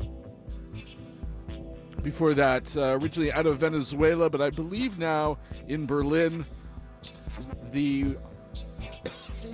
Before 2.04 2.34
that, 2.34 2.76
uh, 2.76 2.98
originally 3.00 3.32
out 3.32 3.46
of 3.46 3.60
Venezuela, 3.60 4.30
but 4.30 4.42
I 4.42 4.50
believe 4.50 4.98
now 4.98 5.38
in 5.68 5.86
Berlin, 5.86 6.46
the, 7.72 8.18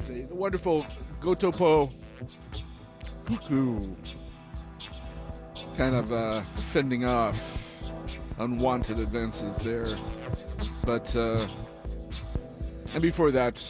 the 0.05 0.27
wonderful 0.31 0.85
Gotopo 1.19 1.91
Cuckoo 3.25 3.95
kind 5.75 5.95
of 5.95 6.11
uh, 6.11 6.43
fending 6.71 7.05
off 7.05 7.37
unwanted 8.39 8.99
advances 8.99 9.57
there. 9.57 9.97
But, 10.83 11.15
uh, 11.15 11.47
and 12.93 13.01
before 13.01 13.31
that, 13.31 13.63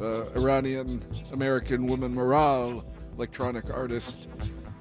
uh, 0.00 0.26
Iranian 0.36 1.04
American 1.32 1.86
woman 1.86 2.14
Maral, 2.14 2.84
electronic 3.16 3.70
artist, 3.70 4.28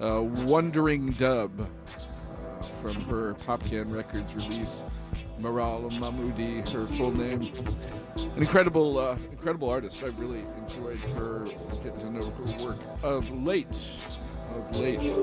uh, 0.02 0.22
Wondering 0.22 1.12
Dub, 1.14 1.62
uh, 1.62 2.64
from 2.82 2.96
her 3.06 3.34
Popcan 3.36 3.92
Records 3.92 4.36
release. 4.36 4.84
Maral 5.40 5.90
Mahmoudi, 5.92 6.68
her 6.72 6.88
full 6.88 7.12
name. 7.12 7.54
An 8.16 8.38
incredible, 8.38 8.98
uh, 8.98 9.18
incredible 9.32 9.70
artist. 9.70 10.02
I've 10.04 10.20
really 10.20 10.46
enjoyed 10.58 11.00
her, 11.00 11.48
getting 11.84 12.00
to 12.00 12.12
know 12.12 12.30
her 12.30 12.64
work 12.64 12.80
of 13.04 13.30
late. 13.30 13.68
Of 14.56 14.76
late. 14.76 15.16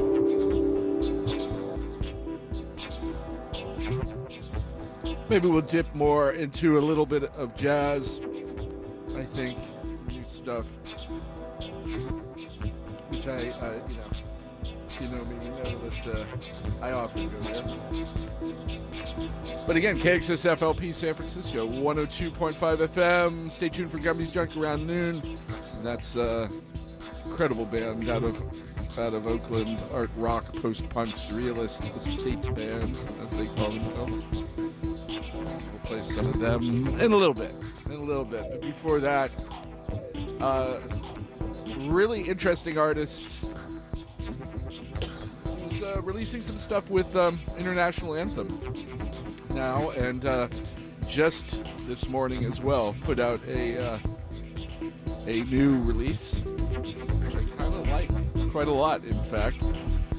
Maybe 5.29 5.49
we'll 5.49 5.63
dip 5.63 5.93
more 5.95 6.33
into 6.33 6.79
a 6.79 6.81
little 6.81 7.07
bit 7.07 7.25
of 7.35 7.55
jazz. 7.55 8.21
I 9.17 9.25
think 9.25 9.59
some 9.59 10.07
new 10.09 10.25
stuff, 10.25 10.67
which 13.09 13.27
I, 13.27 13.49
uh, 13.49 13.81
you 13.89 13.97
know, 13.97 14.16
you 15.01 15.09
know 15.09 15.25
me, 15.25 15.37
you 15.45 15.51
know 15.51 15.79
that 15.89 16.07
uh, 16.07 16.27
I 16.81 16.93
often 16.93 17.29
go 17.31 17.41
there. 17.41 17.65
But 19.67 19.77
again, 19.77 19.99
KXSFLP 19.99 20.95
San 20.95 21.15
Francisco, 21.15 21.69
102.5 21.69 22.57
FM. 22.57 23.51
Stay 23.51 23.69
tuned 23.69 23.91
for 23.91 23.99
Gumby's 23.99 24.31
Junk 24.31 24.57
around 24.57 24.87
noon. 24.87 25.23
That's 25.83 26.17
uh, 26.17 26.49
incredible 27.27 27.67
band 27.67 28.09
out 28.09 28.25
of 28.25 28.43
out 28.99 29.13
of 29.13 29.27
Oakland, 29.27 29.83
art 29.93 30.11
rock, 30.17 30.55
post 30.57 30.89
punk, 30.89 31.17
surrealist 31.17 31.95
estate 31.95 32.43
band, 32.55 32.97
as 33.23 33.37
they 33.37 33.47
call 33.47 33.71
themselves. 33.71 34.25
We'll 34.57 35.81
play 35.85 36.03
some 36.03 36.27
of 36.27 36.39
them 36.39 36.87
in 36.99 37.13
a 37.13 37.17
little 37.17 37.35
bit. 37.35 37.55
In 37.87 37.93
a 37.93 38.03
little 38.03 38.25
bit. 38.25 38.47
But 38.51 38.63
before 38.63 39.01
that, 39.01 39.31
uh, 40.41 40.79
really 41.77 42.23
interesting 42.23 42.79
artist. 42.79 43.37
Uh, 45.83 46.01
releasing 46.03 46.41
some 46.41 46.57
stuff 46.59 46.91
with 46.91 47.15
um, 47.17 47.39
International 47.59 48.15
Anthem 48.15 48.59
now, 49.51 49.91
and 49.91 50.25
uh, 50.25 50.49
just 51.07 51.63
this 51.87 52.09
morning 52.09 52.45
as 52.45 52.61
well, 52.61 52.95
put 53.05 53.21
out 53.21 53.41
a 53.47 53.95
uh, 53.95 53.99
a 55.27 55.43
new 55.45 55.81
release, 55.83 56.37
which 56.37 57.35
I 57.35 57.45
kind 57.59 57.75
of 57.75 57.89
like 57.89 58.51
quite 58.51 58.69
a 58.69 58.73
lot, 58.73 59.05
in 59.05 59.23
fact. 59.25 59.63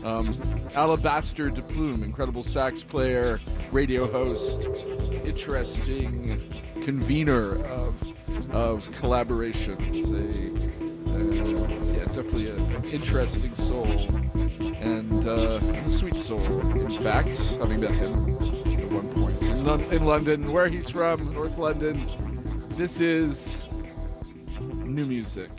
Um, 0.04 0.40
Alabaster 0.76 1.50
de 1.50 1.62
Plume, 1.62 2.04
incredible 2.04 2.44
sax 2.44 2.84
player, 2.84 3.40
radio 3.72 4.10
host, 4.10 4.68
interesting 5.26 6.54
convener 6.84 7.64
of 7.66 8.02
of 8.52 8.88
collaborations. 8.90 10.12
A, 10.14 10.67
yeah, 11.38 12.06
definitely 12.06 12.50
an 12.50 12.86
interesting 12.86 13.54
soul 13.56 13.86
and 14.82 15.28
uh, 15.28 15.60
a 15.62 15.92
sweet 15.92 16.18
soul. 16.18 16.42
In 16.42 17.02
fact, 17.02 17.36
having 17.60 17.82
met 17.82 17.92
him 17.92 18.14
at 18.80 18.92
one 18.92 19.10
point 19.14 19.42
in, 19.44 19.94
in 19.94 20.06
London, 20.06 20.52
where 20.52 20.68
he's 20.68 20.90
from, 20.90 21.34
North 21.34 21.58
London. 21.58 22.10
This 22.70 23.00
is 23.00 23.66
new 24.60 25.06
music, 25.06 25.50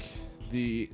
the 0.50 0.90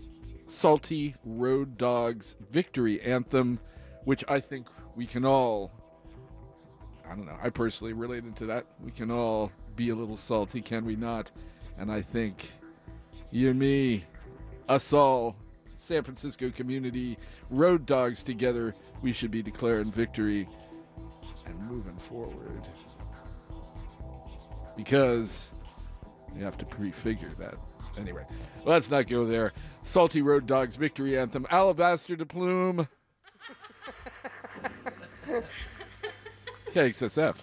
Salty 0.47 1.15
Road 1.25 1.79
Dogs 1.79 2.37
Victory 2.51 3.01
Anthem, 3.01 3.59
which 4.05 4.25
I 4.29 4.41
think 4.41 4.67
we 4.97 5.07
can 5.07 5.25
all, 5.25 5.73
I 7.07 7.15
don't 7.15 7.27
know, 7.27 7.37
I 7.43 7.51
personally 7.51 7.93
related 7.93 8.37
to 8.37 8.47
that. 8.47 8.67
We 8.83 8.91
can 8.91 9.11
all 9.11 9.51
be 9.77 9.91
a 9.91 9.95
little 9.95 10.17
salty, 10.17 10.61
can 10.61 10.85
we 10.85 10.97
not? 10.97 11.31
And 11.79 11.91
I 11.91 12.03
think 12.03 12.53
you 13.31 13.51
and 13.51 13.59
me, 13.59 14.05
us 14.69 14.93
all, 14.93 15.37
San 15.77 16.03
Francisco 16.03 16.51
community, 16.51 17.19
road 17.51 17.87
dogs 17.87 18.23
together, 18.23 18.75
we 19.03 19.13
should 19.13 19.31
be 19.31 19.43
declaring 19.43 19.91
victory 19.91 20.49
and 21.47 21.59
moving 21.71 21.97
forward. 21.97 22.63
Because 24.77 25.53
we 26.35 26.43
have 26.43 26.59
to 26.59 26.65
prefigure 26.67 27.31
that 27.39 27.55
Anyway, 27.97 28.25
let's 28.65 28.91
not 28.91 29.07
go 29.09 29.25
there. 29.25 29.53
Salty 29.83 30.23
Road 30.23 30.47
Dogs 30.47 30.77
victory 30.77 31.19
anthem, 31.19 31.47
Alabaster 31.51 32.17
de 32.17 32.27
Plume. 32.27 32.89
KXSF. 36.73 37.43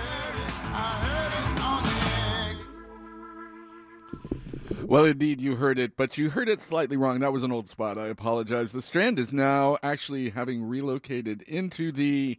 Well, 5.01 5.09
indeed, 5.09 5.41
you 5.41 5.55
heard 5.55 5.79
it, 5.79 5.97
but 5.97 6.19
you 6.19 6.29
heard 6.29 6.47
it 6.47 6.61
slightly 6.61 6.95
wrong. 6.95 7.21
That 7.21 7.33
was 7.33 7.41
an 7.41 7.51
old 7.51 7.67
spot. 7.67 7.97
I 7.97 8.05
apologize. 8.05 8.71
The 8.71 8.83
Strand 8.83 9.17
is 9.17 9.33
now 9.33 9.79
actually 9.81 10.29
having 10.29 10.63
relocated 10.63 11.41
into 11.41 11.91
the 11.91 12.37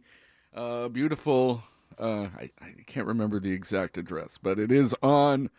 uh, 0.55 0.87
beautiful. 0.87 1.61
Uh, 1.99 2.29
I, 2.39 2.51
I 2.61 2.69
can't 2.87 3.05
remember 3.05 3.41
the 3.41 3.51
exact 3.51 3.97
address, 3.97 4.37
but 4.37 4.59
it 4.59 4.71
is 4.71 4.95
on 5.03 5.49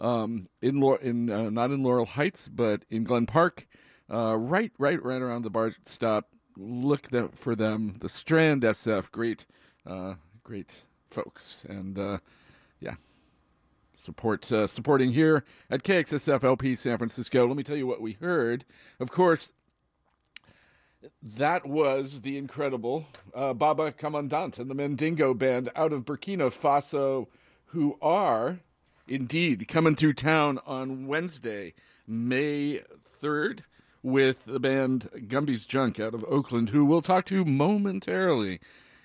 um, 0.00 0.48
in 0.60 0.82
in 1.00 1.30
uh, 1.30 1.48
not 1.48 1.70
in 1.70 1.82
Laurel 1.82 2.04
Heights, 2.04 2.46
but 2.46 2.84
in 2.90 3.04
Glen 3.04 3.24
Park, 3.24 3.66
uh, 4.12 4.36
right 4.36 4.70
right 4.78 5.02
right 5.02 5.22
around 5.22 5.44
the 5.44 5.50
BART 5.50 5.76
stop. 5.86 6.28
Look 6.58 7.08
for 7.34 7.56
them. 7.56 7.94
The 8.00 8.10
Strand 8.10 8.64
SF, 8.64 9.10
great, 9.12 9.46
uh, 9.86 10.16
great 10.44 10.72
folks, 11.08 11.64
and 11.70 11.98
uh, 11.98 12.18
yeah, 12.80 12.96
support 14.00 14.50
uh, 14.50 14.66
supporting 14.66 15.12
here 15.12 15.44
at 15.70 15.82
KXSF 15.82 16.42
LP 16.42 16.74
San 16.74 16.98
Francisco. 16.98 17.46
Let 17.46 17.56
me 17.56 17.62
tell 17.62 17.76
you 17.76 17.86
what 17.86 18.00
we 18.00 18.12
heard. 18.12 18.64
Of 18.98 19.10
course, 19.10 19.52
that 21.22 21.66
was 21.66 22.22
the 22.22 22.36
incredible 22.36 23.06
uh, 23.34 23.54
Baba 23.54 23.92
Commandant 23.92 24.58
and 24.58 24.70
the 24.70 24.74
Mandingo 24.74 25.34
Band 25.34 25.70
out 25.76 25.92
of 25.92 26.04
Burkina 26.04 26.52
Faso, 26.52 27.28
who 27.66 27.96
are 28.02 28.58
indeed 29.08 29.68
coming 29.68 29.96
through 29.96 30.14
town 30.14 30.58
on 30.66 31.06
Wednesday, 31.06 31.74
May 32.06 32.80
3rd, 33.22 33.60
with 34.02 34.44
the 34.46 34.60
band 34.60 35.08
Gumby's 35.28 35.66
Junk 35.66 36.00
out 36.00 36.14
of 36.14 36.24
Oakland, 36.24 36.70
who 36.70 36.84
we'll 36.84 37.02
talk 37.02 37.24
to 37.26 37.44
momentarily. 37.44 38.60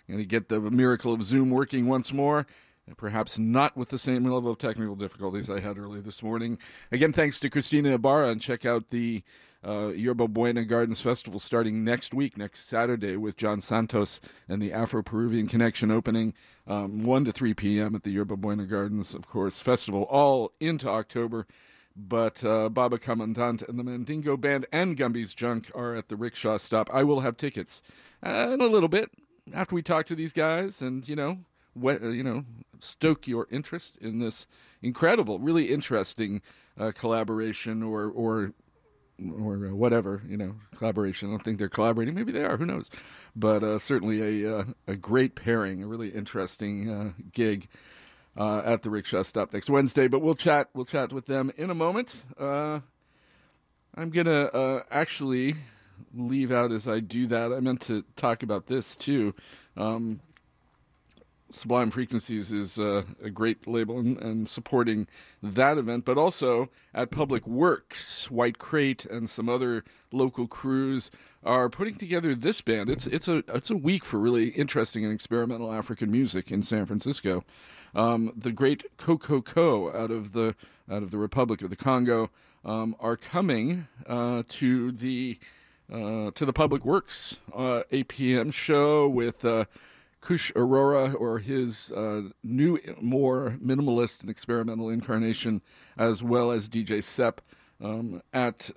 Going 0.08 0.20
to 0.20 0.26
get 0.26 0.50
the 0.50 0.60
miracle 0.60 1.14
of 1.14 1.24
Zoom 1.24 1.50
working 1.50 1.88
once 1.88 2.14
more. 2.14 2.46
And 2.88 2.98
Perhaps 2.98 3.40
not 3.40 3.76
with 3.76 3.90
the 3.90 3.98
same 3.98 4.24
level 4.24 4.52
of 4.52 4.60
technical 4.60 4.96
difficulties 4.96 5.50
I 5.50 5.60
had 5.60 5.78
early 5.78 6.02
this 6.02 6.22
morning. 6.22 6.60
Again, 6.92 7.14
thanks 7.14 7.40
to 7.40 7.50
Cristina 7.50 7.96
Ibarra, 7.96 8.30
and 8.30 8.40
check 8.40 8.64
out 8.64 8.92
the 8.92 9.24
uh, 9.66 9.88
Yerba 9.88 10.28
Buena 10.28 10.64
Gardens 10.64 11.02
Festival 11.02 11.40
starting 11.40 11.84
next 11.84 12.14
week, 12.14 12.38
next 12.38 12.66
Saturday, 12.68 13.18
with 13.18 13.38
John 13.38 13.62
Santos 13.62 14.22
and 14.48 14.62
the 14.62 14.72
Afro 14.72 15.02
Peruvian 15.02 15.48
Connection 15.48 15.90
opening 15.90 16.36
um, 16.68 17.04
1 17.04 17.26
to 17.26 17.32
3 17.32 17.56
p.m. 17.56 17.96
at 17.96 18.04
the 18.04 18.12
Yerba 18.12 18.38
Buena 18.38 18.66
Gardens, 18.66 19.16
of 19.16 19.28
course, 19.28 19.62
festival 19.62 20.04
all 20.04 20.52
into 20.60 20.88
October. 20.88 21.48
But 21.96 22.44
uh, 22.44 22.70
Baba 22.70 23.00
Commandant 23.00 23.64
and 23.64 23.80
the 23.80 23.84
Mandingo 23.84 24.38
Band 24.38 24.66
and 24.72 24.98
Gumby's 24.98 25.34
Junk 25.34 25.72
are 25.74 25.96
at 25.96 26.10
the 26.10 26.18
rickshaw 26.18 26.58
stop. 26.58 26.90
I 26.94 27.04
will 27.04 27.22
have 27.22 27.38
tickets 27.38 27.82
uh, 28.22 28.52
in 28.54 28.62
a 28.62 28.66
little 28.66 28.90
bit 28.90 29.10
after 29.54 29.74
we 29.74 29.82
talk 29.82 30.06
to 30.08 30.16
these 30.16 30.34
guys 30.34 30.82
and, 30.82 31.08
you 31.08 31.16
know, 31.16 31.40
you 31.76 32.24
know, 32.24 32.46
stoke 32.80 33.28
your 33.28 33.48
interest 33.52 33.98
in 33.98 34.20
this 34.20 34.48
incredible, 34.82 35.40
really 35.40 35.72
interesting 35.72 36.42
uh, 36.78 36.92
collaboration 36.94 37.84
or 37.84 38.06
or 38.06 38.54
or 39.20 39.68
uh, 39.68 39.76
whatever, 39.76 40.22
you 40.28 40.38
know, 40.38 40.56
collaboration. 40.78 41.30
I 41.30 41.32
don't 41.32 41.44
think 41.44 41.58
they're 41.58 41.70
collaborating. 41.70 42.16
Maybe 42.16 42.32
they 42.32 42.44
are. 42.44 42.58
Who 42.58 42.66
knows? 42.66 42.90
But 43.36 43.64
uh, 43.64 43.80
certainly 43.80 44.44
a 44.44 44.58
uh, 44.58 44.64
a 44.88 44.96
great 44.96 45.36
pairing, 45.36 45.84
a 45.84 45.88
really 45.88 46.10
interesting 46.10 46.90
uh, 46.90 47.22
gig 47.32 47.68
uh, 48.38 48.62
at 48.66 48.84
the 48.84 48.90
rickshaw 48.90 49.24
stop 49.24 49.54
next 49.54 49.70
Wednesday. 49.70 50.08
But 50.08 50.22
we'll 50.22 50.36
chat. 50.36 50.70
We'll 50.74 50.86
chat 50.86 51.14
with 51.14 51.26
them 51.26 51.52
in 51.58 51.70
a 51.70 51.76
moment. 51.76 52.14
Uh, 52.38 52.80
I'm 53.96 54.10
gonna 54.10 54.46
uh, 54.46 54.84
actually 54.92 55.56
leave 56.14 56.52
out 56.52 56.72
as 56.72 56.88
I 56.88 57.00
do 57.00 57.28
that. 57.28 57.54
I 57.54 57.60
meant 57.62 57.82
to 57.84 58.04
talk 58.16 58.44
about 58.44 58.68
this 58.68 58.96
too. 58.96 59.34
Um, 59.78 60.20
Sublime 61.52 61.92
Frequencies 61.92 62.52
is 62.52 62.80
uh, 62.80 63.04
a 63.24 63.30
great 63.30 63.68
label 63.68 64.00
and, 64.00 64.18
and 64.18 64.50
supporting 64.50 65.08
that 65.44 65.78
event, 65.78 66.06
but 66.06 66.18
also 66.18 66.70
at 66.94 67.12
Public 67.12 67.46
Works, 67.48 68.30
White 68.32 68.58
Crate, 68.58 69.06
and 69.06 69.30
some 69.30 69.48
other 69.48 69.84
local 70.12 70.48
crews 70.48 71.12
are 71.44 71.70
putting 71.70 71.96
together 71.96 72.34
this 72.34 72.62
band. 72.62 72.90
It's 72.90 73.06
it's 73.06 73.28
a 73.28 73.44
it's 73.48 73.70
a 73.70 73.78
week 73.78 74.04
for 74.04 74.20
really 74.20 74.50
interesting 74.50 75.06
and 75.06 75.14
experimental 75.14 75.72
African 75.72 76.12
music 76.12 76.52
in 76.52 76.64
San 76.64 76.86
Francisco. 76.86 77.44
Um, 77.94 78.34
the 78.36 78.52
great 78.52 78.84
Kokoko 78.98 79.96
out 79.96 80.12
of 80.12 80.34
the 80.34 80.56
out 80.90 81.04
of 81.04 81.12
the 81.12 81.18
Republic 81.18 81.62
of 81.62 81.70
the 81.70 81.76
Congo 81.76 82.32
um, 82.66 82.96
are 83.00 83.16
coming 83.16 83.88
uh, 84.08 84.44
to 84.50 84.92
the 84.92 85.38
uh, 85.94 86.32
to 86.32 86.46
the 86.46 86.54
Public 86.54 86.84
Works 86.84 87.38
uh, 87.56 87.84
8 87.92 88.08
p.m. 88.08 88.52
show 88.52 89.08
with. 89.08 89.46
Kush 90.26 90.52
Arora 90.54 91.14
or 91.20 91.38
his 91.38 91.92
uh, 91.92 92.24
new, 92.44 92.80
more 93.00 93.58
minimalist 93.64 94.22
and 94.22 94.30
experimental 94.30 94.90
incarnation, 94.90 95.62
as 96.00 96.24
well 96.24 96.52
as 96.52 96.68
DJ 96.68 97.04
Sep 97.04 97.42
um, 97.80 98.24
at 98.34 98.72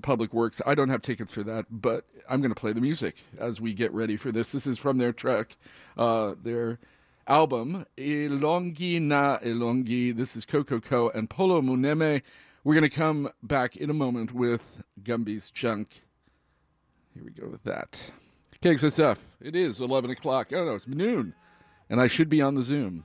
Public 0.00 0.32
Works. 0.32 0.62
I 0.64 0.74
don't 0.74 0.88
have 0.88 1.02
tickets 1.02 1.30
for 1.30 1.42
that, 1.42 1.66
but 1.70 2.06
I'm 2.28 2.40
going 2.40 2.54
to 2.54 2.58
play 2.58 2.72
the 2.72 2.80
music 2.80 3.16
as 3.38 3.60
we 3.60 3.74
get 3.74 3.92
ready 3.92 4.16
for 4.16 4.32
this. 4.32 4.50
This 4.52 4.66
is 4.66 4.78
from 4.78 4.96
their 4.96 5.12
track, 5.12 5.58
uh, 5.98 6.36
their 6.42 6.78
album, 7.26 7.84
Elongi 7.98 8.98
na 9.02 9.38
Elongi. 9.40 10.16
This 10.16 10.34
is 10.34 10.46
Kokoko 10.46 11.14
and 11.14 11.28
Polo 11.28 11.60
Muneme. 11.60 12.22
We're 12.64 12.74
going 12.74 12.82
to 12.82 12.88
come 12.88 13.28
back 13.42 13.76
in 13.76 13.90
a 13.90 13.94
moment 13.94 14.32
with 14.32 14.82
Gumby's 15.02 15.50
Junk. 15.50 16.00
Here 17.12 17.22
we 17.22 17.30
go 17.30 17.46
with 17.46 17.62
that. 17.64 18.10
KXSF. 18.64 19.18
It 19.42 19.54
is 19.54 19.78
11 19.78 20.10
o'clock. 20.10 20.48
Oh, 20.54 20.64
no, 20.64 20.74
it's 20.74 20.88
noon. 20.88 21.34
And 21.90 22.00
I 22.00 22.06
should 22.06 22.30
be 22.30 22.40
on 22.40 22.54
the 22.54 22.62
Zoom. 22.62 23.04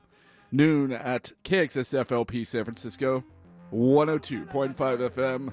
Noon 0.54 0.94
at 0.94 1.34
KXSF 1.44 2.14
LP 2.14 2.46
San 2.46 2.64
Francisco, 2.64 3.26
102.5 3.74 5.10
FM. 5.10 5.52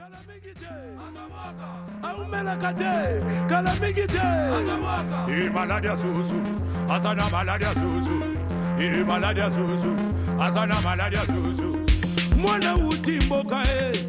Mwana 12.37 12.77
uti 12.77 13.11
mboka 13.11 13.65
e 13.65 14.07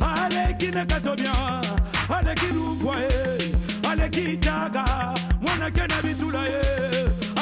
aleki 0.00 0.66
ne 0.66 0.86
katobia 0.86 1.62
aleki 2.08 2.46
luvwa 2.54 3.02
e 3.02 3.41
aleki 4.02 4.36
jaga 4.36 5.14
mwana 5.40 5.70
kena 5.70 6.02
bitula 6.02 6.46
e 6.48 6.62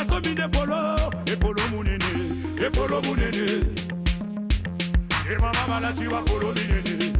asomi 0.01 0.35
ne 0.35 0.49
polo 0.49 1.13
epolo 1.33 1.63
munene 1.71 2.13
epolo 2.67 3.01
munene. 3.03 3.47
E 5.31 5.39
mama 5.39 5.63
balatiwa 5.69 6.23
polo 6.23 6.53
minene. 6.53 7.13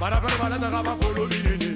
Barabara 0.00 0.36
balataka 0.40 0.82
bapolo 0.82 1.26
minene. 1.26 1.70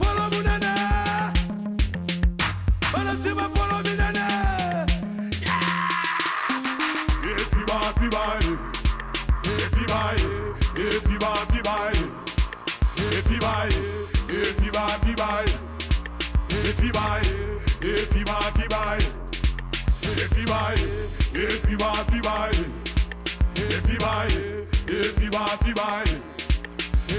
Polo 0.00 0.24
munene. 0.32 0.72
Balatiwa 2.92 3.48
polo 3.54 3.69
efiba, 13.58 14.04
efiba, 14.30 14.84
fiba, 15.02 15.28
efiba, 16.68 17.04
efiba, 17.82 18.36
fiba, 18.56 18.82
efiba, 20.22 20.60
efiba, 21.34 21.90
fiba, 22.10 22.36
efiba, 23.66 24.12
efiba, 24.88 25.42
fiba, 25.62 25.88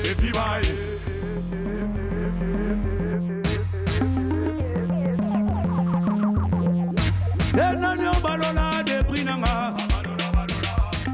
efiba. 0.10 0.48
enanio 7.70 8.14
balola 8.24 8.84
de 8.88 8.98
brinanga 9.08 9.54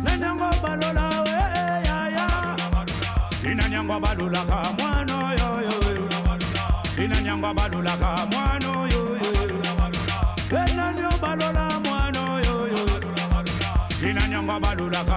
nanyango 0.04 0.50
balola 0.64 1.06
yaya 1.26 1.27
inanyango 3.88 4.00
balolaka 4.00 4.74
mwana 4.78 5.16
yoyo 5.40 5.74
inanyango 7.04 7.54
balolaka 7.54 8.26
mwana 8.32 8.68
yoyo 8.92 9.18
enanio 10.52 11.12
balola 11.22 11.80
mwana 11.86 12.20
yoyo 12.46 12.80
inanyango 14.10 14.60
balolaka 14.60 15.17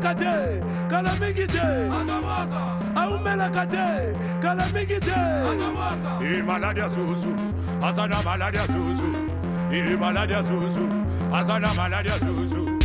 aumelaka 0.00 0.14
te 0.14 0.60
kala 0.88 1.12
mingi 1.20 1.46
te. 1.46 1.60
Aumelaka 2.96 3.66
te 3.66 4.14
kala 4.40 4.66
mingi 4.72 5.00
te. 5.00 5.16
E 6.24 6.42
maladia 6.42 6.88
zuzu, 6.88 7.34
azana 7.82 8.22
maladia 8.22 8.66
zuzu. 8.66 9.14
E 9.72 9.96
maladia 9.96 10.42
zuzu, 10.42 10.86
azana 11.32 11.74
maladia 11.74 12.18
zuzu. 12.18 12.78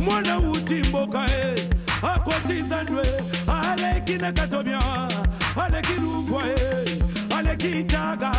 mwana 0.00 0.38
wuti 0.38 0.74
mboka 0.74 1.26
e 1.30 1.68
akotiza 2.02 2.82
ndwe 2.82 3.02
aleki 3.46 4.12
na 4.12 4.32
katobia 4.32 4.80
aleki 5.64 5.92
luvwa 6.00 6.42
e 6.48 6.98
aleki 7.38 7.84
jaga 7.84 8.32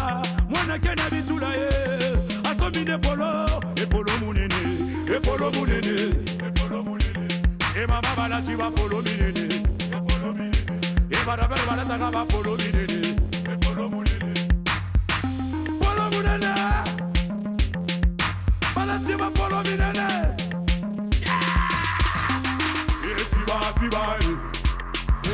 mwanake 0.49 0.95
na 0.95 1.09
bitula 1.09 1.55
e 1.55 1.69
asomi 2.51 2.85
ne 2.85 2.97
polo 2.97 3.61
epolo 3.75 4.11
munene 4.21 4.55
epolo 5.15 5.51
munene 5.51 5.95
epolo 6.47 6.83
munene 6.83 7.10
e 7.73 7.87
mama 7.87 8.01
balasi 8.17 8.55
bapolo 8.57 9.01
minene 9.01 9.45
epolo 9.95 10.33
minene 10.33 10.79
e 11.09 11.25
barabara 11.25 11.63
balataka 11.67 12.11
bapolo 12.11 12.55
minene 12.57 13.15
epolo 13.53 13.89
munene 13.89 14.33
polo 15.79 16.05
munene 16.11 16.53
balati 18.75 19.15
bapolo 19.15 19.61
minene 19.63 20.07
efiba 23.11 23.57
fiba 23.79 24.03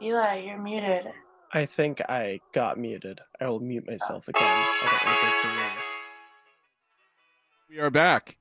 Eli, 0.00 0.36
you're 0.46 0.58
muted. 0.58 1.06
I 1.52 1.66
think 1.66 2.00
I 2.08 2.40
got 2.52 2.78
muted. 2.78 3.20
I 3.40 3.48
will 3.48 3.60
mute 3.60 3.86
myself 3.86 4.28
again. 4.28 4.42
I 4.42 4.86
don't 4.90 5.04
want 5.06 5.18
to 5.18 5.22
break 5.22 5.42
the 5.42 5.48
rules. 5.48 5.84
We 7.70 7.78
are 7.80 7.90
back, 7.90 8.36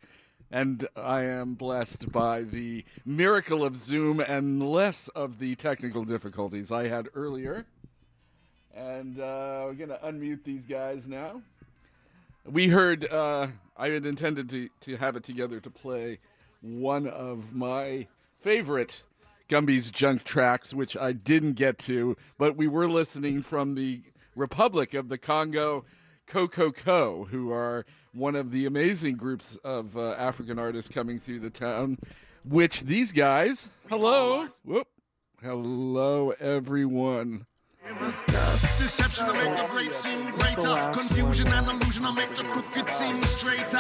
and 0.51 0.87
I 0.95 1.23
am 1.23 1.53
blessed 1.53 2.11
by 2.11 2.43
the 2.43 2.83
miracle 3.05 3.63
of 3.63 3.75
Zoom 3.77 4.19
and 4.19 4.61
less 4.61 5.07
of 5.09 5.39
the 5.39 5.55
technical 5.55 6.03
difficulties 6.03 6.71
I 6.71 6.87
had 6.87 7.09
earlier. 7.15 7.65
And 8.75 9.19
uh, 9.19 9.63
we're 9.65 9.73
going 9.73 9.89
to 9.89 9.99
unmute 10.03 10.43
these 10.43 10.65
guys 10.65 11.07
now. 11.07 11.41
We 12.45 12.67
heard, 12.67 13.11
uh, 13.11 13.47
I 13.77 13.89
had 13.89 14.05
intended 14.05 14.49
to, 14.49 14.69
to 14.81 14.97
have 14.97 15.15
it 15.15 15.23
together 15.23 15.59
to 15.59 15.69
play 15.69 16.19
one 16.61 17.07
of 17.07 17.53
my 17.53 18.07
favorite 18.39 19.03
Gumby's 19.47 19.91
junk 19.91 20.23
tracks, 20.23 20.73
which 20.73 20.95
I 20.97 21.11
didn't 21.11 21.53
get 21.53 21.77
to, 21.79 22.15
but 22.37 22.55
we 22.55 22.67
were 22.67 22.87
listening 22.87 23.41
from 23.41 23.75
the 23.75 24.01
Republic 24.35 24.93
of 24.93 25.09
the 25.09 25.17
Congo, 25.17 25.85
Kokoko, 26.27 27.27
who 27.27 27.51
are 27.51 27.85
one 28.13 28.35
of 28.35 28.51
the 28.51 28.65
amazing 28.65 29.15
groups 29.15 29.57
of 29.63 29.95
uh, 29.97 30.11
African 30.11 30.59
artists 30.59 30.91
coming 30.91 31.19
through 31.19 31.39
the 31.39 31.49
town. 31.49 31.97
Which 32.43 32.81
these 32.81 33.11
guys, 33.11 33.69
hello, 33.89 34.47
whoop, 34.63 34.87
hello 35.41 36.31
everyone. 36.39 37.45
Deception 38.77 39.27
to 39.27 39.33
make 39.33 39.57
the 39.57 39.65
great 39.69 39.93
seem 39.93 40.31
greater. 40.31 40.91
Confusion 40.93 41.47
and 41.49 41.67
illusion 41.67 42.03
to 42.03 42.13
make 42.13 42.33
the 42.35 42.43
crooked 42.43 42.89
seem 42.89 43.21
straighter. 43.23 43.79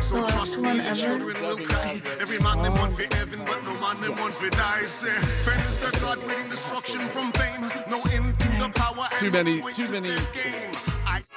So 0.00 0.24
trust 0.26 0.58
me, 0.58 0.78
the 0.78 0.94
children 0.94 1.34
will 1.42 1.56
cry. 1.66 2.00
Every 2.20 2.38
man 2.38 2.62
them 2.62 2.74
want 2.74 2.94
for 2.94 3.12
heaven, 3.14 3.40
but 3.44 3.64
no 3.64 3.74
man 3.80 4.00
them 4.00 4.14
want 4.16 4.34
for 4.34 4.50
die. 4.50 4.84
Fame 4.84 5.58
is 5.68 5.76
the 5.76 5.98
God 6.00 6.24
bringing 6.24 6.48
destruction 6.48 7.00
from 7.00 7.32
fame. 7.32 7.62
No 7.90 8.00
end 8.12 8.38
to 8.38 8.48
the 8.58 8.70
power 8.72 9.08
and 9.10 9.18
Too 9.18 9.30
no 9.30 9.42
many, 9.42 10.95
point 11.16 11.26
too 11.28 11.34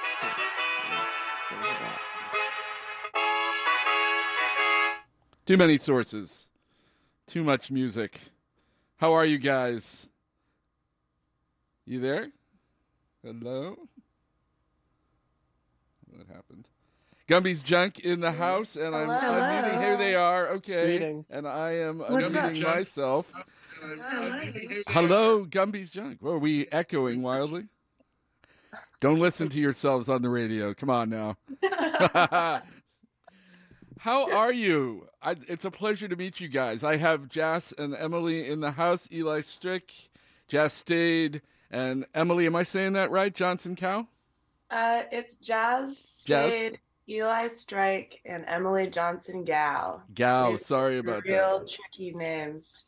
to 1.48 1.56
many. 1.56 1.68
their 1.68 1.78
game. 1.78 1.96
Too 5.46 5.56
many 5.56 5.76
sources. 5.76 6.46
Too 7.26 7.42
much 7.44 7.70
music. 7.70 8.20
How 8.96 9.12
are 9.14 9.24
you 9.24 9.38
guys? 9.38 10.06
You 11.86 12.00
there? 12.00 12.28
Hello? 13.24 13.76
What 16.10 16.26
happened? 16.28 16.66
Gumby's 17.26 17.62
junk 17.62 18.00
in 18.00 18.20
the 18.20 18.32
house, 18.32 18.76
and 18.76 18.94
I'm 18.94 19.08
Hello. 19.08 19.40
unmuting. 19.40 19.80
Here 19.80 19.96
they 19.96 20.14
are. 20.16 20.48
Okay. 20.48 20.98
Greetings. 20.98 21.30
And 21.30 21.46
I 21.46 21.72
am 21.76 22.00
What's 22.00 22.34
up? 22.34 22.44
unmuting 22.44 22.62
myself. 22.64 23.32
Hello, 24.88 25.44
Gumby's 25.44 25.90
junk. 25.90 26.18
Well, 26.20 26.34
are 26.34 26.38
we 26.38 26.66
echoing 26.72 27.22
wildly? 27.22 27.66
Don't 29.00 29.18
listen 29.18 29.48
to 29.48 29.58
yourselves 29.58 30.08
on 30.10 30.20
the 30.20 30.28
radio. 30.28 30.74
Come 30.74 30.90
on 30.90 31.08
now. 31.08 31.36
How 33.98 34.32
are 34.34 34.52
you? 34.52 35.08
I, 35.22 35.36
it's 35.48 35.64
a 35.64 35.70
pleasure 35.70 36.06
to 36.08 36.16
meet 36.16 36.38
you 36.40 36.48
guys. 36.48 36.84
I 36.84 36.96
have 36.96 37.28
Jas 37.28 37.72
and 37.76 37.94
Emmalee 37.94 38.48
in 38.48 38.60
the 38.60 38.70
house. 38.70 39.08
Eli 39.10 39.40
Strick, 39.40 39.92
Jas 40.48 40.74
Stade, 40.74 41.42
and 41.70 42.06
Emmalee. 42.14 42.46
Am 42.46 42.56
I 42.56 42.62
saying 42.62 42.92
that 42.94 43.10
right? 43.10 43.34
Johnson 43.34 43.74
Cow. 43.74 44.06
Uh, 44.70 45.02
it's 45.10 45.36
Jazz, 45.36 46.22
Jazz? 46.26 46.52
Stade, 46.52 46.78
Eli 47.08 47.48
Strike, 47.48 48.20
and 48.24 48.46
Emmalee 48.46 48.90
Johnson 48.90 49.44
Gow. 49.44 50.02
They're 50.50 50.58
Sorry 50.58 50.98
about 50.98 51.24
that. 51.24 51.30
Real 51.30 51.66
tricky 51.66 52.12
names. 52.12 52.84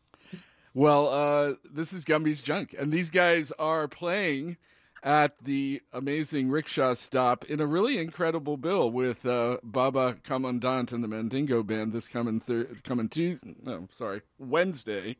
Well, 0.75 1.09
uh, 1.09 1.55
this 1.73 1.93
is 1.93 2.05
Gumby's 2.05 2.41
Junk, 2.41 2.75
and 2.79 2.93
these 2.93 3.11
guys 3.11 3.51
are 3.59 3.89
playing 3.89 4.57
at 5.03 5.33
the 5.43 5.83
amazing 5.93 6.51
rickshaw 6.51 6.95
stop 6.95 7.45
in 7.47 7.61
a 7.61 7.67
really 7.67 7.99
incredible 7.99 8.57
bill 8.57 8.91
with 8.91 9.27
uh, 9.27 9.59
Baba 9.63 10.17
Commandant 10.23 10.93
and 10.93 11.03
the 11.03 11.09
Mandingo 11.09 11.63
Band 11.63 11.93
this 11.93 12.09
coming 12.09 12.41
coming 12.85 13.09
Tuesday. 13.09 13.55
No, 13.63 13.89
sorry, 13.91 14.23
Wednesday, 14.39 15.17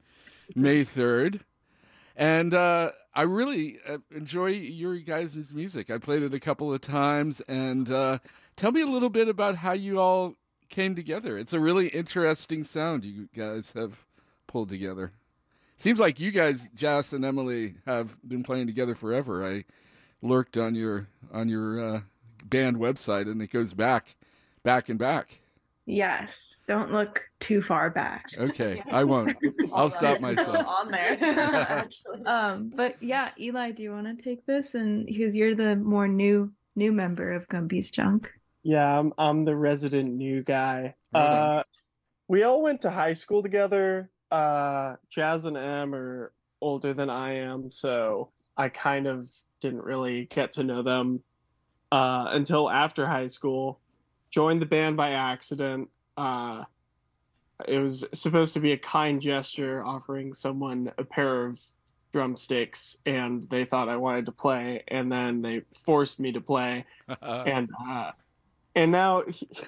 May 0.55 0.85
third. 0.85 1.41
And 2.15 2.53
uh, 2.53 2.91
I 3.15 3.23
really 3.23 3.79
uh, 3.89 3.99
enjoy 4.15 4.49
your 4.49 4.99
guys' 4.99 5.51
music. 5.51 5.91
I 5.91 5.99
played 5.99 6.23
it 6.23 6.35
a 6.35 6.41
couple 6.41 6.73
of 6.73 6.81
times, 6.81 7.41
and 7.43 7.91
uh, 7.91 8.19
tell 8.57 8.71
me 8.71 8.83
a 8.83 8.87
little 8.87 9.09
bit 9.09 9.29
about 9.29 9.57
how 9.57 9.73
you 9.73 9.99
all 9.99 10.35
came 10.69 10.95
together. 10.95 11.39
It's 11.39 11.53
a 11.53 11.61
really 11.61 11.89
interesting 11.89 12.65
sound 12.65 13.05
you 13.05 13.29
guys 13.35 13.73
have 13.75 14.05
pulled 14.47 14.69
together. 14.69 15.13
Seems 15.83 15.99
like 15.99 16.21
you 16.21 16.31
guys, 16.31 16.71
Jas 16.77 17.13
and 17.13 17.25
Emmalee, 17.25 17.75
have 17.87 18.17
been 18.29 18.45
playing 18.45 18.69
together 18.69 18.95
forever. 18.95 19.45
I 19.45 19.65
lurked 20.23 20.57
on 20.57 20.77
your 20.77 21.09
on 21.33 21.49
your 21.49 21.97
uh, 21.97 22.01
band 22.45 22.77
website, 22.77 23.23
and 23.23 23.43
it 23.43 23.51
goes 23.51 23.75
back, 23.75 24.15
back 24.63 24.91
and 24.91 24.97
back. 24.97 25.41
Yes. 25.85 26.63
Don't 26.69 26.93
look 26.93 27.29
too 27.41 27.61
far 27.61 27.91
back. 27.91 28.27
Okay, 28.39 28.81
I 28.93 29.03
won't. 29.03 29.37
I'll 29.75 29.91
stop 29.91 30.21
myself. 30.21 30.65
on 30.65 30.93
there. 30.93 31.89
um, 32.27 32.71
but 32.73 33.03
yeah, 33.03 33.31
Eli, 33.41 33.73
do 33.73 33.83
you 33.83 33.91
want 33.91 34.07
to 34.07 34.15
take 34.15 34.47
this? 34.47 34.77
And 34.77 35.05
because 35.05 35.35
you're 35.35 35.57
the 35.57 35.75
more 35.75 36.07
new 36.07 36.53
new 36.77 36.93
member 36.93 37.33
of 37.33 37.49
Gumby's 37.49 37.91
Junk. 37.91 38.31
Yeah, 38.63 39.01
I'm 39.01 39.13
I'm 39.19 39.45
the 39.45 39.57
resident 39.57 40.15
new 40.15 40.45
guy. 40.45 40.95
Right. 41.13 41.21
Uh, 41.21 41.65
we 42.29 42.45
all 42.45 42.63
went 42.63 42.83
to 42.83 42.91
high 42.91 43.15
school 43.15 43.43
together. 43.43 44.12
Uh, 44.33 44.97
Jas 45.11 45.45
and 45.45 45.59
Em 45.59 45.95
are 45.95 46.33
older 46.63 46.95
than 46.95 47.11
I 47.11 47.35
am, 47.35 47.71
so 47.71 48.31
I 48.57 48.71
kind 48.71 49.07
of 49.07 49.31
didn't 49.61 49.85
really 49.85 50.25
get 50.25 50.55
to 50.55 50.65
know 50.65 50.81
them 50.81 51.23
uh, 51.93 52.29
until 52.31 52.71
after 52.71 53.07
high 53.07 53.27
school. 53.27 53.79
Joined 54.31 54.63
the 54.63 54.67
band 54.67 54.97
by 54.97 55.11
accident. 55.11 55.91
Uh, 56.17 56.65
it 57.69 57.79
was 57.79 58.07
supposed 58.15 58.55
to 58.55 58.61
be 58.61 58.73
a 58.73 58.79
kind 58.79 59.21
gesture, 59.21 59.85
offering 59.85 60.33
someone 60.33 60.91
a 60.97 61.05
pair 61.05 61.47
of 61.47 61.61
drumsticks 62.11 62.97
and 63.07 63.45
they 63.45 63.65
thought 63.65 63.89
I 63.89 63.97
wanted 63.97 64.27
to 64.27 64.33
play 64.33 64.85
and 64.89 65.11
then 65.11 65.41
they 65.41 65.63
forced 65.85 66.21
me 66.21 66.33
to 66.33 66.43
play 66.43 66.85
and 67.23 67.71
uh 67.89 68.11
and 68.75 68.93
now 68.93 69.23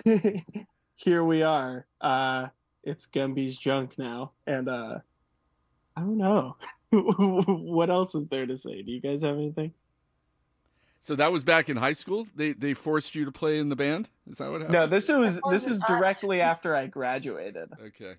here 0.94 1.24
we 1.24 1.42
are. 1.42 1.86
Uh 2.00 2.48
it's 2.84 3.06
Gumby's 3.06 3.58
junk 3.58 3.98
now 3.98 4.32
and 4.46 4.68
uh 4.68 4.98
I 5.96 6.00
don't 6.00 6.18
know. 6.18 6.56
what 6.90 7.88
else 7.88 8.14
is 8.14 8.26
there 8.26 8.46
to 8.46 8.56
say? 8.56 8.82
Do 8.82 8.90
you 8.90 9.00
guys 9.00 9.22
have 9.22 9.36
anything? 9.36 9.72
So 11.02 11.14
that 11.16 11.30
was 11.30 11.44
back 11.44 11.68
in 11.68 11.76
high 11.76 11.92
school. 11.92 12.26
They 12.34 12.52
they 12.52 12.74
forced 12.74 13.14
you 13.14 13.24
to 13.26 13.32
play 13.32 13.58
in 13.58 13.68
the 13.68 13.76
band. 13.76 14.08
Is 14.28 14.38
that 14.38 14.50
what 14.50 14.62
happened? 14.62 14.72
No, 14.72 14.86
this 14.86 15.08
was 15.08 15.40
this 15.50 15.66
is 15.66 15.80
directly 15.86 16.40
after 16.40 16.74
I 16.74 16.86
graduated. 16.86 17.68
Okay. 17.80 18.14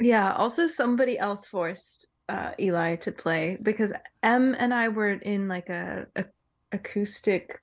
Yeah, 0.00 0.32
also 0.34 0.66
somebody 0.66 1.18
else 1.18 1.46
forced 1.46 2.08
uh, 2.28 2.52
Eli 2.58 2.96
to 2.96 3.12
play 3.12 3.58
because 3.62 3.92
M 4.22 4.54
and 4.58 4.72
I 4.72 4.88
were 4.88 5.10
in 5.10 5.48
like 5.48 5.68
a, 5.68 6.06
a 6.16 6.24
acoustic 6.72 7.60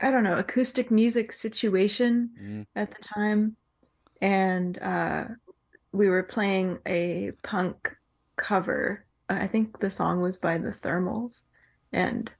I 0.00 0.10
don't 0.10 0.24
know, 0.24 0.38
acoustic 0.38 0.90
music 0.90 1.32
situation 1.32 2.30
Mm. 2.42 2.66
at 2.76 2.90
the 2.94 3.02
time 3.02 3.56
and 4.20 4.78
uh 4.82 5.24
we 5.92 6.08
were 6.08 6.22
playing 6.22 6.78
a 6.86 7.32
punk 7.42 7.94
cover. 8.36 9.04
Uh, 9.30 9.38
I 9.40 9.46
think 9.46 9.80
the 9.80 9.90
song 9.90 10.20
was 10.20 10.36
by 10.36 10.58
the 10.58 10.70
Thermals 10.72 11.44
and 11.92 12.30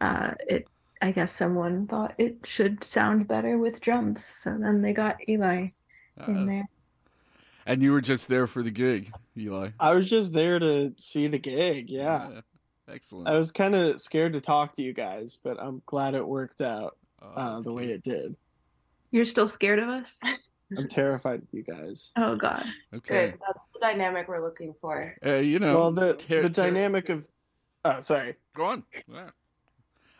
uh 0.00 0.32
it 0.48 0.66
I 1.02 1.10
guess 1.12 1.32
someone 1.32 1.86
thought 1.86 2.14
it 2.18 2.46
should 2.46 2.82
sound 2.82 3.28
better 3.28 3.58
with 3.58 3.80
drums. 3.80 4.24
So 4.24 4.56
then 4.58 4.80
they 4.80 4.92
got 4.92 5.16
Eli 5.28 5.68
in 6.26 6.36
Uh-oh. 6.36 6.46
there. 6.46 6.68
And 7.66 7.82
you 7.82 7.92
were 7.92 8.00
just 8.00 8.28
there 8.28 8.46
for 8.46 8.62
the 8.62 8.70
gig, 8.70 9.12
Eli. 9.36 9.70
I 9.80 9.94
was 9.94 10.08
just 10.08 10.32
there 10.32 10.58
to 10.58 10.94
see 10.98 11.26
the 11.26 11.38
gig. 11.38 11.90
Yeah. 11.90 12.40
Excellent. 12.88 13.28
I 13.28 13.38
was 13.38 13.50
kind 13.50 13.74
of 13.74 14.00
scared 14.00 14.34
to 14.34 14.40
talk 14.40 14.76
to 14.76 14.82
you 14.82 14.92
guys, 14.92 15.38
but 15.42 15.58
I'm 15.58 15.82
glad 15.86 16.14
it 16.14 16.26
worked 16.26 16.60
out 16.60 16.96
uh, 17.22 17.60
the 17.60 17.72
way 17.72 17.86
it 17.86 18.02
did. 18.02 18.36
You're 19.10 19.24
still 19.24 19.48
scared 19.48 19.78
of 19.78 19.88
us? 19.88 20.20
I'm 20.76 20.88
terrified 20.88 21.42
of 21.42 21.48
you 21.52 21.62
guys. 21.62 22.10
Oh 22.16 22.36
God. 22.36 22.64
Okay. 22.94 23.30
Good. 23.30 23.38
That's 23.46 23.64
the 23.72 23.80
dynamic 23.80 24.28
we're 24.28 24.42
looking 24.44 24.74
for. 24.80 25.14
Uh, 25.24 25.34
you 25.36 25.58
know. 25.58 25.76
well, 25.76 25.92
the 25.92 26.14
ter- 26.14 26.42
the 26.42 26.48
ter- 26.50 26.62
dynamic 26.64 27.08
of, 27.08 27.28
oh, 27.84 28.00
sorry. 28.00 28.34
Go 28.56 28.64
on. 28.66 28.84
Yeah. 29.06 29.30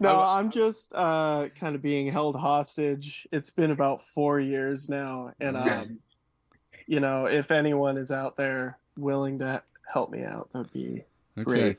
No, 0.00 0.20
I'm 0.20 0.50
just 0.50 0.92
uh, 0.94 1.48
kind 1.58 1.74
of 1.74 1.80
being 1.82 2.10
held 2.10 2.36
hostage. 2.36 3.26
It's 3.32 3.50
been 3.50 3.70
about 3.70 4.02
four 4.02 4.40
years 4.40 4.88
now, 4.88 5.32
and 5.40 5.56
um, 5.56 5.98
you 6.86 7.00
know, 7.00 7.26
if 7.26 7.50
anyone 7.50 7.96
is 7.96 8.10
out 8.10 8.36
there 8.36 8.78
willing 8.98 9.38
to 9.38 9.62
help 9.90 10.10
me 10.10 10.24
out, 10.24 10.50
that'd 10.52 10.72
be 10.72 11.04
Okay. 11.38 11.44
great. 11.44 11.78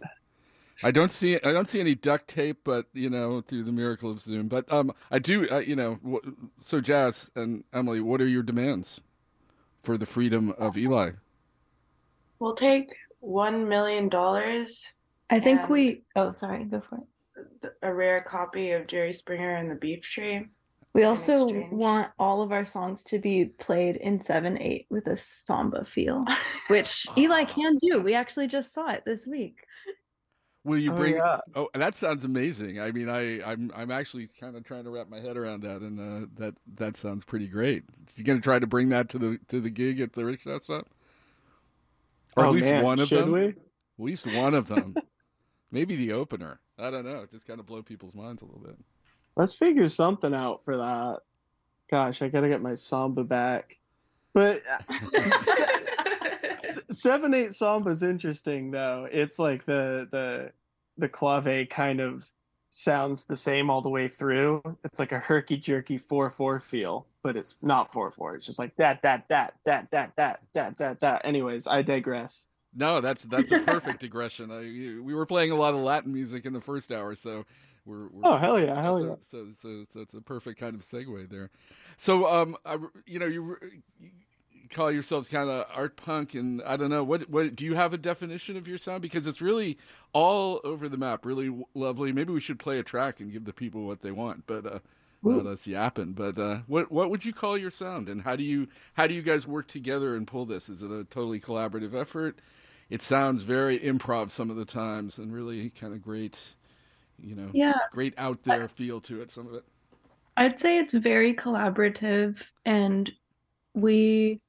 I 0.84 0.92
don't 0.92 1.12
see 1.12 1.36
I 1.36 1.52
don't 1.52 1.70
see 1.70 1.80
any 1.80 1.96
duct 1.96 2.28
tape, 2.28 2.60
but 2.64 2.88
you 2.94 3.10
know, 3.10 3.42
through 3.42 3.64
the 3.64 3.72
miracle 3.72 4.12
of 4.12 4.20
Zoom. 4.20 4.48
But 4.48 4.72
um, 4.72 4.94
I 5.12 5.20
do. 5.20 5.50
Uh, 5.50 5.60
you 5.60 5.76
know, 5.76 6.00
wh- 6.08 6.28
so 6.62 6.82
Jas 6.82 7.30
and 7.36 7.64
Emmalee, 7.74 8.02
what 8.02 8.22
are 8.22 8.28
your 8.28 8.44
demands 8.44 9.00
for 9.84 9.98
the 9.98 10.06
freedom 10.06 10.54
of 10.58 10.78
Eli? 10.78 11.12
We'll 12.40 12.56
take 12.56 12.94
one 13.20 13.68
million 13.70 14.10
dollars. 14.10 14.94
I 15.30 15.40
think 15.40 15.70
we 15.70 16.04
oh 16.16 16.32
sorry, 16.34 16.66
go 16.66 16.82
for 16.82 16.98
it. 16.98 17.74
A 17.82 17.94
rare 17.94 18.22
copy 18.22 18.72
of 18.72 18.88
Jerry 18.88 19.14
Springer 19.14 19.56
and 19.56 19.72
the 19.72 19.76
Beef 19.76 20.02
Tree. 20.02 20.48
We 20.94 21.04
also 21.04 21.48
want 21.72 22.08
all 22.18 22.42
of 22.42 22.54
our 22.54 22.64
songs 22.64 23.04
to 23.06 23.20
be 23.20 23.46
played 23.46 23.98
in 23.98 24.18
7 24.18 24.58
8 24.62 24.88
with 24.90 25.08
a 25.08 25.18
samba 25.18 25.84
feel, 25.84 26.24
which 26.70 27.06
Eli 27.18 27.44
can 27.44 27.78
do. 27.82 28.00
We 28.00 28.14
actually 28.14 28.48
just 28.48 28.74
saw 28.74 28.92
it 28.92 29.04
this 29.06 29.28
week. 29.28 29.58
Will 30.66 30.80
you 30.80 30.92
Oh, 30.92 30.96
bring? 30.96 31.16
yeah. 31.16 31.40
Oh, 31.56 31.70
that 31.76 31.96
sounds 31.96 32.26
amazing. 32.26 32.82
I 32.82 32.92
mean, 32.92 33.08
I 33.08 33.42
I'm 33.44 33.72
I'm 33.76 33.92
actually 33.92 34.28
kind 34.40 34.56
of 34.58 34.64
trying 34.66 34.84
to 34.84 34.90
wrap 34.90 35.08
my 35.08 35.20
head 35.20 35.38
around 35.38 35.62
that, 35.62 35.82
and 35.82 36.00
uh, 36.00 36.28
that 36.38 36.56
that 36.76 36.98
sounds 36.98 37.24
pretty 37.24 37.48
great. 37.48 37.84
You 38.18 38.24
gonna 38.24 38.42
try 38.42 38.60
to 38.60 38.68
bring 38.68 38.90
that 38.90 39.08
to 39.10 39.20
the 39.20 39.40
to 39.50 39.62
the 39.62 39.70
gig 39.70 40.02
at 40.02 40.14
the 40.14 40.26
rickshaw 40.26 40.60
stop, 40.60 40.88
or 42.36 42.44
at 42.46 42.50
Oh, 42.50 42.54
least 42.54 42.66
man, 42.66 42.84
one 42.84 43.00
of 43.00 43.10
should 43.10 43.26
them? 43.26 43.34
we? 43.34 43.46
At 43.50 43.56
least 44.00 44.26
one 44.28 44.54
of 44.56 44.68
them. 44.68 44.96
Maybe 45.72 45.96
the 45.96 46.14
opener. 46.14 46.60
I 46.80 46.90
don't 46.90 47.06
know. 47.06 47.26
Just 47.30 47.46
kind 47.48 47.60
of 47.60 47.66
blow 47.66 47.82
people's 47.84 48.16
minds 48.16 48.42
a 48.42 48.46
little 48.46 48.62
bit. 48.62 48.78
Let's 49.36 49.56
figure 49.56 49.88
something 49.90 50.34
out 50.34 50.66
for 50.66 50.78
that. 50.78 51.20
Gosh, 51.92 52.22
I 52.22 52.30
gotta 52.30 52.50
get 52.50 52.62
my 52.62 52.76
samba 52.76 53.24
back. 53.24 53.78
But 54.34 54.62
S- 54.90 55.70
seven 56.92 57.34
eight 57.34 57.54
samba 57.54 57.92
is 57.92 58.04
interesting 58.04 58.72
though. 58.72 59.08
It's 59.12 59.40
like 59.40 59.66
the 59.66 60.08
the 60.10 60.52
the 60.98 61.10
clave 61.10 61.70
kind 61.70 62.00
of 62.00 62.32
sounds 62.70 63.24
the 63.24 63.36
same 63.36 63.70
all 63.70 63.82
the 63.82 63.90
way 63.90 64.08
through. 64.08 64.62
It's 64.84 65.00
like 65.00 65.12
a 65.12 65.20
herky 65.20 65.58
jerky 65.58 65.98
four 65.98 66.30
four 66.30 66.60
feel, 66.60 67.08
but 67.24 67.36
it's 67.36 67.58
not 67.62 67.94
four 67.94 68.12
four. 68.12 68.36
It's 68.36 68.46
just 68.46 68.60
like 68.60 68.76
that 68.78 69.02
that 69.04 69.26
that 69.30 69.56
that 69.66 69.90
that 69.92 70.12
that 70.16 70.40
that 70.54 70.78
that 70.78 71.00
that. 71.00 71.26
Anyways, 71.26 71.68
I 71.68 71.82
digress. 71.82 72.48
No, 72.76 73.00
that's 73.00 73.24
that's 73.24 73.52
a 73.52 73.60
perfect 73.60 74.02
digression. 74.02 74.52
I, 74.52 75.02
we 75.02 75.14
were 75.14 75.26
playing 75.26 75.52
a 75.52 75.56
lot 75.56 75.74
of 75.74 75.80
Latin 75.80 76.12
music 76.14 76.46
in 76.46 76.52
the 76.52 76.60
first 76.60 76.92
hour, 76.92 77.16
so 77.16 77.46
we're, 77.86 78.08
we're 78.10 78.22
Oh, 78.24 78.36
hell 78.38 78.60
yeah, 78.60 78.82
hell 78.82 79.00
so, 79.00 79.06
yeah. 79.06 79.16
So, 79.22 79.48
so, 79.62 79.86
so 79.94 80.00
it's 80.02 80.14
a 80.14 80.22
perfect 80.22 80.60
kind 80.60 80.76
of 80.76 80.82
segue 80.82 81.30
there. 81.30 81.52
So, 81.98 82.28
um, 82.28 82.58
I, 82.66 82.78
you 83.06 83.20
know, 83.20 83.28
you, 83.28 83.56
you 84.00 84.10
call 84.72 84.92
yourselves 84.92 85.28
kind 85.28 85.50
of 85.50 85.66
art 85.74 85.96
punk, 85.98 86.34
and 86.36 86.62
I 86.64 86.78
don't 86.78 86.90
know 86.90 87.04
what 87.04 87.30
what 87.30 87.56
do 87.56 87.66
you 87.66 87.76
have 87.76 87.94
a 87.94 87.98
definition 87.98 88.58
of 88.58 88.68
your 88.68 88.78
sound 88.78 89.02
because 89.02 89.28
it's 89.28 89.42
really 89.42 89.78
all 90.14 90.62
over 90.64 90.90
the 90.90 90.98
map, 90.98 91.26
really 91.26 91.48
w- 91.48 91.66
lovely. 91.74 92.12
Maybe 92.12 92.34
we 92.34 92.40
should 92.40 92.60
play 92.60 92.80
a 92.80 92.84
track 92.84 93.20
and 93.20 93.32
give 93.32 93.46
the 93.46 93.54
people 93.54 93.86
what 93.86 94.02
they 94.02 94.12
want, 94.12 94.46
but. 94.48 94.66
Uh, 94.66 94.80
not 95.28 95.48
us 95.48 95.66
yapping, 95.66 96.14
but 96.14 96.38
uh, 96.38 96.60
what 96.68 96.92
what 96.92 97.10
would 97.10 97.26
you 97.26 97.34
call 97.34 97.58
your 97.58 97.72
sound, 97.72 98.10
and 98.10 98.22
how 98.22 98.36
do 98.36 98.44
you 98.44 98.68
how 98.94 99.08
do 99.08 99.16
you 99.16 99.24
guys 99.24 99.48
work 99.48 99.68
together 99.68 100.16
and 100.16 100.28
pull 100.28 100.46
this? 100.46 100.70
Is 100.70 100.84
it 100.84 100.92
a 100.92 101.04
totally 101.06 101.40
collaborative 101.40 101.96
effort? 102.00 102.38
It 102.92 103.02
sounds 103.02 103.42
very 103.42 103.80
improv 103.80 104.30
some 104.30 104.52
of 104.52 104.56
the 104.56 104.66
times, 104.66 105.18
and 105.18 105.34
really 105.34 105.72
kind 105.72 105.94
of 105.94 106.04
great, 106.04 106.54
you 107.20 107.36
know, 107.36 107.50
Yeah. 107.54 107.74
great 107.92 108.14
out 108.18 108.44
there 108.44 108.68
feel 108.68 109.02
to 109.02 109.22
it. 109.22 109.32
Some 109.32 109.48
of 109.48 109.56
it. 109.56 109.64
I'd 110.38 110.60
say 110.60 110.78
it's 110.78 110.94
very 110.94 111.34
collaborative 111.34 112.50
and 112.66 113.12
we 113.74 114.42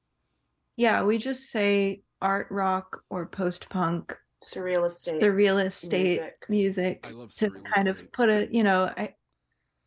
yeah, 0.77 1.03
we 1.03 1.17
just 1.17 1.51
say 1.51 2.03
art 2.21 2.47
rock 2.49 3.03
or 3.09 3.25
post 3.25 3.67
punk 3.69 4.15
Surrealist 4.43 4.97
state. 4.97 5.21
surrealist 5.21 5.73
state 5.73 6.19
music. 6.47 6.99
music, 6.99 6.99
I 7.03 7.09
love 7.09 7.33
to 7.35 7.49
kind 7.73 7.87
of 7.87 8.11
put 8.11 8.29
a 8.29 8.47
you 8.51 8.63
know 8.63 8.85
I 8.95 9.15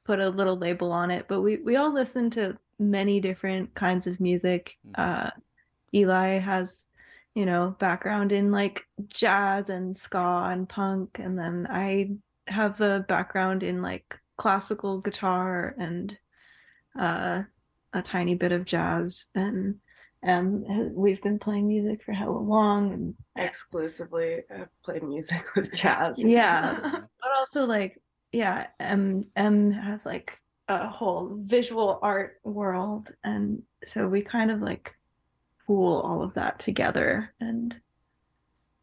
put 0.05 0.21
a 0.21 0.29
little 0.29 0.57
label 0.57 0.91
on 0.93 1.11
it 1.11 1.27
but 1.29 1.41
we 1.41 1.59
we 1.59 1.77
all 1.77 1.93
listen 1.93 2.31
to 2.31 2.59
many 2.79 3.21
different 3.21 3.73
kinds 3.75 4.07
of 4.09 4.19
music 4.19 4.77
uh 4.97 5.31
Eli 5.95 6.39
has 6.39 6.87
you 7.35 7.47
know 7.47 7.77
background 7.79 8.33
in 8.33 8.51
like 8.51 8.85
jazz 9.07 9.71
and 9.71 9.97
ska 9.97 10.49
and 10.51 10.69
punk 10.69 11.21
and 11.21 11.39
then 11.39 11.69
I 11.71 12.11
have 12.49 12.81
a 12.81 13.05
background 13.07 13.63
in 13.63 13.83
like 13.83 14.19
classical 14.37 14.99
guitar 14.99 15.77
and 15.79 16.17
uh 16.99 17.43
a 17.93 18.03
tiny 18.03 18.35
bit 18.35 18.51
of 18.51 18.65
jazz 18.65 19.27
and 19.37 19.77
um 20.23 20.65
we've 20.95 21.23
been 21.23 21.39
playing 21.39 21.67
music 21.67 22.03
for 22.03 22.13
how 22.13 22.31
long 22.31 22.93
and 22.93 23.15
Exclusively 23.37 24.43
uh, 24.55 24.67
played 24.85 25.03
music 25.03 25.45
with 25.57 25.73
jazz. 25.73 26.23
yeah 26.23 26.79
but 27.23 27.31
also 27.39 27.65
like 27.65 27.99
yeah 28.33 28.67
m 28.81 29.25
m 29.37 29.71
has 29.71 30.05
like 30.05 30.39
a 30.69 30.87
whole 30.89 31.37
visual 31.41 31.99
art 32.03 32.39
world 32.45 33.11
and 33.25 33.63
so 33.85 34.07
we 34.07 34.21
kind 34.21 34.51
of 34.51 34.61
like 34.61 34.95
pool 35.67 36.01
all 36.01 36.23
of 36.23 36.35
that 36.35 36.59
together 36.59 37.33
and 37.41 37.81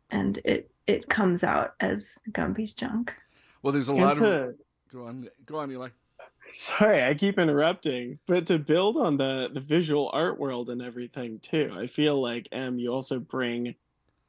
and 0.09 0.39
it 0.43 0.72
it 0.88 1.07
comes 1.09 1.43
out 1.43 1.76
as 1.81 2.18
Gumby's 2.31 2.73
junk 2.73 3.14
Well, 3.61 3.73
there's 3.73 3.89
a 3.89 3.93
And 3.93 4.01
lot 4.01 4.18
of. 4.18 4.55
Go 4.91 5.05
on, 5.05 5.27
go 5.45 5.59
on, 5.59 5.69
Eli. 5.69 5.89
Sorry, 6.53 7.03
I 7.03 7.14
keep 7.14 7.38
interrupting, 7.38 8.19
but 8.28 8.48
to 8.48 8.57
build 8.57 8.98
on 8.98 9.18
the 9.18 9.49
the 9.53 9.60
visual 9.60 10.10
art 10.14 10.40
world 10.40 10.69
and 10.69 10.82
everything 10.82 11.40
too, 11.40 11.72
I 11.74 11.88
feel 11.88 12.22
like 12.22 12.48
M, 12.52 12.80
you 12.80 12.91
also 12.91 13.19
bring 13.19 13.76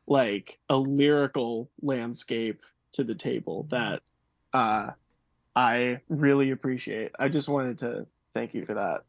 like 0.06 0.58
a 0.68 0.76
lyrical 0.78 1.70
landscape 1.82 2.62
to 2.92 3.04
the 3.04 3.14
table 3.14 3.66
that 3.70 4.02
uh 4.52 4.90
I 5.54 6.00
really 6.08 6.50
appreciate. 6.50 7.12
I 7.18 7.28
just 7.28 7.48
wanted 7.48 7.78
to 7.78 8.06
thank 8.32 8.54
you 8.54 8.64
for 8.64 8.74
that 8.74 9.02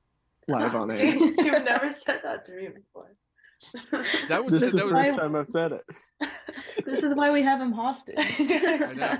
live 0.48 0.76
on 0.76 0.90
air. 0.92 1.06
You've 1.06 1.64
never 1.64 1.92
said 1.92 2.22
that 2.24 2.44
to 2.46 2.52
me 2.54 2.70
before. 2.70 3.16
That 4.30 4.44
was 4.44 4.54
This 4.54 4.64
is 4.64 4.72
that 4.72 4.78
the 4.78 4.86
was 4.86 4.94
first 4.94 5.20
time 5.20 5.36
I've 5.36 5.50
said 5.50 5.74
it. 5.74 5.86
this 6.86 7.04
is 7.04 7.14
why 7.14 7.32
we 7.32 7.42
have 7.44 7.62
him 7.62 7.72
hostage 7.72 8.16
I 8.18 8.94
know. 8.96 9.20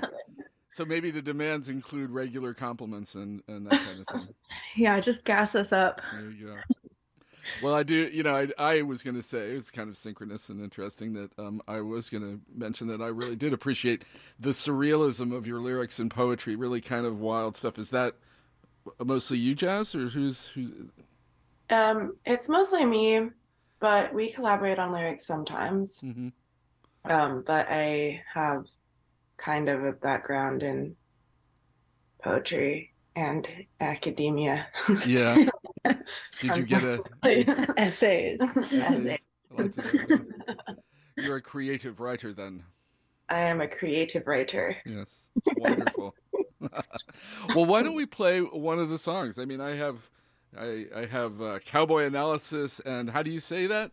So 0.72 0.84
maybe 0.84 1.10
the 1.10 1.22
demands 1.22 1.68
include 1.68 2.10
regular 2.10 2.54
compliments 2.54 3.14
and 3.14 3.42
and 3.48 3.66
that 3.66 3.80
kind 3.80 4.00
of 4.00 4.06
thing. 4.06 4.34
yeah 4.76 5.00
just 5.00 5.24
gas 5.24 5.54
us 5.54 5.72
up 5.72 6.00
There 6.12 6.30
you 6.30 6.46
go. 6.46 6.56
Well, 7.62 7.74
I 7.74 7.82
do. 7.82 8.08
You 8.12 8.22
know, 8.22 8.34
I, 8.34 8.48
I 8.58 8.82
was 8.82 9.02
going 9.02 9.16
to 9.16 9.22
say 9.22 9.50
it 9.50 9.54
was 9.54 9.70
kind 9.70 9.88
of 9.88 9.96
synchronous 9.96 10.50
and 10.50 10.62
interesting 10.62 11.12
that 11.14 11.30
um, 11.38 11.60
I 11.66 11.80
was 11.80 12.10
going 12.10 12.22
to 12.22 12.40
mention 12.54 12.86
that 12.88 13.00
I 13.00 13.08
really 13.08 13.34
did 13.34 13.52
appreciate 13.52 14.04
the 14.38 14.50
surrealism 14.50 15.34
of 15.34 15.46
your 15.46 15.60
lyrics 15.60 15.98
and 15.98 16.10
poetry. 16.10 16.54
Really, 16.54 16.80
kind 16.80 17.06
of 17.06 17.20
wild 17.20 17.56
stuff. 17.56 17.78
Is 17.78 17.90
that 17.90 18.14
mostly 19.02 19.38
you, 19.38 19.54
Jas, 19.54 19.94
or 19.94 20.08
who's 20.08 20.48
who's? 20.48 20.70
Um, 21.70 22.16
it's 22.26 22.48
mostly 22.48 22.84
me, 22.84 23.30
but 23.80 24.12
we 24.12 24.30
collaborate 24.30 24.78
on 24.78 24.92
lyrics 24.92 25.26
sometimes. 25.26 26.00
Mm-hmm. 26.02 26.28
Um, 27.10 27.42
but 27.46 27.66
I 27.70 28.22
have 28.32 28.66
kind 29.40 29.68
of 29.68 29.84
a 29.84 29.92
background 29.92 30.62
in 30.62 30.96
poetry 32.22 32.92
and 33.16 33.48
academia. 33.80 34.66
Yeah. 35.06 35.46
Did 36.40 36.56
you 36.56 36.62
get 36.64 36.84
a? 36.84 37.02
essays? 37.78 38.40
Essays. 38.40 39.18
Essays. 39.58 40.20
You're 41.16 41.36
a 41.36 41.42
creative 41.42 42.00
writer, 42.00 42.32
then. 42.32 42.64
I 43.28 43.38
am 43.40 43.60
a 43.60 43.68
creative 43.68 44.26
writer. 44.26 44.76
Yes, 44.84 45.30
wonderful. 45.56 46.14
well, 47.54 47.66
why 47.66 47.82
don't 47.82 47.94
we 47.94 48.06
play 48.06 48.40
one 48.40 48.78
of 48.78 48.88
the 48.88 48.98
songs? 48.98 49.38
I 49.38 49.44
mean, 49.44 49.60
I 49.60 49.76
have, 49.76 50.10
I, 50.58 50.86
I 50.94 51.04
have 51.06 51.40
uh, 51.40 51.58
cowboy 51.60 52.06
analysis, 52.06 52.80
and 52.80 53.08
how 53.08 53.22
do 53.22 53.30
you 53.30 53.38
say 53.38 53.66
that? 53.68 53.92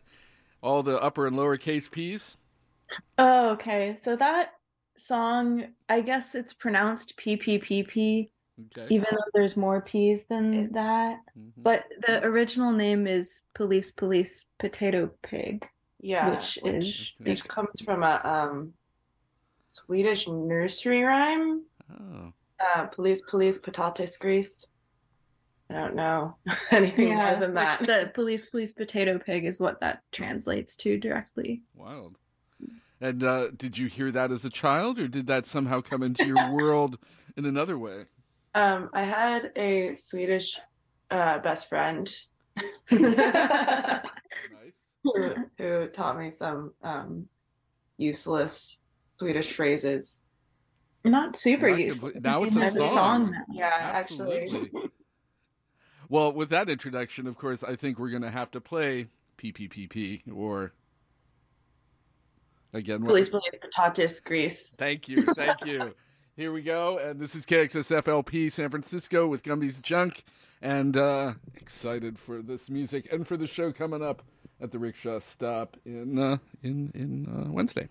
All 0.61 0.81
the 0.81 0.99
upper 1.01 1.27
and 1.27 1.37
lowercase 1.37 1.89
p's. 1.89 2.35
Oh, 3.19 3.49
okay. 3.51 3.95
So 4.01 4.15
that 4.15 4.56
song, 4.97 5.67
I 5.89 6.01
guess 6.01 6.35
it's 6.35 6.53
pronounced 6.53 7.17
PPPP, 7.17 8.29
Okay. 8.75 8.87
even 8.93 9.05
though 9.11 9.17
there's 9.35 9.55
more 9.55 9.81
P's 9.81 10.25
than 10.25 10.71
that. 10.73 11.19
Mm-hmm. 11.37 11.61
But 11.61 11.85
the 12.07 12.23
original 12.23 12.71
name 12.71 13.05
is 13.05 13.41
Police 13.53 13.91
Police 13.91 14.45
Potato 14.59 15.11
Pig. 15.21 15.67
Yeah, 15.99 16.29
Which 16.31 16.57
is 16.63 17.15
which 17.19 17.47
comes 17.47 17.81
from 17.81 18.03
a 18.03 18.19
um 18.23 18.73
Swedish 19.67 20.27
nursery 20.27 21.03
rhyme. 21.03 21.63
Oh. 21.91 22.31
Uh, 22.59 22.85
police, 22.87 23.21
police, 23.29 23.59
potatis 23.59 24.17
grease. 24.17 24.65
I 25.69 25.73
don't 25.75 25.95
know 25.95 26.35
anything 26.71 27.09
yeah, 27.09 27.31
more 27.31 27.39
than 27.39 27.53
that. 27.55 27.79
the 27.79 28.11
Police 28.15 28.47
Police 28.47 28.73
Potato 28.73 29.19
Pig 29.19 29.45
is 29.45 29.59
what 29.59 29.79
that 29.81 30.01
translates 30.11 30.75
to 30.77 30.97
directly. 30.97 31.61
Wild. 31.75 32.17
And 32.99 33.23
uh, 33.23 33.51
did 33.55 33.77
you 33.77 33.87
hear 33.87 34.11
that 34.11 34.31
as 34.31 34.43
a 34.45 34.49
child, 34.49 34.97
or 34.99 35.07
did 35.07 35.27
that 35.27 35.45
somehow 35.45 35.81
come 35.81 36.01
into 36.03 36.25
your 36.25 36.51
world 36.55 36.97
in 37.35 37.45
another 37.45 37.77
way? 37.77 38.05
Um, 38.55 38.89
I 38.93 39.01
had 39.03 39.51
a 39.55 39.95
Swedish 39.97 40.57
uh, 41.11 41.37
best 41.39 41.69
friend 41.69 42.11
who, 42.87 43.15
who 45.57 45.87
taught 45.87 46.17
me 46.17 46.31
some 46.31 46.73
um, 46.83 47.27
useless 47.97 48.79
Swedish 49.11 49.51
phrases. 49.53 50.21
Not 51.05 51.37
super 51.37 51.69
Not 51.69 51.79
useful. 51.79 52.09
complete- 52.11 52.23
now 52.23 52.43
it's 52.43 52.55
a 52.55 52.59
There's 52.59 52.75
song. 52.77 53.31
now. 53.31 53.41
Yeah, 53.53 53.71
actually. 53.93 54.71
Well, 56.09 56.31
with 56.33 56.49
that 56.49 56.69
introduction, 56.69 57.27
of 57.27 57.37
course, 57.37 57.63
I 57.63 57.75
think 57.75 57.99
we're 57.99 58.09
going 58.09 58.21
to 58.23 58.31
have 58.31 58.49
to 58.51 58.61
play 58.61 59.07
PPPP 59.37 60.21
or 60.33 60.73
again. 62.73 63.03
Police, 63.03 63.29
police, 63.29 63.53
potatis 63.61 64.23
grease. 64.23 64.71
Thank 64.77 65.07
you, 65.09 65.25
thank 65.35 65.65
you. 65.65 65.93
Here 66.35 66.51
we 66.51 66.61
go, 66.61 66.99
and 66.99 67.19
this 67.19 67.33
is 67.33 67.47
KXSFLP 67.47 68.51
San 68.51 68.69
Francisco 68.69 69.27
with 69.27 69.41
Gumby's 69.41 69.79
Junk, 69.79 70.23
and 70.61 70.95
uh, 70.95 71.33
excited 71.55 72.19
for 72.19 72.43
this 72.43 72.69
music 72.69 73.11
and 73.11 73.27
for 73.27 73.37
the 73.37 73.47
show 73.47 73.71
coming 73.71 74.03
up 74.03 74.21
at 74.61 74.71
the 74.71 74.77
Rickshaw 74.77 75.19
Stop 75.19 75.77
in 75.85 76.19
uh, 76.19 76.37
in 76.61 76.91
in 76.93 77.25
uh, 77.25 77.51
Wednesday. 77.51 77.89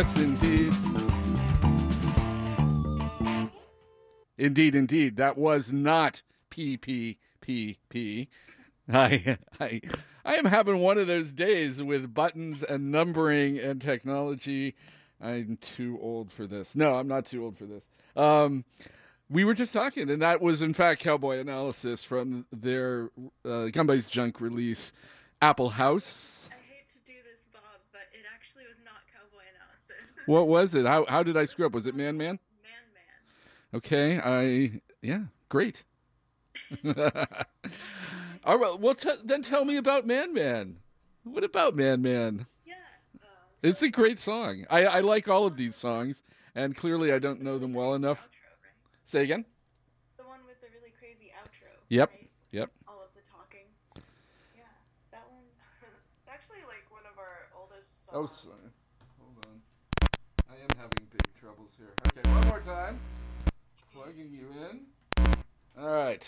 Yes, 0.00 0.16
indeed. 0.16 0.74
Indeed, 4.38 4.74
indeed. 4.74 5.16
That 5.16 5.36
was 5.36 5.72
not 5.72 6.22
PPPP. 6.50 8.28
I, 8.90 9.36
I, 9.60 9.80
I 10.24 10.34
am 10.36 10.46
having 10.46 10.78
one 10.78 10.96
of 10.96 11.06
those 11.06 11.32
days 11.32 11.82
with 11.82 12.14
buttons 12.14 12.62
and 12.62 12.90
numbering 12.90 13.58
and 13.58 13.78
technology. 13.78 14.74
I'm 15.20 15.58
too 15.60 15.98
old 16.00 16.32
for 16.32 16.46
this. 16.46 16.74
No, 16.74 16.94
I'm 16.94 17.06
not 17.06 17.26
too 17.26 17.44
old 17.44 17.58
for 17.58 17.66
this. 17.66 17.86
Um, 18.16 18.64
we 19.28 19.44
were 19.44 19.52
just 19.52 19.74
talking, 19.74 20.08
and 20.08 20.22
that 20.22 20.40
was, 20.40 20.62
in 20.62 20.72
fact, 20.72 21.02
Cowboy 21.02 21.40
Analysis 21.40 22.04
from 22.04 22.46
their 22.50 23.10
uh, 23.44 23.66
Gumby's 23.66 24.08
Junk 24.08 24.40
release, 24.40 24.94
Apple 25.42 25.68
House. 25.68 26.39
What 30.26 30.48
was 30.48 30.74
it? 30.74 30.86
How 30.86 31.04
how 31.06 31.22
did 31.22 31.36
I 31.36 31.44
screw 31.44 31.66
up? 31.66 31.72
Was 31.72 31.86
it 31.86 31.94
Man 31.94 32.16
Man? 32.16 32.38
Man 32.62 32.86
Man. 32.94 33.78
Okay, 33.78 34.18
I 34.18 34.80
yeah, 35.02 35.20
great. 35.48 35.82
All 38.44 38.58
right, 38.58 38.80
well 38.80 38.94
t- 38.94 39.10
then 39.24 39.42
tell 39.42 39.64
me 39.64 39.76
about 39.76 40.06
Man 40.06 40.32
Man. 40.32 40.76
What 41.24 41.44
about 41.44 41.76
Man 41.76 42.00
Man? 42.02 42.46
Yeah, 42.64 42.74
uh, 43.22 43.26
it's 43.62 43.82
a 43.82 43.88
great 43.88 44.18
song. 44.18 44.64
I 44.70 44.84
I 44.86 45.00
like 45.00 45.28
all 45.28 45.46
of 45.46 45.56
these 45.56 45.76
songs, 45.76 46.22
and 46.54 46.74
clearly 46.76 47.12
I 47.12 47.18
don't 47.18 47.42
know 47.42 47.58
them 47.58 47.74
well 47.74 47.94
enough. 47.94 48.18
Say 49.04 49.22
again. 49.24 49.44
The 50.16 50.24
one 50.24 50.40
with 50.46 50.60
the 50.60 50.68
really 50.78 50.92
crazy 50.98 51.32
outro. 51.36 51.68
Yep. 51.88 52.10
right? 52.10 52.28
Yep. 52.52 52.70
All 52.88 53.02
of 53.02 53.10
the 53.14 53.20
talking. 53.28 53.66
Yeah, 54.56 54.62
that 55.12 55.24
one. 55.30 55.44
it's 56.22 56.30
actually 56.32 56.62
like 56.68 56.86
one 56.90 57.02
of 57.10 57.18
our 57.18 57.50
oldest 57.58 57.88
Oh, 58.12 58.26
songs. 58.26 58.74
Hold 59.20 59.36
on. 59.46 59.60
I 60.48 60.54
am 60.62 60.70
having 60.78 61.06
big 61.12 61.22
troubles 61.38 61.70
here. 61.76 61.92
Okay, 62.10 62.22
one 62.30 62.46
more 62.48 62.58
time. 62.70 63.00
Plugging 63.92 64.30
you 64.30 64.46
in. 64.70 64.80
All 65.80 65.90
right. 65.90 66.26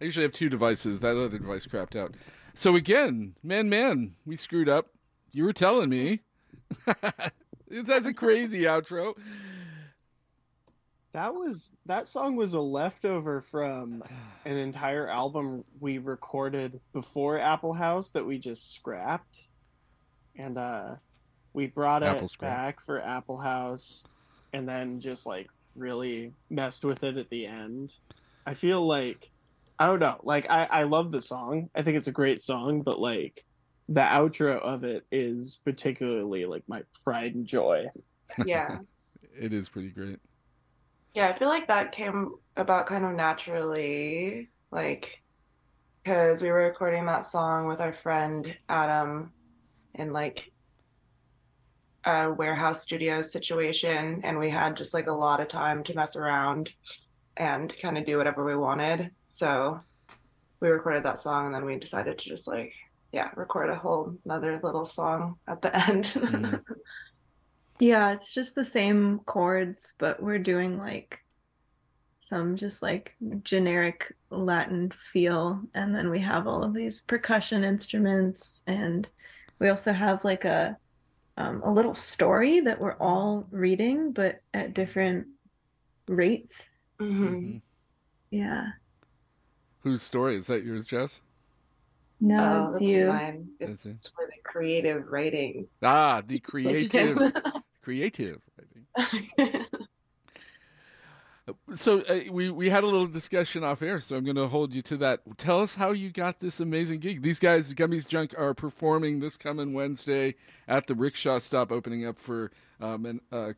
I 0.00 0.04
usually 0.04 0.24
have 0.24 0.32
two 0.32 0.50
devices. 0.50 1.00
That 1.00 1.16
other 1.16 1.38
device 1.38 1.66
crapped 1.66 1.96
out. 1.96 2.14
So 2.54 2.76
again, 2.76 3.34
man, 3.42 3.68
man, 3.70 4.14
we 4.26 4.36
screwed 4.36 4.68
up. 4.68 4.88
You 5.32 5.44
were 5.44 5.52
telling 5.52 5.88
me. 5.88 6.20
That's 7.70 8.06
a 8.06 8.12
crazy 8.12 8.62
outro. 8.62 9.14
That 11.12 11.34
was 11.34 11.70
that 11.86 12.08
song 12.08 12.36
was 12.36 12.54
a 12.54 12.60
leftover 12.60 13.40
from 13.40 14.02
an 14.44 14.56
entire 14.56 15.08
album 15.08 15.64
we 15.78 15.98
recorded 15.98 16.80
before 16.92 17.38
Apple 17.38 17.74
House 17.74 18.10
that 18.10 18.26
we 18.26 18.38
just 18.38 18.74
scrapped. 18.74 19.42
And 20.36 20.58
uh 20.58 20.96
we 21.54 21.66
brought 21.66 22.02
Apple 22.02 22.26
it 22.26 22.30
scrap. 22.30 22.50
back 22.50 22.80
for 22.80 23.00
Apple 23.00 23.38
House 23.38 24.04
and 24.52 24.68
then 24.68 25.00
just 25.00 25.26
like 25.26 25.48
really 25.74 26.32
messed 26.50 26.84
with 26.84 27.02
it 27.04 27.16
at 27.16 27.30
the 27.30 27.46
end. 27.46 27.94
I 28.46 28.54
feel 28.54 28.84
like 28.84 29.30
I 29.78 29.86
don't 29.86 30.00
know, 30.00 30.20
like 30.22 30.48
I 30.50 30.64
I 30.64 30.82
love 30.84 31.12
the 31.12 31.22
song. 31.22 31.70
I 31.74 31.82
think 31.82 31.96
it's 31.96 32.08
a 32.08 32.12
great 32.12 32.40
song, 32.40 32.82
but 32.82 33.00
like 33.00 33.44
the 33.88 34.00
outro 34.00 34.60
of 34.60 34.84
it 34.84 35.04
is 35.10 35.60
particularly 35.64 36.44
like 36.46 36.62
my 36.68 36.82
pride 37.04 37.34
and 37.34 37.46
joy. 37.46 37.86
Yeah. 38.46 38.78
It 39.38 39.52
is 39.52 39.68
pretty 39.68 39.88
great. 39.88 40.18
Yeah, 41.14 41.28
I 41.28 41.38
feel 41.38 41.48
like 41.48 41.68
that 41.68 41.92
came 41.92 42.34
about 42.56 42.86
kind 42.86 43.04
of 43.04 43.12
naturally, 43.12 44.48
like, 44.70 45.22
because 46.02 46.40
we 46.40 46.50
were 46.50 46.64
recording 46.64 47.04
that 47.06 47.26
song 47.26 47.66
with 47.66 47.80
our 47.80 47.92
friend 47.92 48.56
Adam 48.70 49.32
in 49.94 50.12
like 50.12 50.51
a 52.04 52.32
warehouse 52.32 52.82
studio 52.82 53.22
situation, 53.22 54.20
and 54.24 54.38
we 54.38 54.50
had 54.50 54.76
just 54.76 54.94
like 54.94 55.06
a 55.06 55.12
lot 55.12 55.40
of 55.40 55.48
time 55.48 55.82
to 55.84 55.94
mess 55.94 56.16
around 56.16 56.70
and 57.36 57.74
kind 57.80 57.96
of 57.96 58.04
do 58.04 58.18
whatever 58.18 58.44
we 58.44 58.56
wanted. 58.56 59.10
So 59.26 59.80
we 60.60 60.68
recorded 60.68 61.04
that 61.04 61.18
song, 61.18 61.46
and 61.46 61.54
then 61.54 61.64
we 61.64 61.76
decided 61.76 62.18
to 62.18 62.28
just 62.28 62.46
like, 62.46 62.72
yeah, 63.12 63.30
record 63.36 63.70
a 63.70 63.76
whole 63.76 64.16
another 64.24 64.60
little 64.62 64.84
song 64.84 65.36
at 65.46 65.62
the 65.62 65.76
end. 65.88 66.04
Mm-hmm. 66.04 66.56
Yeah, 67.78 68.12
it's 68.12 68.32
just 68.32 68.54
the 68.54 68.64
same 68.64 69.20
chords, 69.26 69.94
but 69.98 70.22
we're 70.22 70.38
doing 70.38 70.78
like 70.78 71.18
some 72.20 72.56
just 72.56 72.82
like 72.82 73.16
generic 73.42 74.14
Latin 74.30 74.90
feel, 74.90 75.60
and 75.74 75.94
then 75.94 76.10
we 76.10 76.20
have 76.20 76.46
all 76.46 76.62
of 76.62 76.74
these 76.74 77.00
percussion 77.00 77.64
instruments, 77.64 78.62
and 78.66 79.10
we 79.58 79.68
also 79.68 79.92
have 79.92 80.24
like 80.24 80.44
a 80.44 80.76
um, 81.36 81.62
a 81.64 81.72
little 81.72 81.94
story 81.94 82.60
that 82.60 82.80
we're 82.80 82.96
all 82.98 83.46
reading, 83.50 84.12
but 84.12 84.40
at 84.54 84.74
different 84.74 85.26
rates. 86.08 86.86
Mm-hmm. 87.00 87.58
Yeah. 88.30 88.66
Whose 89.80 90.02
story 90.02 90.36
is 90.36 90.46
that? 90.46 90.64
Yours, 90.64 90.86
Jess? 90.86 91.20
No, 92.20 92.36
Oh, 92.38 92.70
it's 92.70 92.78
that's 92.78 92.90
you. 92.92 93.06
mine. 93.06 93.48
It's, 93.58 93.70
That's 93.70 93.86
it. 93.86 93.90
it's 93.96 94.08
for 94.08 94.26
the 94.26 94.40
creative 94.44 95.06
writing. 95.08 95.66
Ah, 95.82 96.22
the 96.24 96.38
creative, 96.40 96.90
creative. 97.82 98.40
So 101.74 102.00
uh, 102.00 102.20
we 102.30 102.50
we 102.50 102.70
had 102.70 102.84
a 102.84 102.86
little 102.86 103.06
discussion 103.06 103.64
off 103.64 103.82
air, 103.82 104.00
so 104.00 104.16
I'm 104.16 104.24
going 104.24 104.36
to 104.36 104.48
hold 104.48 104.74
you 104.74 104.82
to 104.82 104.96
that. 104.98 105.20
Tell 105.38 105.60
us 105.60 105.74
how 105.74 105.92
you 105.92 106.10
got 106.10 106.40
this 106.40 106.60
amazing 106.60 107.00
gig. 107.00 107.22
These 107.22 107.38
guys, 107.38 107.72
Gumby's 107.72 108.06
Junk, 108.06 108.34
are 108.38 108.54
performing 108.54 109.20
this 109.20 109.36
coming 109.36 109.72
Wednesday 109.72 110.34
at 110.68 110.86
the 110.86 110.94
Rickshaw 110.94 111.38
Stop, 111.38 111.72
opening 111.72 112.06
up 112.06 112.18
for 112.18 112.50
um, 112.80 113.06
an, 113.06 113.20
uh, 113.30 113.52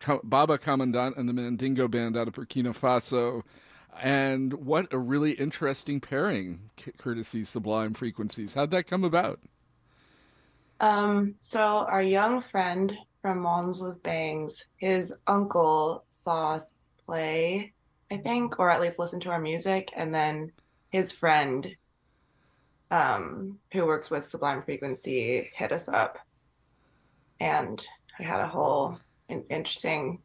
Co- 0.00 0.20
Baba 0.24 0.58
Commandant 0.58 1.16
and 1.16 1.28
the 1.28 1.32
Mandingo 1.32 1.88
Band 1.88 2.16
out 2.16 2.28
of 2.28 2.34
Burkina 2.34 2.76
Faso. 2.76 3.42
And 4.02 4.54
what 4.54 4.92
a 4.92 4.98
really 4.98 5.32
interesting 5.32 6.00
pairing, 6.00 6.70
courtesy 6.98 7.44
Sublime 7.44 7.94
Frequencies. 7.94 8.54
How'd 8.54 8.70
that 8.70 8.86
come 8.86 9.04
about? 9.04 9.38
Um, 10.80 11.36
so 11.40 11.60
our 11.60 12.02
young 12.02 12.40
friend 12.40 12.96
from 13.20 13.40
Moms 13.40 13.80
with 13.80 14.02
Bangs, 14.02 14.64
his 14.76 15.14
uncle 15.26 16.04
saw 16.10 16.58
play, 17.12 17.74
I 18.10 18.16
think, 18.16 18.58
or 18.58 18.70
at 18.70 18.80
least 18.80 18.98
listen 18.98 19.20
to 19.20 19.30
our 19.30 19.38
music, 19.38 19.90
and 19.94 20.14
then 20.14 20.50
his 20.88 21.12
friend, 21.12 21.76
um, 22.90 23.58
who 23.70 23.84
works 23.84 24.10
with 24.10 24.24
Sublime 24.24 24.62
Frequency, 24.62 25.50
hit 25.54 25.72
us 25.72 25.88
up, 25.88 26.18
and 27.38 27.86
we 28.18 28.24
had 28.24 28.40
a 28.40 28.48
whole 28.48 28.98
in- 29.28 29.44
interesting 29.50 30.20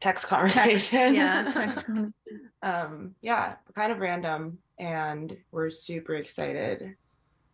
text 0.00 0.26
conversation. 0.26 1.14
yeah, 1.14 1.52
text 1.52 1.86
um, 2.64 3.14
yeah, 3.22 3.54
kind 3.76 3.92
of 3.92 3.98
random, 3.98 4.58
and 4.80 5.36
we're 5.52 5.70
super 5.70 6.16
excited 6.16 6.96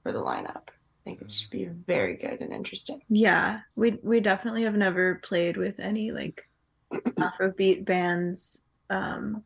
for 0.03 0.11
the 0.11 0.23
lineup. 0.23 0.69
I 0.69 1.05
think 1.05 1.21
it 1.21 1.31
should 1.31 1.51
be 1.51 1.67
very 1.67 2.17
good 2.17 2.41
and 2.41 2.51
interesting. 2.51 3.03
Yeah, 3.11 3.61
we 3.77 3.99
we 4.03 4.21
definitely 4.21 4.63
have 4.63 4.75
never 4.75 5.17
played 5.17 5.59
with 5.59 5.79
any 5.81 6.11
like 6.11 6.43
Afrobeat 7.17 7.85
bands, 7.85 8.61
um, 8.91 9.43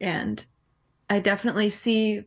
and 0.00 0.44
I 1.10 1.20
definitely 1.20 1.70
see 1.70 2.24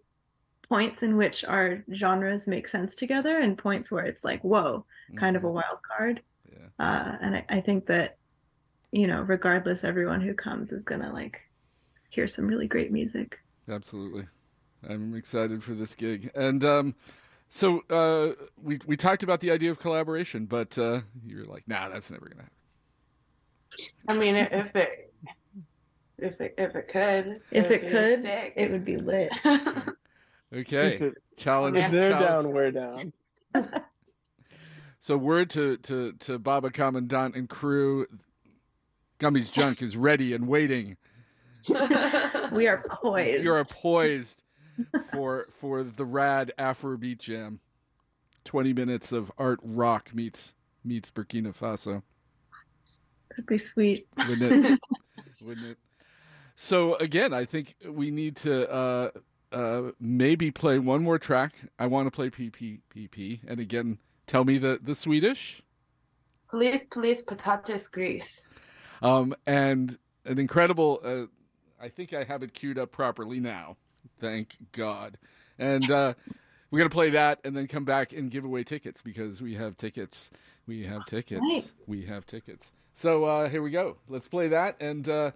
points 0.67 1.03
in 1.03 1.17
which 1.17 1.43
our 1.43 1.83
genres 1.93 2.47
make 2.47 2.67
sense 2.67 2.95
together, 2.95 3.39
and 3.39 3.57
points 3.57 3.91
where 3.91 4.05
it's 4.05 4.23
like, 4.23 4.41
whoa, 4.43 4.85
kind 5.15 5.35
of 5.35 5.43
a 5.43 5.51
wild 5.51 5.79
card. 5.81 6.21
Uh, 6.79 7.17
and 7.19 7.35
I, 7.35 7.45
I 7.49 7.61
think 7.61 7.88
that, 7.88 8.17
you 8.91 9.05
know, 9.05 9.21
regardless, 9.21 9.83
everyone 9.83 10.21
who 10.21 10.33
comes 10.33 10.71
is 10.71 10.85
gonna 10.85 11.11
like 11.11 11.41
hear 12.09 12.25
some 12.25 12.47
really 12.47 12.67
great 12.67 12.91
music. 12.91 13.38
Absolutely. 13.67 14.25
I'm 14.88 15.13
excited 15.13 15.61
for 15.61 15.73
this 15.73 15.93
gig. 15.93 16.31
And 16.35 16.63
um, 16.63 16.95
so 17.49 17.81
uh, 17.89 18.33
we 18.61 18.79
we 18.85 18.95
talked 18.95 19.23
about 19.23 19.41
the 19.41 19.51
idea 19.51 19.71
of 19.71 19.79
collaboration, 19.79 20.45
but 20.45 20.77
uh, 20.77 21.01
you're 21.25 21.45
like, 21.45 21.67
nah, 21.67 21.89
that's 21.89 22.09
never 22.09 22.29
gonna 22.29 22.43
happen. 22.43 22.58
I 24.07 24.14
mean, 24.17 24.35
if 24.35 24.75
it 24.75 25.14
if 26.17 26.41
it 26.41 26.56
if 26.57 26.75
it 26.75 26.88
could, 26.88 27.41
If 27.51 27.65
it 27.65 27.69
would 27.69 27.81
be 27.81 27.89
could, 27.89 28.22
sick. 28.23 28.53
it 28.56 28.72
would 28.72 28.85
be 28.85 28.98
lit. 28.98 29.31
Okay, 30.51 30.95
If 30.95 31.01
it- 31.03 31.17
challenge. 31.38 31.77
If 31.77 31.91
they're 31.91 32.09
challenge. 32.09 32.45
down, 32.45 32.51
we're 32.53 32.72
down. 32.72 33.14
So 34.99 35.15
word 35.15 35.51
to 35.51 35.77
to 35.77 36.14
to 36.14 36.39
Baba 36.39 36.72
Commandant 36.72 37.35
and 37.35 37.48
crew, 37.48 38.07
Gumby's 39.19 39.51
junk 39.51 39.81
is 39.83 39.95
ready 39.95 40.33
and 40.33 40.48
waiting. 40.48 40.98
we 42.51 42.67
are 42.67 42.83
poised. 42.89 43.43
You 43.43 43.53
are 43.53 43.64
poised 43.64 44.41
for 45.14 45.48
for 45.59 45.83
the 45.83 46.06
rad 46.06 46.51
Afrobeat 46.57 47.19
jam. 47.19 47.59
Twenty 48.43 48.73
minutes 48.73 49.11
of 49.11 49.31
art 49.38 49.59
rock 49.61 50.15
meets 50.15 50.53
meets 50.83 51.11
Burkina 51.11 51.56
Faso. 51.56 52.01
That'd 53.40 53.48
be 53.48 53.58
sweet. 53.58 54.06
Wouldn't 54.18 54.42
it? 54.42 54.80
Wouldn't 55.42 55.66
it? 55.66 55.77
So 56.58 56.95
again, 56.95 57.32
I 57.32 57.45
think 57.45 57.76
we 57.88 58.11
need 58.11 58.35
to 58.38 58.69
uh, 58.69 59.11
uh, 59.53 59.92
maybe 59.98 60.51
play 60.51 60.77
one 60.77 61.03
more 61.03 61.18
track. 61.18 61.53
I 61.80 61.88
want 61.88 62.08
to 62.08 62.11
play 62.11 62.30
PPPP, 62.30 63.40
and 63.48 63.61
again, 63.61 63.98
tell 64.27 64.43
me 64.43 64.58
the 64.58 64.77
the 64.82 64.93
Swedish. 64.93 65.61
Police, 66.50 66.84
police, 66.92 67.22
patatas, 67.22 67.90
grease. 67.90 68.50
Um, 69.01 69.34
and 69.48 69.98
an 70.26 70.38
incredible. 70.38 71.00
Uh, 71.01 71.27
I 71.82 71.88
think 71.88 72.14
I 72.14 72.26
have 72.26 72.43
it 72.43 72.53
queued 72.53 72.77
up 72.77 72.92
properly 72.92 73.40
now. 73.40 73.77
Thank 74.19 74.58
God. 74.74 75.18
And 75.59 75.90
uh, 75.90 76.14
we're 76.72 76.80
gonna 76.80 76.90
play 76.90 77.11
that, 77.11 77.40
and 77.45 77.56
then 77.56 77.68
come 77.68 77.85
back 77.85 78.11
and 78.11 78.30
give 78.30 78.43
away 78.43 78.66
tickets 78.66 79.01
because 79.01 79.42
we 79.42 79.53
have 79.53 79.77
tickets. 79.77 80.30
We 80.68 80.84
have 80.84 81.06
tickets. 81.06 81.42
Nice. 81.42 81.82
We 81.88 82.06
have 82.06 82.26
tickets. 82.26 82.74
So 82.99 83.23
uh, 83.23 83.47
here 83.47 83.61
we 83.61 83.71
go. 83.71 83.95
Let's 84.09 84.27
play 84.27 84.49
that, 84.49 84.75
and 84.81 85.07
uh, 85.07 85.31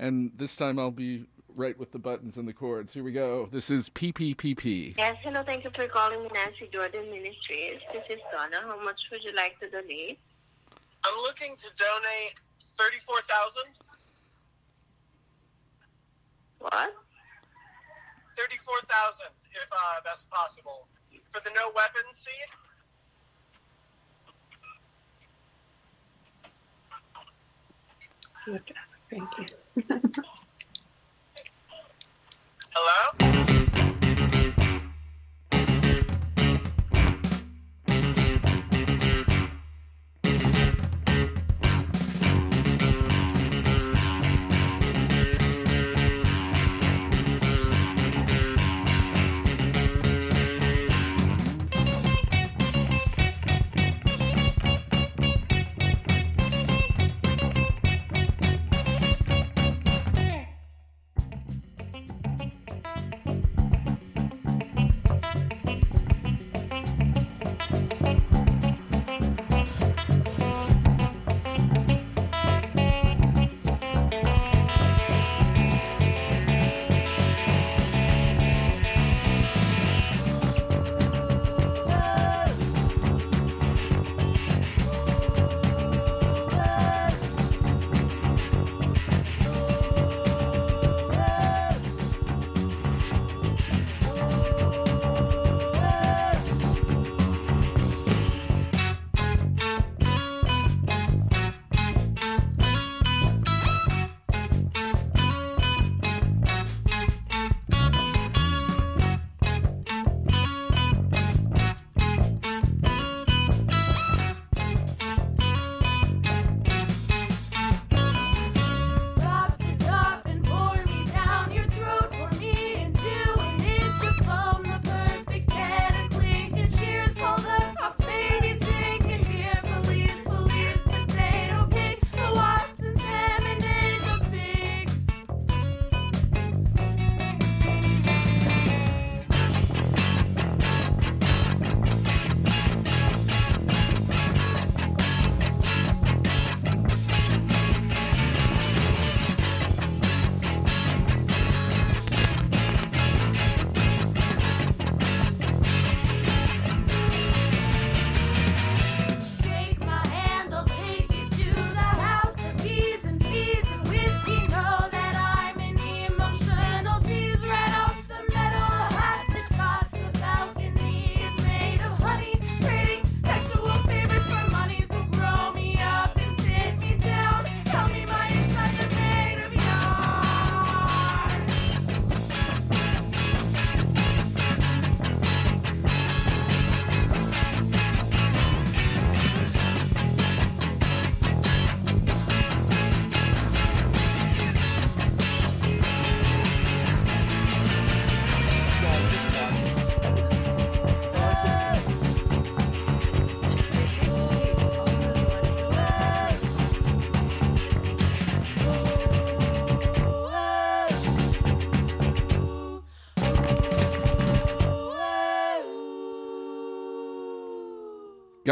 and 0.00 0.32
this 0.34 0.56
time 0.56 0.80
I'll 0.80 0.90
be 0.90 1.26
right 1.54 1.78
with 1.78 1.92
the 1.92 1.98
buttons 2.00 2.38
and 2.38 2.48
the 2.48 2.52
chords. 2.52 2.92
Here 2.92 3.04
we 3.04 3.12
go. 3.12 3.48
This 3.52 3.70
is 3.70 3.88
PPPP. 3.90 4.98
Yes, 4.98 5.14
hello. 5.22 5.44
Thank 5.46 5.62
you 5.62 5.70
for 5.72 5.86
calling 5.86 6.24
the 6.24 6.34
Nancy 6.34 6.68
Jordan 6.72 7.12
Ministries. 7.12 7.78
This 7.92 8.02
is 8.10 8.18
Donna. 8.32 8.66
How 8.66 8.82
much 8.82 9.00
would 9.12 9.22
you 9.22 9.32
like 9.36 9.60
to 9.60 9.70
donate? 9.70 10.18
I'm 11.06 11.22
looking 11.22 11.54
to 11.54 11.70
donate 11.78 12.34
thirty-four 12.76 13.20
thousand. 13.30 13.70
What? 16.58 16.96
Thirty-four 18.36 18.80
thousand, 18.90 19.30
if 19.52 19.70
uh, 19.70 20.00
that's 20.04 20.24
possible, 20.32 20.88
for 21.30 21.40
the 21.44 21.50
no 21.54 21.70
Weapons 21.76 22.18
seed. 22.18 22.50
Good 28.44 28.66
to 28.66 28.74
ask 28.76 28.98
thank 29.10 29.30
you. 29.38 29.46
Hello. 32.74 33.43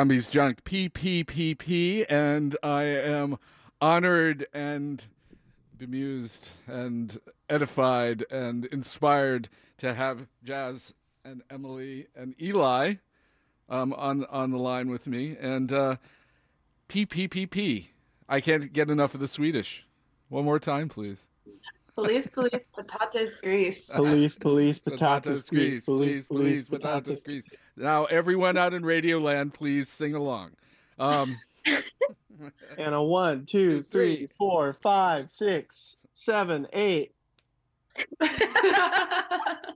Gumby's 0.02 0.28
Junk 0.28 0.64
PPPP, 0.64 2.06
and 2.10 2.56
I 2.60 2.82
am 2.82 3.38
honored 3.80 4.48
and 4.52 5.06
bemused 5.78 6.48
and 6.66 7.20
edified 7.48 8.24
and 8.28 8.64
inspired 8.64 9.48
to 9.78 9.94
have 9.94 10.26
Jas 10.42 10.92
and 11.24 11.46
Emmalee 11.50 12.08
and 12.16 12.34
Eli 12.42 12.94
um, 13.68 13.92
on 13.92 14.24
on 14.24 14.50
the 14.50 14.58
line 14.58 14.90
with 14.90 15.06
me. 15.06 15.36
And 15.40 15.72
uh, 15.72 15.96
PPPP. 16.88 17.86
I 18.28 18.40
can't 18.40 18.72
get 18.72 18.90
enough 18.90 19.14
of 19.14 19.20
the 19.20 19.28
Swedish. 19.28 19.86
One 20.28 20.44
more 20.44 20.58
time, 20.58 20.88
please. 20.88 21.28
Police, 21.94 22.26
police, 22.26 22.66
patatas 22.76 23.40
grease. 23.42 23.86
Police, 23.86 24.34
police, 24.36 24.78
Patatas 24.78 24.80
potatoes, 24.80 25.42
grease, 25.42 25.70
grease. 25.70 25.84
Police, 25.84 26.26
police, 26.26 26.68
patatas 26.68 27.04
potatoes. 27.04 27.22
grease. 27.24 27.44
Now, 27.76 28.04
everyone 28.06 28.56
out 28.56 28.72
in 28.72 28.84
Radio 28.84 29.18
Land, 29.18 29.52
please 29.54 29.88
sing 29.88 30.14
along. 30.14 30.52
Um, 30.98 31.38
And 32.76 32.92
a 32.94 33.00
one, 33.02 33.46
two, 33.46 33.82
three, 33.82 34.26
four, 34.26 34.72
five, 34.72 35.30
six, 35.30 35.96
seven, 36.12 36.66
eight. 36.72 37.12
that 38.20 39.74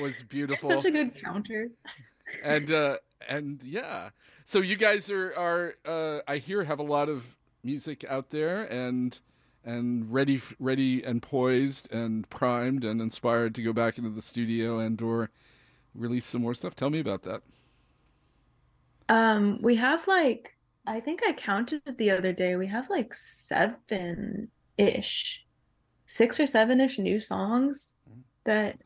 was 0.00 0.22
beautiful. 0.24 0.70
Such 0.70 0.86
a 0.86 0.90
good 0.90 1.22
counter. 1.22 1.68
and 2.42 2.70
uh 2.72 2.96
and 3.28 3.62
yeah 3.62 4.10
so 4.44 4.60
you 4.60 4.76
guys 4.76 5.10
are 5.10 5.34
are 5.36 5.74
uh 5.86 6.20
i 6.28 6.36
hear 6.38 6.62
have 6.64 6.78
a 6.78 6.82
lot 6.82 7.08
of 7.08 7.24
music 7.64 8.04
out 8.08 8.30
there 8.30 8.64
and 8.64 9.18
and 9.68 10.12
ready 10.12 10.40
ready 10.58 11.02
and 11.04 11.22
poised 11.22 11.92
and 11.92 12.28
primed 12.30 12.84
and 12.84 13.00
inspired 13.00 13.54
to 13.54 13.62
go 13.62 13.72
back 13.72 13.98
into 13.98 14.10
the 14.10 14.22
studio 14.22 14.78
and 14.78 15.00
or 15.02 15.30
release 15.94 16.26
some 16.26 16.42
more 16.42 16.54
stuff 16.54 16.74
tell 16.74 16.90
me 16.90 17.00
about 17.00 17.22
that 17.22 17.42
Um, 19.08 19.58
we 19.62 19.76
have 19.76 20.06
like 20.06 20.54
I 20.86 21.00
think 21.00 21.20
I 21.26 21.32
counted 21.32 21.82
it 21.86 21.98
the 21.98 22.10
other 22.10 22.32
day. 22.32 22.56
We 22.56 22.66
have 22.68 22.88
like 22.88 23.12
seven-ish, 23.12 24.50
six 26.06 26.40
or 26.40 26.46
seven-ish 26.46 26.98
new 26.98 27.20
songs 27.20 27.94
that 28.44 28.78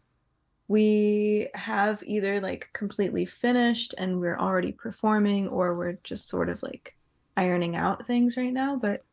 we 0.67 1.49
have 1.55 2.03
either 2.05 2.41
like 2.41 2.69
completely 2.73 3.25
finished 3.25 3.95
and 3.99 4.19
we're 4.19 4.39
already 4.39 4.73
performing, 4.73 5.47
or 5.47 5.77
we're 5.77 5.99
just 6.03 6.29
sort 6.29 6.49
of 6.49 6.61
like 6.63 6.97
ironing 7.37 7.77
out 7.77 8.05
things 8.05 8.37
right 8.37 8.53
now. 8.53 8.75
But 8.77 9.05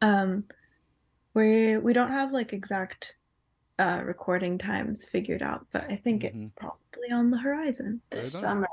um, 0.00 0.44
we 1.36 1.76
we 1.76 1.92
don't 1.92 2.10
have 2.10 2.32
like 2.32 2.54
exact 2.54 3.14
uh 3.78 4.00
recording 4.04 4.56
times 4.56 5.04
figured 5.04 5.42
out, 5.42 5.66
but 5.70 5.84
I 5.90 5.96
think 5.96 6.24
it's 6.24 6.50
probably 6.50 7.12
on 7.12 7.30
the 7.30 7.36
horizon. 7.36 8.00
This 8.10 8.34
Right 8.34 8.40
summer. 8.40 8.68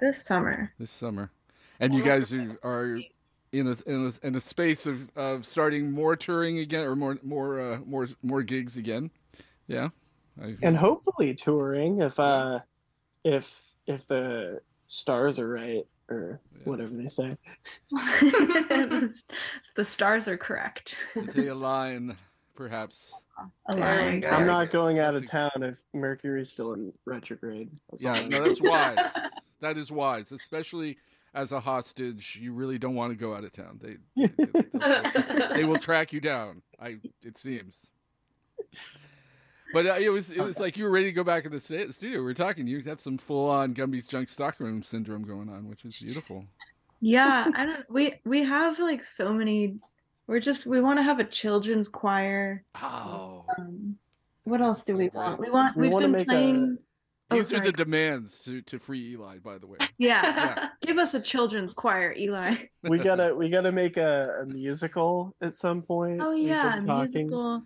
This 0.00 0.22
summer. 0.22 0.72
this 0.78 0.90
summer. 0.90 1.30
And 1.78 1.94
you 1.94 2.02
guys 2.02 2.34
are, 2.34 2.58
are 2.62 3.00
in 3.52 3.68
a, 3.68 3.76
in 3.86 4.06
a 4.06 4.26
in 4.26 4.34
a 4.34 4.40
space 4.40 4.86
of 4.86 5.08
of 5.16 5.46
starting 5.46 5.92
more 5.92 6.16
touring 6.16 6.58
again 6.58 6.84
or 6.84 6.96
more 6.96 7.16
more 7.22 7.60
uh 7.60 7.78
more 7.86 8.08
more 8.22 8.42
gigs 8.42 8.76
again. 8.76 9.10
Yeah. 9.68 9.90
I, 10.42 10.56
And 10.62 10.76
hopefully 10.76 11.32
touring 11.34 12.02
if 12.02 12.18
uh 12.18 12.60
if 13.24 13.76
if 13.86 14.08
the 14.08 14.62
stars 14.88 15.38
are 15.38 15.48
right 15.48 15.86
or 16.10 16.40
whatever 16.64 16.94
they 16.94 17.08
say. 17.08 17.36
the, 17.90 19.22
the 19.76 19.84
stars 19.84 20.28
are 20.28 20.36
correct. 20.36 20.96
if 21.14 21.32
they 21.32 21.46
align 21.48 22.16
perhaps 22.54 23.12
Aligned. 23.68 24.26
I'm 24.26 24.46
not 24.46 24.70
going 24.70 24.98
out 24.98 25.14
of 25.14 25.24
town 25.24 25.50
if 25.62 25.80
Mercury's 25.94 26.50
still 26.50 26.74
in 26.74 26.92
retrograde. 27.06 27.70
That's 27.90 28.02
Yeah, 28.02 28.26
no, 28.28 28.44
that's 28.44 28.60
wise. 28.60 28.98
that 29.60 29.78
is 29.78 29.90
wise, 29.90 30.30
especially 30.32 30.98
as 31.32 31.52
a 31.52 31.60
hostage. 31.60 32.38
You 32.38 32.52
really 32.52 32.78
don't 32.78 32.94
want 32.96 33.12
to 33.12 33.16
go 33.16 33.34
out 33.34 33.44
of 33.44 33.52
town. 33.52 33.80
They 33.82 34.26
they, 34.26 34.44
they- 34.74 35.48
they 35.54 35.64
will 35.64 35.78
track 35.78 36.12
you 36.12 36.20
down. 36.20 36.60
I 36.78 36.96
it 37.22 37.38
seems. 37.38 37.78
But 39.72 39.86
uh, 39.86 39.96
it 40.00 40.08
was 40.10 40.30
it 40.30 40.40
was 40.42 40.58
like 40.58 40.76
you 40.76 40.84
were 40.84 40.90
ready 40.90 41.06
to 41.06 41.12
go 41.12 41.24
back 41.24 41.44
in 41.44 41.52
the 41.52 41.60
studio. 41.60 42.18
We 42.18 42.24
were 42.24 42.34
talking. 42.34 42.66
You 42.66 42.80
have 42.82 43.00
some 43.00 43.18
full 43.18 43.48
on 43.48 43.72
Gumby's 43.72 44.06
junk 44.06 44.28
Stockholm 44.28 44.82
syndrome 44.82 45.22
going 45.24 45.48
on, 45.48 45.68
which 45.68 45.84
is 45.84 45.98
beautiful. 46.00 46.44
Yeah, 47.00 47.46
I 47.54 47.64
don't 47.66 47.90
we 47.90 48.12
we 48.24 48.42
have 48.44 48.78
like 48.78 49.04
so 49.04 49.32
many 49.32 49.76
we're 50.26 50.40
just 50.40 50.66
we 50.66 50.80
want 50.80 50.98
to 50.98 51.02
have 51.02 51.18
a 51.18 51.24
children's 51.24 51.88
choir. 51.88 52.62
Oh. 52.80 53.44
Um, 53.58 53.96
what 54.44 54.60
else 54.60 54.82
do 54.84 54.96
we 54.96 55.08
want? 55.10 55.40
We 55.40 55.50
want 55.50 55.76
We 55.76 55.84
we've 55.84 55.92
wanna 55.92 56.06
been 56.06 56.12
make 56.12 56.22
a- 56.22 56.30
playing 56.30 56.78
Oh, 57.32 57.36
These 57.36 57.52
are 57.52 57.56
sorry. 57.58 57.66
the 57.66 57.72
demands 57.72 58.40
to, 58.46 58.60
to 58.62 58.78
free 58.80 59.12
Eli. 59.12 59.38
By 59.38 59.58
the 59.58 59.66
way, 59.68 59.78
Yeah. 59.98 60.70
Give 60.82 60.98
us 60.98 61.14
a 61.14 61.20
children's 61.20 61.72
choir, 61.72 62.12
Eli. 62.18 62.56
we 62.82 62.98
gotta 62.98 63.32
we 63.36 63.48
gotta 63.48 63.70
make 63.70 63.96
a, 63.96 64.40
a 64.42 64.46
musical 64.46 65.36
at 65.40 65.54
some 65.54 65.80
point. 65.82 66.20
Oh 66.20 66.32
yeah, 66.32 66.76
been 66.78 66.86
musical. 66.86 67.62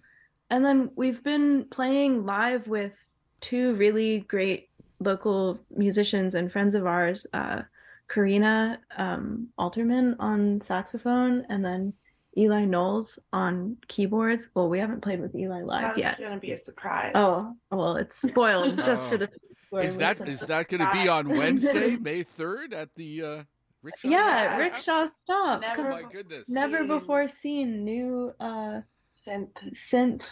And 0.55 0.65
then 0.65 0.93
we've 0.95 1.21
been 1.21 1.65
playing 1.73 2.27
live 2.27 2.69
with 2.69 2.93
two 3.41 3.75
really 3.75 4.21
great 4.21 4.69
local 5.01 5.59
musicians 5.69 6.37
and 6.37 6.53
friends 6.53 6.77
of 6.77 6.87
ours, 6.87 7.27
uh, 7.33 7.63
Karina 8.09 8.79
um, 8.97 9.49
Alterman 9.59 10.15
on 10.21 10.61
saxophone, 10.61 11.45
and 11.49 11.65
then 11.65 11.93
Eli 12.39 12.67
Knowles 12.67 13.19
on 13.33 13.77
keyboards. 13.89 14.47
Well, 14.55 14.69
we 14.69 14.79
haven't 14.79 15.01
played 15.01 15.21
with 15.21 15.35
Eli 15.35 15.63
live 15.63 15.83
That's 15.83 15.99
yet. 15.99 16.05
That's 16.19 16.21
gonna 16.21 16.41
be 16.41 16.53
a 16.53 16.57
surprise. 16.57 17.11
Oh, 17.17 17.57
well, 17.73 17.97
it's 17.97 18.23
spoiled 18.23 18.77
just 18.85 19.09
for 19.09 19.17
Oh. 19.17 19.19
the 19.19 19.27
people 19.27 19.79
is 19.79 19.97
that 19.97 20.21
listening. 20.21 20.35
is 20.35 20.41
that 20.43 20.69
going 20.69 20.83
to 20.83 20.91
be 20.93 21.09
on 21.09 21.31
Wednesday, 21.31 21.97
May 22.01 22.23
third, 22.23 22.73
at 22.73 22.91
the 22.95 23.23
uh, 23.23 23.43
Rickshaw? 23.83 24.07
Yeah, 24.09 24.57
Rickshaw 24.57 25.07
Stop. 25.07 25.63
Never 25.63 25.91
Oh 25.91 26.03
my 26.03 26.09
goodness. 26.13 26.49
Never 26.49 26.85
before 26.85 27.27
seen 27.27 27.85
new 27.85 28.33
uh 28.39 28.83
synth 29.15 29.51
synth 29.75 30.27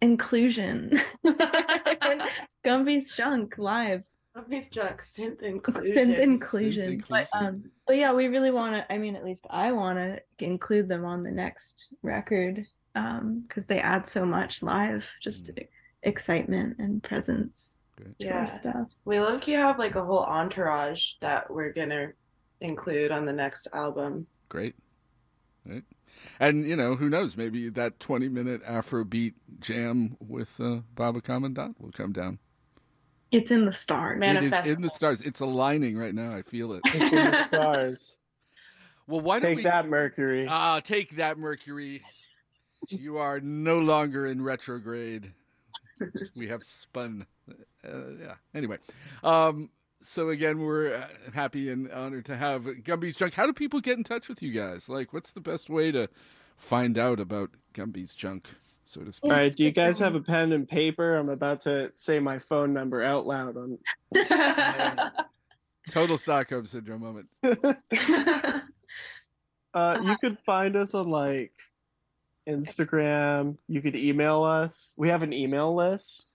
inclusion. 0.00 0.98
Gumby's 2.64 3.10
junk 3.16 3.56
live. 3.58 4.02
Gumby's 4.36 4.68
junk 4.68 5.02
synth 5.02 5.42
inclusion. 5.42 6.10
Synth 6.12 6.18
inclusion. 6.18 7.04
But 7.08 7.28
um 7.32 7.64
but 7.86 7.96
yeah, 7.96 8.12
we 8.12 8.28
really 8.28 8.50
wanna 8.50 8.84
I 8.90 8.98
mean 8.98 9.16
at 9.16 9.24
least 9.24 9.46
I 9.50 9.72
wanna 9.72 10.18
include 10.38 10.88
them 10.88 11.04
on 11.04 11.22
the 11.22 11.30
next 11.30 11.92
record. 12.02 12.66
Um, 12.94 13.44
because 13.46 13.64
they 13.66 13.78
add 13.78 14.08
so 14.08 14.24
much 14.24 14.60
live, 14.62 15.08
just 15.20 15.50
excitement 16.02 16.76
and 16.78 17.00
presence 17.02 17.76
to 17.96 18.12
Yeah. 18.18 18.46
stuff. 18.46 18.88
We 19.04 19.20
low 19.20 19.38
You 19.44 19.56
have 19.56 19.78
like 19.78 19.94
a 19.94 20.04
whole 20.04 20.24
entourage 20.24 21.12
that 21.20 21.48
we're 21.50 21.72
gonna 21.72 22.08
include 22.60 23.12
on 23.12 23.24
the 23.24 23.32
next 23.32 23.68
album. 23.72 24.26
Great. 24.48 24.74
Right. 25.64 25.84
And 26.40 26.66
you 26.66 26.76
know, 26.76 26.94
who 26.94 27.08
knows? 27.08 27.36
Maybe 27.36 27.68
that 27.70 28.00
twenty-minute 28.00 28.62
Afrobeat 28.64 29.34
jam 29.60 30.16
with 30.20 30.60
uh, 30.60 30.80
Baba 30.94 31.20
Commandant 31.20 31.80
will 31.80 31.92
come 31.92 32.12
down. 32.12 32.38
It's 33.30 33.50
in 33.50 33.66
the 33.66 33.72
stars. 33.72 34.24
It 34.24 34.44
is 34.44 34.76
in 34.76 34.82
the 34.82 34.88
stars. 34.88 35.20
It's 35.20 35.40
aligning 35.40 35.98
right 35.98 36.14
now. 36.14 36.34
I 36.34 36.42
feel 36.42 36.72
it. 36.72 36.80
It's 36.86 36.94
in 37.12 37.30
the 37.30 37.44
stars. 37.44 38.18
Well, 39.08 39.22
why 39.22 39.40
don't 39.40 39.52
Take 39.52 39.56
we 39.56 39.62
that, 39.62 39.88
Mercury. 39.88 40.46
Ah, 40.46 40.80
take 40.80 41.16
that, 41.16 41.38
Mercury. 41.38 42.02
You 42.88 43.16
are 43.16 43.40
no 43.40 43.78
longer 43.78 44.26
in 44.26 44.42
retrograde. 44.42 45.32
We 46.36 46.46
have 46.48 46.62
spun. 46.62 47.26
Uh, 47.82 48.08
yeah. 48.20 48.34
Anyway, 48.54 48.76
um, 49.24 49.70
so 50.02 50.30
again, 50.30 50.60
we're 50.60 50.94
uh, 50.94 51.08
happy 51.34 51.70
and 51.70 51.90
honored 51.90 52.24
to 52.26 52.36
have 52.36 52.64
Gumby's 52.84 53.16
Junk. 53.16 53.34
How 53.34 53.46
do 53.46 53.52
people 53.52 53.80
get 53.80 53.98
in 53.98 54.04
touch 54.04 54.28
with 54.28 54.42
you 54.42 54.52
guys? 54.52 54.88
Like, 54.88 55.12
what's 55.12 55.32
the 55.32 55.40
best 55.40 55.68
way 55.68 55.90
to 55.92 56.08
find 56.56 56.98
out 56.98 57.20
about 57.20 57.50
Gumby's 57.72 58.14
Junk, 58.14 58.48
so 58.86 59.02
to 59.02 59.12
speak? 59.12 59.30
All 59.30 59.36
right, 59.36 59.54
do 59.54 59.64
you 59.64 59.70
guys 59.70 59.98
have 59.98 60.14
a 60.14 60.20
pen 60.20 60.52
and 60.52 60.68
paper? 60.68 61.16
I'm 61.16 61.28
about 61.28 61.62
to 61.62 61.90
say 61.94 62.20
my 62.20 62.38
phone 62.38 62.72
number 62.72 63.02
out 63.02 63.26
loud 63.26 63.56
on 63.56 63.78
Total 65.90 66.18
Stockholm 66.18 66.66
Syndrome 66.66 67.00
moment. 67.00 67.28
Uh, 69.74 70.00
you 70.02 70.16
could 70.16 70.38
find 70.38 70.76
us 70.76 70.94
on 70.94 71.08
like 71.08 71.52
Instagram. 72.48 73.58
You 73.68 73.80
could 73.80 73.94
email 73.94 74.42
us. 74.42 74.94
We 74.96 75.08
have 75.08 75.22
an 75.22 75.32
email 75.32 75.74
list. 75.74 76.32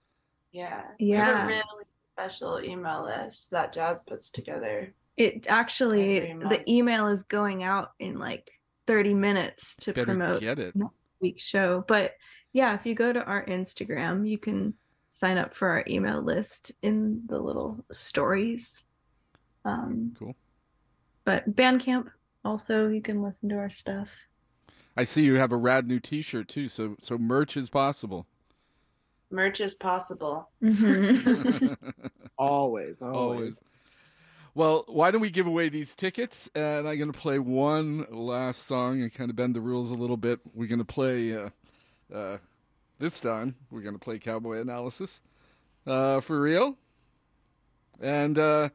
Yeah. 0.52 0.82
Yeah. 0.98 1.46
We 1.46 1.52
really 1.52 1.84
special 2.14 2.60
email 2.62 3.04
list 3.04 3.50
that 3.50 3.72
Jas 3.72 4.00
puts 4.06 4.30
together. 4.30 4.94
It 5.16 5.46
actually 5.48 6.32
the 6.48 6.62
email 6.70 7.08
is 7.08 7.22
going 7.24 7.62
out 7.62 7.92
in 7.98 8.18
like 8.18 8.50
30 8.86 9.14
minutes 9.14 9.74
to 9.80 9.92
Better 9.92 10.06
promote 10.06 10.40
get 10.40 10.58
it. 10.58 10.74
next 10.76 10.92
week's 11.20 11.42
show. 11.42 11.84
But 11.86 12.12
yeah, 12.52 12.74
if 12.74 12.86
you 12.86 12.94
go 12.94 13.12
to 13.12 13.24
our 13.24 13.44
Instagram, 13.46 14.28
you 14.28 14.38
can 14.38 14.74
sign 15.12 15.38
up 15.38 15.54
for 15.54 15.68
our 15.68 15.84
email 15.88 16.20
list 16.22 16.72
in 16.82 17.22
the 17.26 17.38
little 17.38 17.84
stories. 17.92 18.84
Um, 19.64 20.14
cool. 20.18 20.36
But 21.24 21.54
Bandcamp 21.54 22.08
also, 22.44 22.88
you 22.88 23.00
can 23.00 23.22
listen 23.22 23.48
to 23.48 23.56
our 23.56 23.70
stuff. 23.70 24.10
I 24.96 25.04
see 25.04 25.22
you 25.22 25.34
have 25.34 25.52
a 25.52 25.56
rad 25.56 25.88
new 25.88 25.98
T-shirt 25.98 26.46
too. 26.48 26.68
So 26.68 26.96
so 27.02 27.18
merch 27.18 27.56
is 27.56 27.70
possible. 27.70 28.26
Merch 29.34 29.60
is 29.60 29.74
possible. 29.74 30.48
Always, 32.38 33.02
always. 33.02 33.02
Always. 33.02 33.60
Well, 34.54 34.84
why 34.88 35.10
don't 35.10 35.20
we 35.20 35.30
give 35.30 35.46
away 35.46 35.68
these 35.68 35.94
tickets? 35.94 36.48
And 36.54 36.88
I'm 36.88 36.98
going 36.98 37.12
to 37.12 37.18
play 37.18 37.38
one 37.38 38.06
last 38.10 38.66
song 38.66 39.02
and 39.02 39.12
kind 39.12 39.30
of 39.30 39.36
bend 39.36 39.54
the 39.54 39.60
rules 39.60 39.90
a 39.90 39.94
little 39.94 40.16
bit. 40.16 40.40
We're 40.54 40.68
going 40.68 40.78
to 40.80 40.84
play 40.84 41.36
uh, 41.36 41.50
uh, 42.12 42.38
this 42.98 43.20
time 43.20 43.56
we're 43.70 43.82
going 43.82 43.94
to 43.94 44.00
play 44.00 44.18
Cowboy 44.18 44.60
Analysis 44.60 45.20
uh, 45.86 46.20
for 46.20 46.40
real. 46.40 46.76
And 48.00 48.38
uh, 48.38 48.70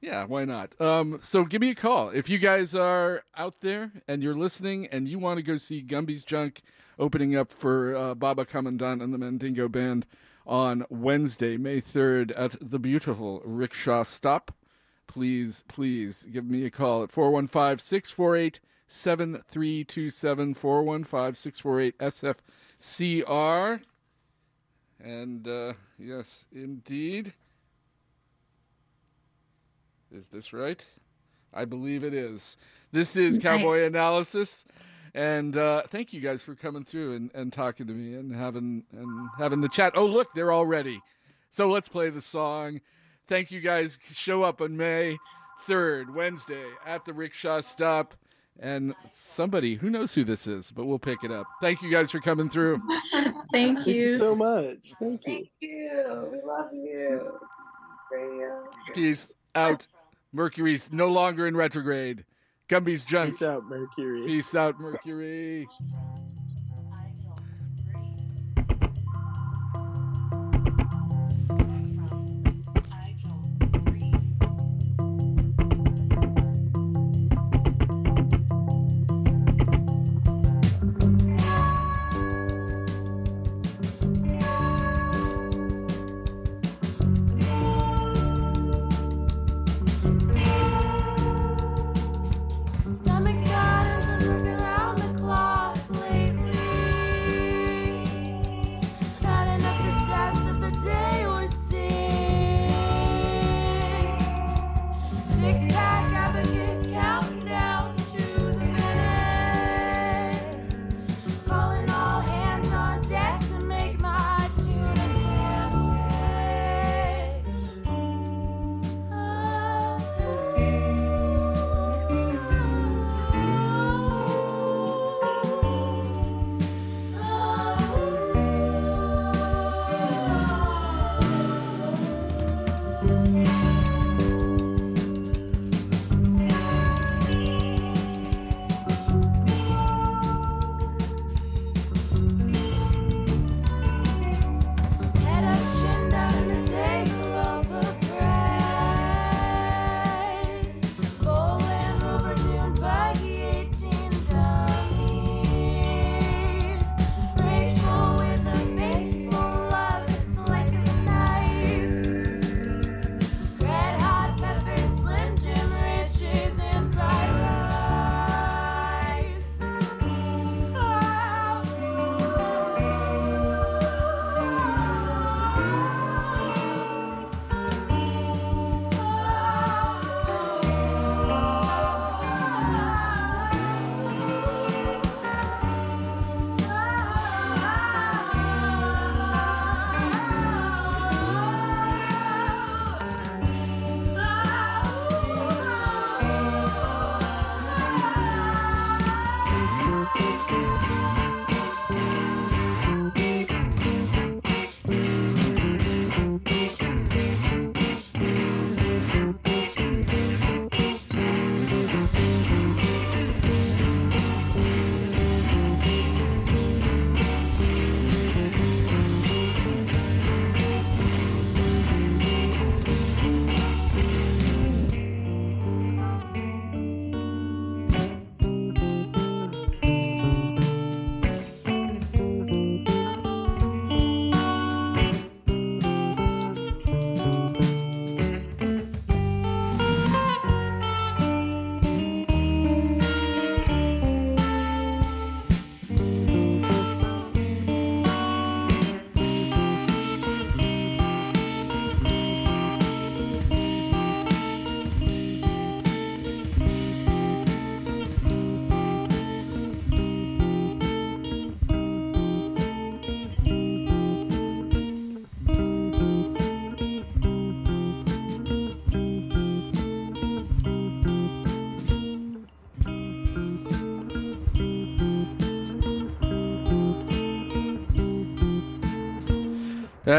yeah, 0.00 0.24
why 0.24 0.44
not? 0.44 0.78
Um, 0.80 1.18
so 1.22 1.44
give 1.44 1.60
me 1.60 1.70
a 1.70 1.74
call. 1.74 2.10
If 2.10 2.28
you 2.28 2.38
guys 2.38 2.74
are 2.74 3.22
out 3.36 3.60
there 3.60 3.92
and 4.08 4.22
you're 4.22 4.36
listening 4.36 4.86
and 4.92 5.08
you 5.08 5.18
want 5.18 5.38
to 5.38 5.42
go 5.42 5.56
see 5.56 5.80
Gumby's 5.80 6.24
Junk 6.24 6.62
opening 6.98 7.36
up 7.36 7.50
for 7.50 7.96
uh, 7.96 8.14
Baba 8.14 8.44
Commandant 8.44 9.02
and 9.02 9.12
the 9.12 9.18
Mandingo 9.18 9.68
Band 9.68 10.06
on 10.46 10.84
Wednesday, 10.90 11.56
May 11.56 11.80
3rd 11.80 12.32
at 12.36 12.56
the 12.60 12.78
beautiful 12.78 13.42
Rickshaw 13.44 14.04
Stop, 14.04 14.52
please, 15.06 15.64
please 15.68 16.26
give 16.30 16.44
me 16.44 16.64
a 16.64 16.70
call 16.70 17.02
at 17.02 17.10
415 17.10 17.78
648 17.78 18.60
7327 18.88 20.54
415 20.54 21.34
648 21.34 21.98
SFCR. 21.98 23.80
And 25.02 25.48
uh, 25.48 25.72
yes, 25.98 26.46
indeed. 26.52 27.34
Is 30.12 30.28
this 30.28 30.52
right? 30.52 30.84
I 31.52 31.64
believe 31.64 32.04
it 32.04 32.14
is. 32.14 32.56
This 32.92 33.16
is 33.16 33.38
Cowboy 33.38 33.84
Analysis. 33.84 34.64
And 35.14 35.56
uh, 35.56 35.82
thank 35.88 36.12
you 36.12 36.20
guys 36.20 36.42
for 36.42 36.54
coming 36.54 36.84
through 36.84 37.14
and, 37.14 37.30
and 37.34 37.52
talking 37.52 37.86
to 37.86 37.92
me 37.92 38.14
and 38.14 38.34
having 38.34 38.84
and 38.92 39.28
having 39.38 39.62
the 39.62 39.68
chat. 39.68 39.94
Oh, 39.96 40.04
look, 40.04 40.28
they're 40.34 40.52
all 40.52 40.66
ready. 40.66 41.00
So 41.50 41.70
let's 41.70 41.88
play 41.88 42.10
the 42.10 42.20
song. 42.20 42.80
Thank 43.26 43.50
you 43.50 43.60
guys. 43.60 43.98
Show 44.12 44.42
up 44.42 44.60
on 44.60 44.76
May 44.76 45.16
3rd, 45.66 46.14
Wednesday, 46.14 46.66
at 46.84 47.04
the 47.04 47.14
Rickshaw 47.14 47.60
Stop. 47.60 48.14
And 48.60 48.94
somebody, 49.14 49.74
who 49.74 49.90
knows 49.90 50.14
who 50.14 50.24
this 50.24 50.46
is, 50.46 50.70
but 50.70 50.86
we'll 50.86 50.98
pick 50.98 51.24
it 51.24 51.30
up. 51.30 51.46
Thank 51.60 51.82
you 51.82 51.90
guys 51.90 52.10
for 52.10 52.20
coming 52.20 52.48
through. 52.48 52.80
Thank 53.12 53.34
you. 53.34 53.44
Thank 53.52 53.86
you 53.86 54.18
so 54.18 54.34
much. 54.34 54.92
Thank 55.00 55.26
you. 55.26 55.34
Thank 55.34 55.50
you. 55.60 56.28
We 56.32 56.40
love 56.42 56.72
you. 56.72 57.38
Radio. 58.10 58.64
Peace 58.94 59.34
out. 59.54 59.86
Mercury's 60.36 60.92
no 60.92 61.08
longer 61.08 61.46
in 61.46 61.56
retrograde. 61.56 62.24
Gumby's 62.68 63.04
junk. 63.04 63.32
Peace 63.32 63.42
out, 63.42 63.64
Mercury. 63.64 64.26
Peace 64.26 64.54
out, 64.54 64.78
Mercury. 64.78 65.66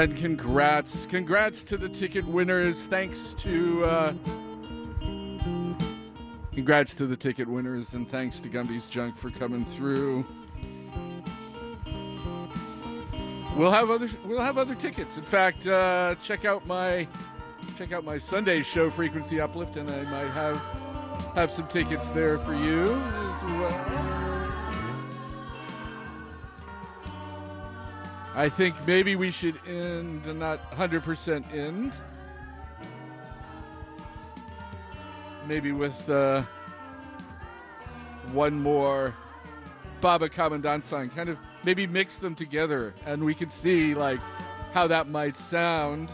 said, 0.07 0.17
congrats. 0.17 1.05
Congrats 1.05 1.63
to 1.63 1.77
the 1.77 1.89
ticket 1.89 2.25
winners. 2.25 2.85
Thanks 2.87 3.33
to. 3.35 3.83
Uh, 3.83 4.13
congrats 6.53 6.95
to 6.95 7.07
the 7.07 7.15
ticket 7.15 7.47
winners, 7.47 7.93
and 7.93 8.09
thanks 8.09 8.39
to 8.39 8.49
Gumby's 8.49 8.87
Junk 8.87 9.17
for 9.17 9.29
coming 9.29 9.65
through. 9.65 10.25
We'll 13.55 13.71
have 13.71 13.89
other 13.89 14.07
we'll 14.25 14.41
have 14.41 14.57
other 14.57 14.75
tickets. 14.75 15.17
In 15.17 15.23
fact, 15.23 15.67
uh, 15.67 16.15
check 16.21 16.45
out 16.45 16.65
my 16.67 17.07
check 17.77 17.91
out 17.91 18.03
my 18.03 18.17
Sunday 18.17 18.63
show, 18.63 18.89
Frequency 18.89 19.41
Uplift, 19.41 19.77
and 19.77 19.89
I 19.89 20.03
might 20.03 20.31
have 20.31 20.61
have 21.35 21.51
some 21.51 21.67
tickets 21.67 22.09
there 22.09 22.37
for 22.39 22.53
you 22.53 22.83
as 22.83 23.43
well. 23.43 24.06
I 28.37 28.49
think 28.49 28.75
maybe 28.85 29.15
we 29.15 29.31
should 29.31 29.59
end, 29.65 30.23
not 30.37 30.71
100% 30.71 31.51
end. 31.55 31.91
Maybe 35.47 35.71
with 35.71 36.07
uh, 36.07 36.43
one 38.33 38.61
more 38.61 39.15
Baba 40.01 40.29
Commandant 40.29 40.83
song. 40.83 41.09
Kind 41.09 41.29
of 41.29 41.39
maybe 41.63 41.87
mix 41.87 42.17
them 42.17 42.35
together 42.35 42.93
and 43.07 43.23
we 43.23 43.33
can 43.33 43.49
see 43.49 43.95
like 43.95 44.19
how 44.71 44.85
that 44.85 45.07
might 45.07 45.35
sound. 45.35 46.11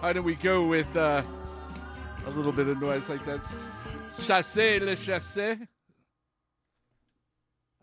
How 0.00 0.12
do 0.12 0.22
we 0.22 0.36
go 0.36 0.64
with 0.64 0.96
uh, 0.96 1.24
a 2.24 2.30
little 2.30 2.52
bit 2.52 2.68
of 2.68 2.80
noise 2.80 3.08
like 3.08 3.26
that? 3.26 3.40
Chassé 4.12 4.80
le 4.80 4.94
Chassé? 4.94 5.66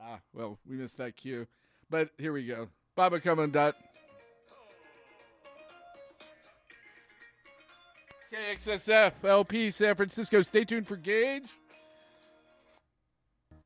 Ah, 0.01 0.21
well, 0.31 0.57
we 0.65 0.77
missed 0.77 0.95
that 0.95 1.17
cue. 1.17 1.45
But 1.89 2.11
here 2.17 2.31
we 2.31 2.45
go. 2.45 2.69
Baba 2.99 3.17
Commandant. 3.17 3.73
KXSF 8.29 9.13
LP 9.23 9.69
San 9.69 9.95
Francisco. 9.95 10.41
Stay 10.41 10.65
tuned 10.65 10.85
for 10.85 10.97
Gage 10.97 11.47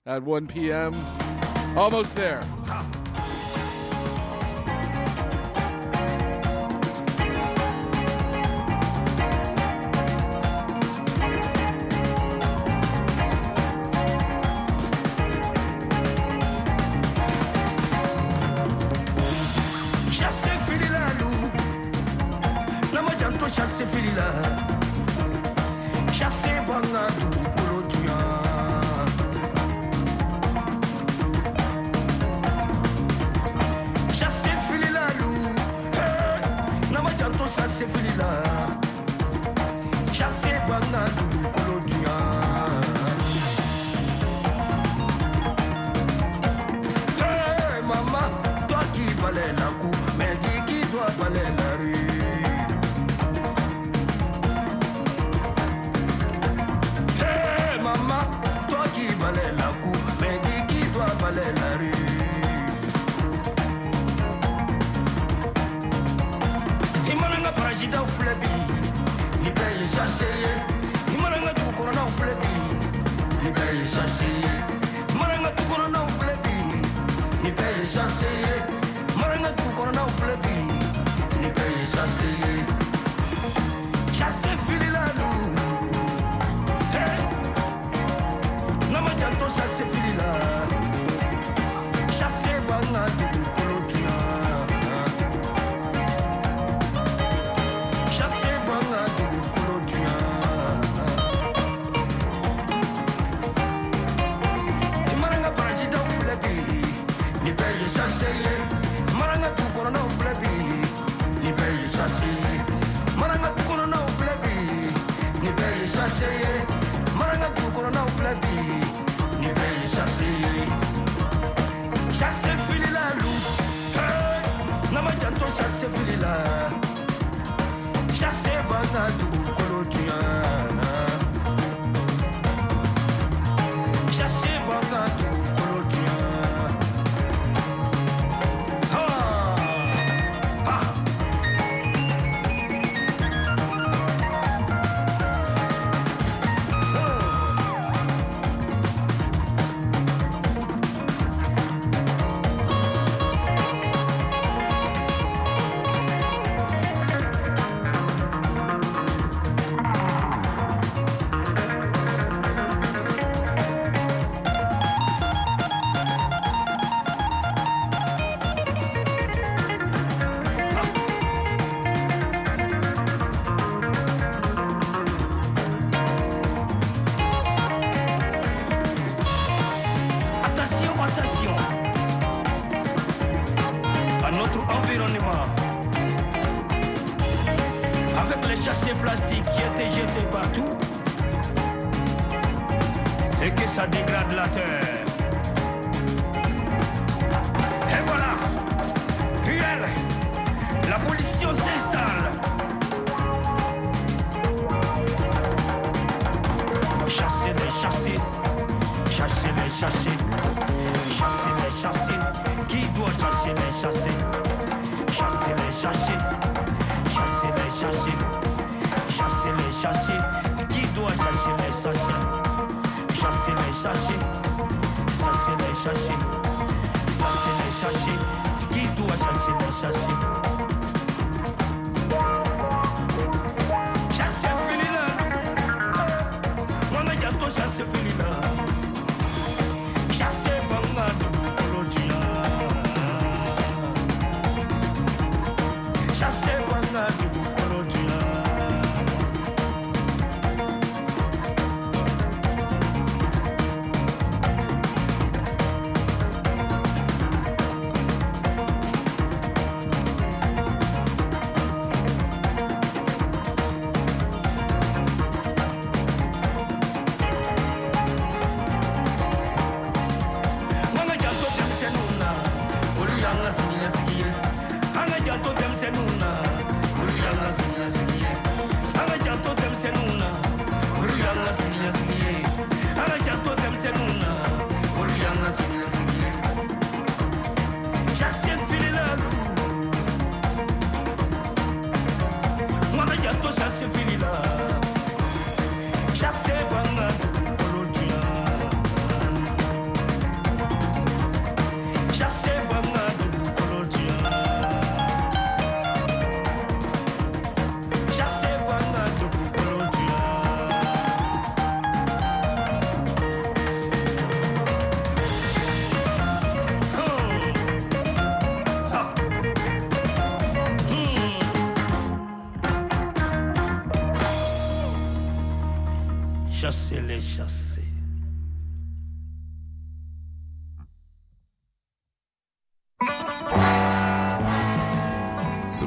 at 0.06 0.22
1 0.22 0.46
p.m. 0.46 0.94
Almost 1.76 2.16
there. 2.16 2.44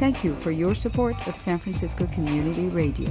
Thank 0.00 0.24
you 0.24 0.34
for 0.34 0.50
your 0.50 0.74
support 0.74 1.14
of 1.28 1.36
San 1.36 1.58
Francisco 1.58 2.06
Community 2.06 2.68
Radio. 2.68 3.10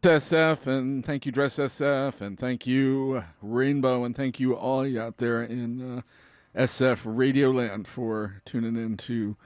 SF 0.00 0.66
and 0.66 1.04
thank 1.04 1.26
you 1.26 1.30
Dress 1.30 1.56
SF 1.56 2.22
and 2.22 2.38
thank 2.38 2.66
you 2.66 3.22
Rainbow 3.42 4.04
and 4.04 4.16
thank 4.16 4.40
you 4.40 4.54
all 4.54 4.86
you 4.86 4.98
out 4.98 5.18
there 5.18 5.42
in 5.42 5.98
uh, 5.98 6.02
SF 6.56 7.02
Radio 7.04 7.50
Land 7.50 7.86
for 7.86 8.40
tuning 8.46 8.76
in 8.76 8.96
to 8.96 9.36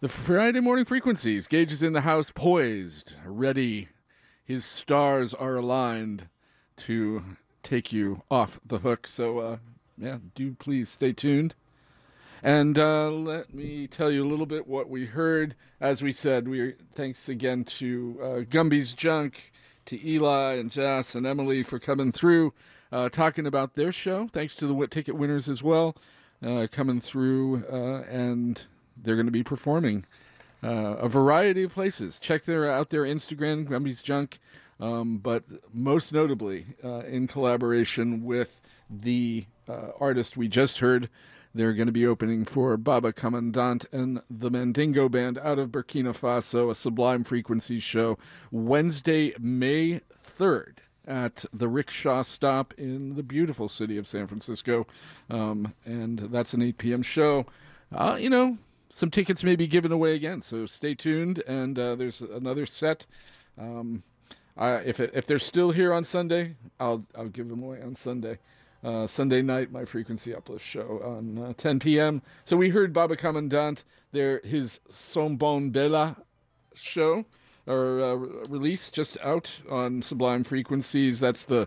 the 0.00 0.08
Friday 0.08 0.58
morning 0.58 0.84
frequencies. 0.84 1.46
Gage 1.46 1.70
is 1.70 1.84
in 1.84 1.92
the 1.92 2.00
house, 2.00 2.32
poised, 2.34 3.14
ready. 3.24 3.88
His 4.44 4.64
stars 4.64 5.32
are 5.32 5.54
aligned 5.54 6.28
to 6.78 7.22
take 7.64 7.92
you 7.92 8.22
off 8.30 8.60
the 8.64 8.78
hook. 8.78 9.08
So, 9.08 9.38
uh, 9.38 9.56
yeah, 9.98 10.18
do 10.34 10.54
please 10.54 10.88
stay 10.88 11.12
tuned. 11.12 11.54
And 12.42 12.78
uh, 12.78 13.10
let 13.10 13.54
me 13.54 13.86
tell 13.86 14.10
you 14.10 14.22
a 14.22 14.28
little 14.28 14.44
bit 14.44 14.66
what 14.66 14.90
we 14.90 15.06
heard. 15.06 15.54
As 15.80 16.02
we 16.02 16.12
said, 16.12 16.46
we 16.46 16.74
thanks 16.94 17.28
again 17.28 17.64
to 17.64 18.20
uh, 18.22 18.40
Gumby's 18.40 18.92
Junk, 18.92 19.50
to 19.86 20.06
Eli 20.06 20.56
and 20.56 20.70
Jas 20.70 21.14
and 21.14 21.24
Emmalee 21.24 21.64
for 21.64 21.78
coming 21.78 22.12
through, 22.12 22.52
uh, 22.92 23.08
talking 23.08 23.46
about 23.46 23.74
their 23.74 23.92
show. 23.92 24.28
Thanks 24.32 24.54
to 24.56 24.66
the 24.66 24.86
ticket 24.86 25.16
winners 25.16 25.48
as 25.48 25.62
well, 25.62 25.96
uh, 26.44 26.66
coming 26.70 27.00
through, 27.00 27.64
uh, 27.72 28.02
and 28.10 28.62
they're 28.96 29.16
going 29.16 29.26
to 29.26 29.32
be 29.32 29.42
performing 29.42 30.04
uh, 30.62 30.96
a 30.98 31.08
variety 31.08 31.62
of 31.62 31.72
places. 31.72 32.18
Check 32.18 32.44
their 32.44 32.70
out 32.70 32.90
their 32.90 33.04
Instagram, 33.04 33.66
Gumby's 33.66 34.02
Junk, 34.02 34.38
um, 34.80 35.18
but 35.18 35.44
most 35.72 36.12
notably 36.12 36.66
uh, 36.82 37.00
in 37.00 37.26
collaboration 37.26 38.24
with 38.24 38.60
the 38.90 39.46
uh, 39.68 39.88
artist 40.00 40.36
we 40.36 40.48
just 40.48 40.80
heard. 40.80 41.08
They're 41.56 41.72
going 41.72 41.86
to 41.86 41.92
be 41.92 42.06
opening 42.06 42.44
for 42.44 42.76
Baba 42.76 43.12
Commandant 43.12 43.86
and 43.92 44.20
the 44.28 44.50
Mandingo 44.50 45.08
Band 45.08 45.38
out 45.38 45.60
of 45.60 45.70
Burkina 45.70 46.12
Faso, 46.16 46.68
a 46.68 46.74
Sublime 46.74 47.22
Frequencies 47.22 47.84
show, 47.84 48.18
Wednesday, 48.50 49.34
May 49.38 50.00
3rd 50.20 50.78
at 51.06 51.44
the 51.52 51.68
Rickshaw 51.68 52.22
Stop 52.22 52.74
in 52.76 53.14
the 53.14 53.22
beautiful 53.22 53.68
city 53.68 53.98
of 53.98 54.06
San 54.06 54.26
Francisco. 54.26 54.86
Um, 55.30 55.74
and 55.84 56.18
that's 56.18 56.54
an 56.54 56.62
8 56.62 56.78
p.m. 56.78 57.02
show. 57.02 57.46
Uh, 57.92 58.16
you 58.18 58.30
know, 58.30 58.58
some 58.88 59.10
tickets 59.10 59.44
may 59.44 59.54
be 59.54 59.66
given 59.66 59.92
away 59.92 60.14
again, 60.14 60.40
so 60.40 60.66
stay 60.66 60.94
tuned. 60.94 61.42
And 61.46 61.78
uh, 61.78 61.94
there's 61.94 62.20
another 62.20 62.66
set. 62.66 63.06
Um, 63.58 64.02
I, 64.56 64.74
if 64.76 65.00
it, 65.00 65.10
if 65.14 65.26
they're 65.26 65.38
still 65.38 65.72
here 65.72 65.92
on 65.92 66.04
Sunday, 66.04 66.56
I'll 66.78 67.04
I'll 67.16 67.28
give 67.28 67.48
them 67.48 67.62
away 67.62 67.80
on 67.82 67.96
Sunday. 67.96 68.38
Uh, 68.82 69.06
Sunday 69.06 69.40
night, 69.40 69.72
my 69.72 69.86
frequency 69.86 70.34
uplift 70.34 70.62
show 70.62 71.00
on 71.02 71.38
uh, 71.38 71.52
10 71.56 71.78
p.m. 71.78 72.20
So 72.44 72.54
we 72.54 72.68
heard 72.68 72.92
Baba 72.92 73.16
Commandant, 73.16 73.82
their 74.12 74.40
his 74.44 74.78
Sonbonbela 74.90 76.16
show 76.74 77.24
or 77.66 78.02
uh, 78.02 78.14
release 78.48 78.90
just 78.90 79.16
out 79.22 79.50
on 79.70 80.02
Sublime 80.02 80.44
Frequencies. 80.44 81.18
That's 81.18 81.44
the 81.44 81.66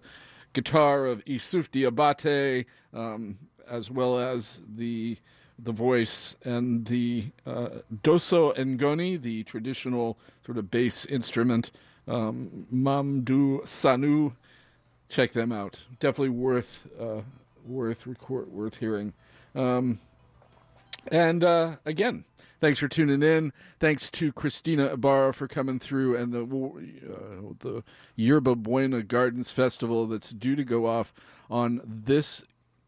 guitar 0.53 1.07
of 1.07 1.25
Isuf 1.25 1.69
Diabate, 1.72 2.66
um, 2.93 3.38
as 3.67 3.90
well 3.90 4.19
as 4.19 4.61
the 4.75 5.17
the 5.59 5.72
voice 5.72 6.35
and 6.43 6.85
the 6.85 7.32
uh, 7.48 7.69
donso 8.03 8.56
ngoni, 8.56 9.19
the 9.19 9.43
traditional 9.43 10.19
sort 10.45 10.59
of 10.59 10.69
bass 10.69 11.03
instrument. 11.06 11.72
Um, 12.07 12.67
Mamadou 12.73 13.63
Sanou, 13.63 14.33
check 15.09 15.33
them 15.33 15.51
out. 15.51 15.79
Definitely 15.99 16.29
worth 16.29 16.87
uh, 16.99 17.21
worth 17.65 18.07
record, 18.07 18.51
worth 18.51 18.77
hearing. 18.77 19.13
Um, 19.55 19.99
and 21.11 21.43
uh, 21.43 21.77
again, 21.85 22.25
thanks 22.59 22.79
for 22.79 22.87
tuning 22.87 23.23
in. 23.23 23.53
Thanks 23.79 24.09
to 24.11 24.31
Cristina 24.31 24.93
Ibarra 24.93 25.33
for 25.33 25.47
coming 25.47 25.79
through 25.79 26.15
and 26.15 26.33
the 26.33 26.43
uh, 26.43 27.53
the 27.59 27.83
Yerba 28.15 28.55
Buena 28.55 29.03
Gardens 29.03 29.51
Festival 29.51 30.07
that's 30.07 30.31
due 30.31 30.55
to 30.55 30.63
go 30.63 30.85
off 30.85 31.13
on 31.49 31.81
this 31.85 32.43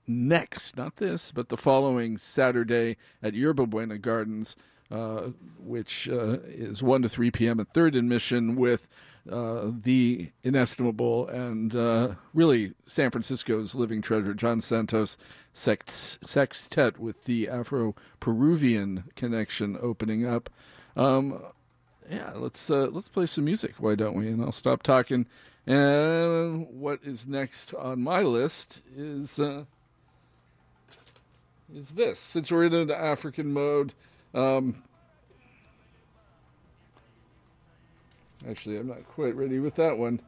next, 0.07 0.75
not 0.75 0.97
this, 0.97 1.31
but 1.31 1.49
the 1.49 1.57
following 1.57 2.17
Saturday 2.17 2.97
at 3.21 3.35
Yerba 3.35 3.67
Buena 3.67 3.97
Gardens, 3.97 4.55
uh, 4.91 5.29
which 5.59 6.09
uh, 6.09 6.37
is 6.45 6.81
1 6.81 7.03
to 7.03 7.09
3 7.09 7.31
p.m. 7.31 7.59
at 7.59 7.73
third 7.73 7.95
admission 7.95 8.55
with 8.55 8.87
uh, 9.31 9.71
the 9.81 10.31
inestimable 10.43 11.27
and 11.27 11.75
uh, 11.75 12.15
really 12.33 12.73
San 12.85 13.11
Francisco's 13.11 13.75
living 13.75 14.01
treasure, 14.01 14.33
John 14.33 14.61
Santos 14.61 15.17
sext- 15.53 16.25
Sextet 16.25 16.99
with 16.99 17.25
the 17.25 17.49
Afro 17.49 17.95
Peruvian 18.19 19.05
connection 19.15 19.77
opening 19.81 20.25
up. 20.25 20.49
Um, 20.95 21.41
yeah, 22.09 22.31
let's 22.35 22.69
uh, 22.69 22.87
let's 22.91 23.09
play 23.09 23.27
some 23.27 23.45
music. 23.45 23.75
Why 23.77 23.95
don't 23.95 24.17
we? 24.17 24.27
And 24.27 24.41
I'll 24.41 24.51
stop 24.51 24.83
talking. 24.83 25.27
And 25.67 26.67
what 26.69 26.99
is 27.03 27.27
next 27.27 27.73
on 27.75 28.01
my 28.01 28.21
list 28.21 28.81
is 28.95 29.39
uh, 29.39 29.65
is 31.73 31.89
this. 31.89 32.19
Since 32.19 32.51
we're 32.51 32.65
in 32.65 32.73
an 32.73 32.91
African 32.91 33.53
mode, 33.53 33.93
um, 34.33 34.83
actually, 38.47 38.77
I'm 38.77 38.87
not 38.87 39.07
quite 39.07 39.35
ready 39.35 39.59
with 39.59 39.75
that 39.75 39.97
one. 39.97 40.21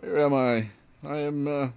Where 0.00 0.18
am 0.18 0.34
I? 0.34 0.70
I 1.04 1.16
am. 1.18 1.72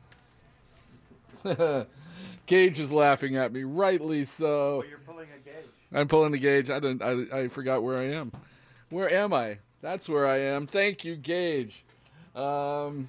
Uh, 1.43 1.83
Gage 2.45 2.80
is 2.80 2.91
laughing 2.91 3.35
at 3.35 3.51
me, 3.51 3.64
rightly 3.64 4.23
so. 4.23 4.77
Well, 4.77 4.88
you're 4.88 4.99
pulling 4.99 5.27
a 5.35 5.43
gauge. 5.43 5.65
I'm 5.91 6.07
pulling 6.07 6.31
the 6.31 6.38
gauge. 6.38 6.69
I 6.69 6.80
didn't. 6.80 7.01
I, 7.01 7.39
I 7.39 7.47
forgot 7.47 7.81
where 7.81 7.97
I 7.97 8.05
am. 8.14 8.31
Where 8.89 9.09
am 9.09 9.33
I? 9.33 9.57
That's 9.81 10.07
where 10.07 10.27
I 10.27 10.38
am. 10.38 10.67
Thank 10.67 11.03
you, 11.03 11.15
Gage. 11.15 11.83
Um, 12.35 13.07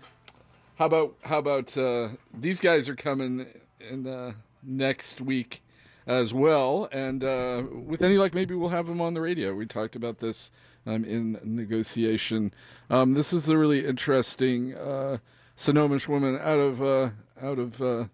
how 0.76 0.86
about 0.86 1.14
how 1.22 1.38
about 1.38 1.76
uh, 1.76 2.08
these 2.38 2.60
guys 2.60 2.88
are 2.88 2.96
coming 2.96 3.46
in 3.90 4.06
uh, 4.06 4.32
next 4.62 5.20
week 5.20 5.62
as 6.06 6.32
well, 6.32 6.88
and 6.92 7.24
uh, 7.24 7.64
with 7.72 8.02
any 8.02 8.16
luck, 8.16 8.32
maybe 8.32 8.54
we'll 8.54 8.68
have 8.68 8.86
them 8.86 9.00
on 9.00 9.14
the 9.14 9.20
radio. 9.20 9.54
We 9.54 9.66
talked 9.66 9.96
about 9.96 10.18
this 10.18 10.50
um, 10.86 11.04
in 11.04 11.38
negotiation. 11.44 12.52
Um, 12.90 13.14
this 13.14 13.32
is 13.32 13.48
a 13.48 13.58
really 13.58 13.84
interesting 13.84 14.74
uh, 14.74 15.18
Swinomish 15.56 16.08
woman 16.08 16.38
out 16.40 16.58
of 16.58 16.82
uh, 16.82 17.10
out 17.42 17.58
of 17.58 17.80
uh, 17.82 18.04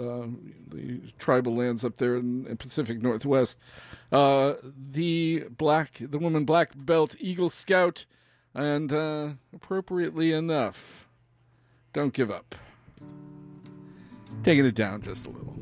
uh, 0.00 0.26
the 0.68 1.00
tribal 1.18 1.54
lands 1.56 1.84
up 1.84 1.96
there 1.98 2.16
in, 2.16 2.46
in 2.46 2.56
Pacific 2.56 3.02
Northwest. 3.02 3.58
Uh, 4.10 4.54
the 4.90 5.44
black, 5.50 5.98
the 6.00 6.18
woman 6.18 6.44
black 6.44 6.70
belt 6.74 7.16
Eagle 7.18 7.48
Scout, 7.48 8.04
and 8.54 8.92
uh, 8.92 9.30
appropriately 9.54 10.32
enough, 10.32 11.08
don't 11.92 12.12
give 12.12 12.30
up. 12.30 12.54
Taking 14.42 14.66
it 14.66 14.74
down 14.74 15.02
just 15.02 15.26
a 15.26 15.30
little. 15.30 15.61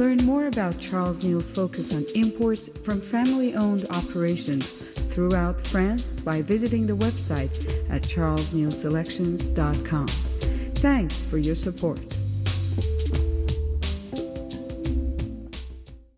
Learn 0.00 0.24
more 0.24 0.46
about 0.46 0.78
Charles 0.78 1.22
Neal's 1.22 1.50
focus 1.50 1.92
on 1.92 2.06
imports 2.14 2.70
from 2.84 3.02
family 3.02 3.54
owned 3.54 3.86
operations 3.90 4.70
throughout 5.10 5.60
France 5.60 6.16
by 6.16 6.40
visiting 6.40 6.86
the 6.86 6.96
website 6.96 7.52
at 7.90 8.00
charlesnealselections.com. 8.04 10.06
Thanks 10.76 11.26
for 11.26 11.36
your 11.36 11.54
support. 11.54 12.00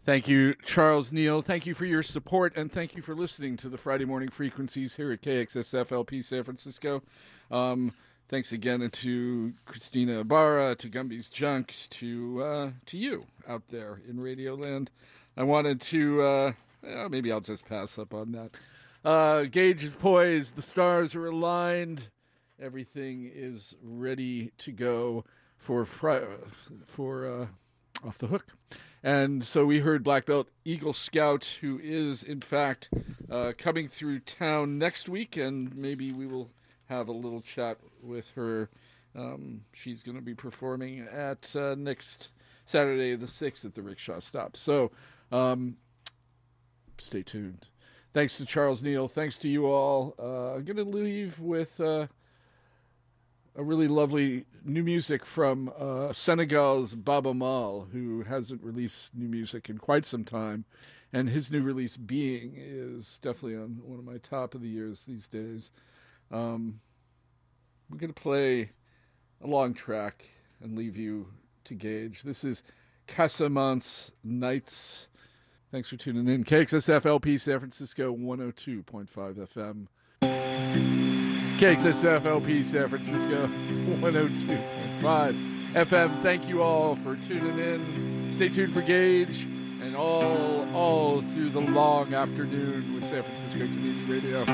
Thank 0.07 0.28
you, 0.28 0.55
Charles 0.65 1.11
Neal. 1.11 1.43
Thank 1.43 1.67
you 1.67 1.75
for 1.75 1.85
your 1.85 2.05
support, 2.05 2.57
and 2.57 2.70
thank 2.70 2.94
you 2.94 3.02
for 3.02 3.17
listening 3.17 3.57
to 3.57 3.69
the 3.69 3.78
Friday 3.78 4.05
morning 4.05 4.28
frequencies 4.28 4.94
here 4.94 5.11
at 5.11 5.23
KXSFLP 5.23 6.23
San 6.23 6.44
Francisco. 6.44 7.02
Um, 7.51 7.94
thanks 8.28 8.52
again 8.52 8.89
to 8.89 9.55
Cristina 9.67 10.20
Ibarra, 10.20 10.77
to 10.77 10.89
Gumby's 10.89 11.28
Junk, 11.28 11.75
to 11.91 12.43
uh, 12.44 12.70
to 12.86 12.97
you 12.97 13.27
out 13.49 13.62
there 13.69 14.01
in 14.09 14.17
Radioland. 14.17 14.89
I 15.37 15.45
wanted 15.45 15.81
to 15.83 16.23
uh, 16.23 16.53
maybe 17.09 17.33
I'll 17.33 17.41
just 17.41 17.67
pass 17.67 17.99
up 17.99 18.15
on 18.15 18.33
that. 18.33 18.51
Uh, 19.05 19.45
Gage 19.45 19.85
is 19.85 19.95
poised. 19.95 20.57
The 20.57 20.62
stars 20.62 21.15
are 21.15 21.27
aligned. 21.27 22.09
Everything 22.61 23.31
is 23.35 23.75
ready 23.83 24.53
to 24.59 24.73
go 24.73 25.25
for 25.57 25.85
fri- 25.85 26.27
for 26.87 27.27
uh, 27.27 28.07
off 28.07 28.19
the 28.19 28.29
hook. 28.29 28.47
And 29.03 29.43
so 29.43 29.67
we 29.67 29.81
heard 29.81 30.05
Black 30.05 30.27
Belt 30.27 30.49
Eagle 30.65 30.93
Scout, 30.93 31.59
who 31.61 31.81
is 31.83 32.23
in 32.23 32.41
fact 32.41 32.89
uh, 33.31 33.53
coming 33.59 33.89
through 33.89 34.21
town 34.21 34.79
next 34.79 35.09
week, 35.09 35.37
and 35.37 35.75
maybe 35.75 36.12
we 36.12 36.27
will 36.27 36.51
have 36.89 37.09
a 37.09 37.12
little 37.12 37.41
chat 37.41 37.79
with 38.01 38.31
her. 38.37 38.71
Um, 39.17 39.62
she's 39.73 40.01
going 40.01 40.17
to 40.17 40.23
be 40.23 40.35
performing 40.35 41.01
at 41.11 41.55
uh, 41.57 41.75
next 41.77 42.29
Saturday 42.65 43.15
the 43.17 43.29
sixth 43.29 43.65
at 43.65 43.75
the 43.75 43.83
Rickshaw 43.83 44.21
Stop. 44.21 44.57
So 44.57 44.91
um, 45.31 45.77
stay 46.99 47.23
tuned. 47.23 47.67
Thanks 48.15 48.37
to 48.37 48.45
Charles 48.45 48.83
Neal. 48.83 49.09
Thanks 49.09 49.39
to 49.39 49.49
you 49.49 49.67
all. 49.67 50.15
Uh, 50.19 50.55
I'm 50.55 50.65
going 50.65 50.77
to 50.77 50.85
leave 50.85 51.39
with. 51.39 51.81
Uh, 51.81 52.07
a 53.55 53.63
really 53.63 53.89
lovely 53.89 54.47
new 54.65 54.83
music 54.83 55.27
from 55.27 55.71
uh, 55.79 56.13
Senegal's 56.13 56.95
Baaba 56.95 57.35
Maal, 57.35 57.89
who 57.93 58.23
hasn't 58.23 58.63
released 58.63 59.15
new 59.15 59.29
music 59.29 59.69
in 59.69 59.79
quite 59.79 60.07
some 60.07 60.25
time. 60.25 60.65
And 61.13 61.29
his 61.29 61.51
new 61.53 61.61
release, 61.61 61.99
Being, 61.99 62.55
is 62.57 63.19
definitely 63.21 63.57
on 63.57 63.81
one 63.85 63.99
of 63.99 64.05
my 64.07 64.17
top 64.17 64.55
of 64.55 64.63
the 64.63 64.69
years 64.69 65.05
these 65.05 65.29
days. 65.29 65.71
Um, 66.31 66.81
we're 67.91 67.99
going 67.99 68.13
to 68.13 68.23
play 68.23 68.71
a 69.43 69.47
long 69.47 69.75
track 69.75 70.25
and 70.63 70.75
leave 70.75 70.97
you 70.97 71.27
to 71.65 71.75
Gage. 71.75 72.23
This 72.23 72.45
is 72.45 72.63
Casamance 73.09 74.11
Nights. 74.23 75.09
Thanks 75.71 75.89
for 75.89 75.97
tuning 75.97 76.29
in. 76.29 76.45
KXSF 76.45 77.07
LP 77.07 77.39
San 77.39 77.59
Francisco 77.59 78.15
102.5 78.15 79.49
FM. 79.49 79.87
KXSF 81.59 82.27
LP 82.27 82.63
San 82.63 82.89
Francisco 82.89 83.47
102.5 83.47 85.73
FM. 85.73 86.23
Thank 86.23 86.49
you 86.49 86.63
all 86.63 86.97
for 86.97 87.17
tuning 87.17 87.59
in. 87.59 88.29
Stay 88.31 88.49
tuned 88.49 88.75
for 88.75 88.83
Gage 88.83 89.45
and 89.45 89.97
all 89.97 90.69
all 90.75 91.23
through 91.23 91.51
the 91.51 91.61
long 91.61 92.15
afternoon 92.15 92.95
with 92.95 93.05
San 93.05 93.23
Francisco 93.23 93.61
Community 93.61 94.13
Radio. 94.13 94.45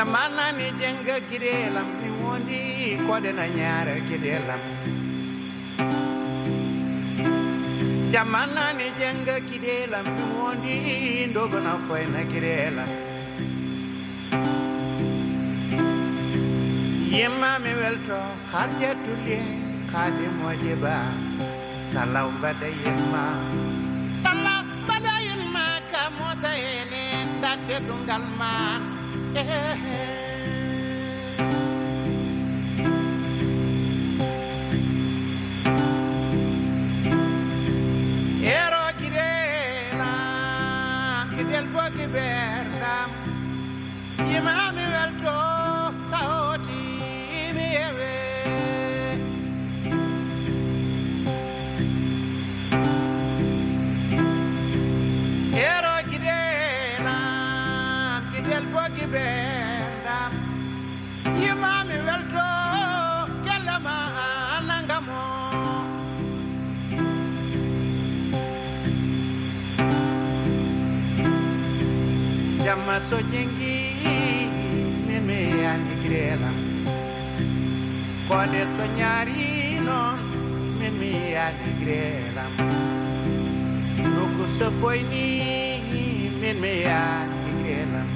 Jamana 0.00 0.44
ni 0.56 0.64
jenga 0.80 1.16
kirelam 1.28 1.88
ni 2.00 2.08
wondi 2.24 2.60
kode 3.06 3.32
na 3.38 3.44
nyara 3.56 3.94
kirelam. 4.08 4.62
Jamana 8.12 8.64
ni 8.78 8.86
jenga 9.00 9.36
kirelam 9.48 10.06
ni 10.16 10.24
wondi 10.36 10.76
ndogo 11.30 11.60
na 11.60 11.72
foi 11.86 12.06
na 12.14 12.24
kirelam. 12.32 12.88
Yemma 17.16 17.50
mi 17.64 17.72
welto 17.80 18.20
kharja 18.50 18.90
tulie 19.04 19.40
khadi 19.92 20.26
mojiba 20.40 20.96
salaw 21.92 22.28
bada 22.42 22.68
yemma 22.84 23.24
salaw 24.24 24.64
bada 24.88 25.14
yemma 25.28 25.66
ka 25.92 26.02
mota 26.18 26.52
ene 26.78 27.02
ndadde 27.36 27.76
dungal 27.86 28.24
man 28.40 28.99
Ero 29.30 29.42
girela 38.98 40.14
kidel 41.36 41.66
bogi 41.74 42.06
berdam 42.14 43.10
Jamma 72.70 72.96
so 73.10 73.18
jengi 73.32 73.78
min 75.06 75.22
mi 75.28 75.38
yani 75.62 75.94
grelam 76.02 76.58
Kode 78.28 78.62
so 78.76 78.84
nyari 78.98 79.46
non 79.86 80.18
min 80.78 80.92
mi 81.00 81.12
yani 81.34 81.70
grelam 81.80 82.52
Nuku 84.14 84.44
so 84.56 84.66
foyni 84.78 85.28
min 86.40 86.56
mi 86.62 86.74
yani 86.86 87.50
grelam 87.58 88.08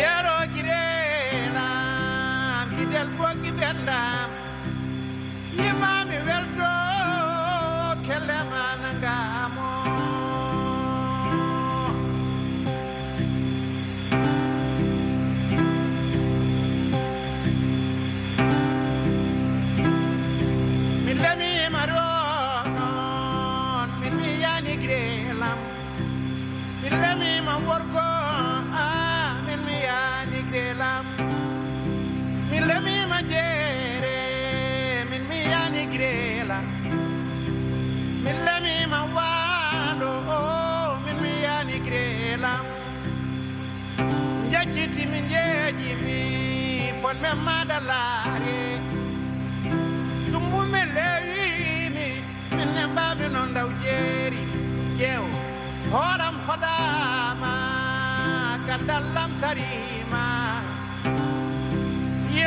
Yero 0.00 0.38
grelam 0.56 1.46
gidel 2.76 3.08
bogi 3.18 3.50
bendam 3.60 4.19
min 32.70 32.82
lemima 32.84 33.18
jeere 33.30 34.18
min 35.10 35.22
mi 35.28 35.38
yani 35.52 35.82
grelam 35.94 36.64
min 38.24 38.36
lemima 38.46 39.00
waalo 39.16 40.12
o 40.36 40.38
oh, 40.38 40.90
min 41.04 41.16
mi 41.22 41.32
yani 41.46 41.78
grelam 41.86 42.64
jacci 44.52 45.02
njeji 45.06 45.90
mi 46.04 46.20
pon 47.02 47.16
me 47.22 47.32
madalare. 47.46 48.62
Tumbu 50.32 50.60
me 50.72 50.82
lewi 50.96 51.44
mi 51.96 52.08
minne 52.56 52.82
mbaɓe 52.92 53.26
non 53.34 53.48
daw 53.56 53.68
jeeri 53.82 54.42
ƴeew 55.00 55.24
horam 55.92 56.36
hoɗama 56.46 57.52
gandallam 58.66 59.30
sarima 59.40 60.49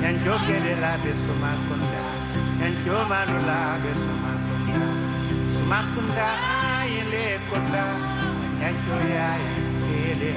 Nyan 0.00 0.16
jokelela, 0.24 0.96
bisuma 1.04 1.52
kunda. 1.68 2.02
Nyan 2.58 2.74
jomalula, 2.84 3.58
bisuma 3.82 4.32
kunda. 4.46 4.86
Suma 5.54 5.80
kunda, 5.92 6.28
ayele 6.80 7.26
kunda. 7.48 7.84
Nyan 8.58 8.74
joya, 8.86 9.26
ayele. 9.36 10.32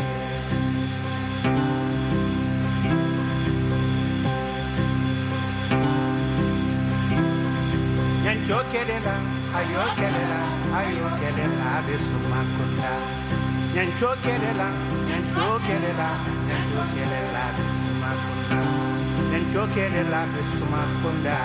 Nyan 8.24 8.40
jokelela, 8.48 9.16
ayokelela, 9.58 10.42
ayokelela, 10.80 11.70
bisuma 11.88 12.42
kunda. 12.56 12.94
Nyan 13.74 13.90
jokelela, 14.00 14.68
nyan 15.08 15.24
jokelela, 15.36 16.10
nyan 16.48 16.64
jokelela, 16.74 17.44
bisuma 17.56 17.72
kunda. 17.72 17.73
Nyan 19.54 19.70
jokelela, 19.70 20.26
bisuma 20.34 20.82
kunda. 21.02 21.38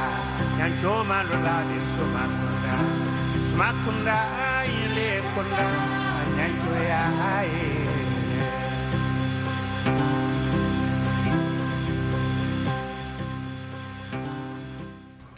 Nyan 0.57 0.73
jomalula, 0.81 1.57
bisuma 1.69 2.25
kunda. 2.39 2.77
Suma 3.51 3.69
kunda, 3.85 4.17
ayele 4.57 5.21
kunda. 5.35 5.67
Nyan 6.37 6.53
joya, 6.65 7.03
ayele. 7.37 7.78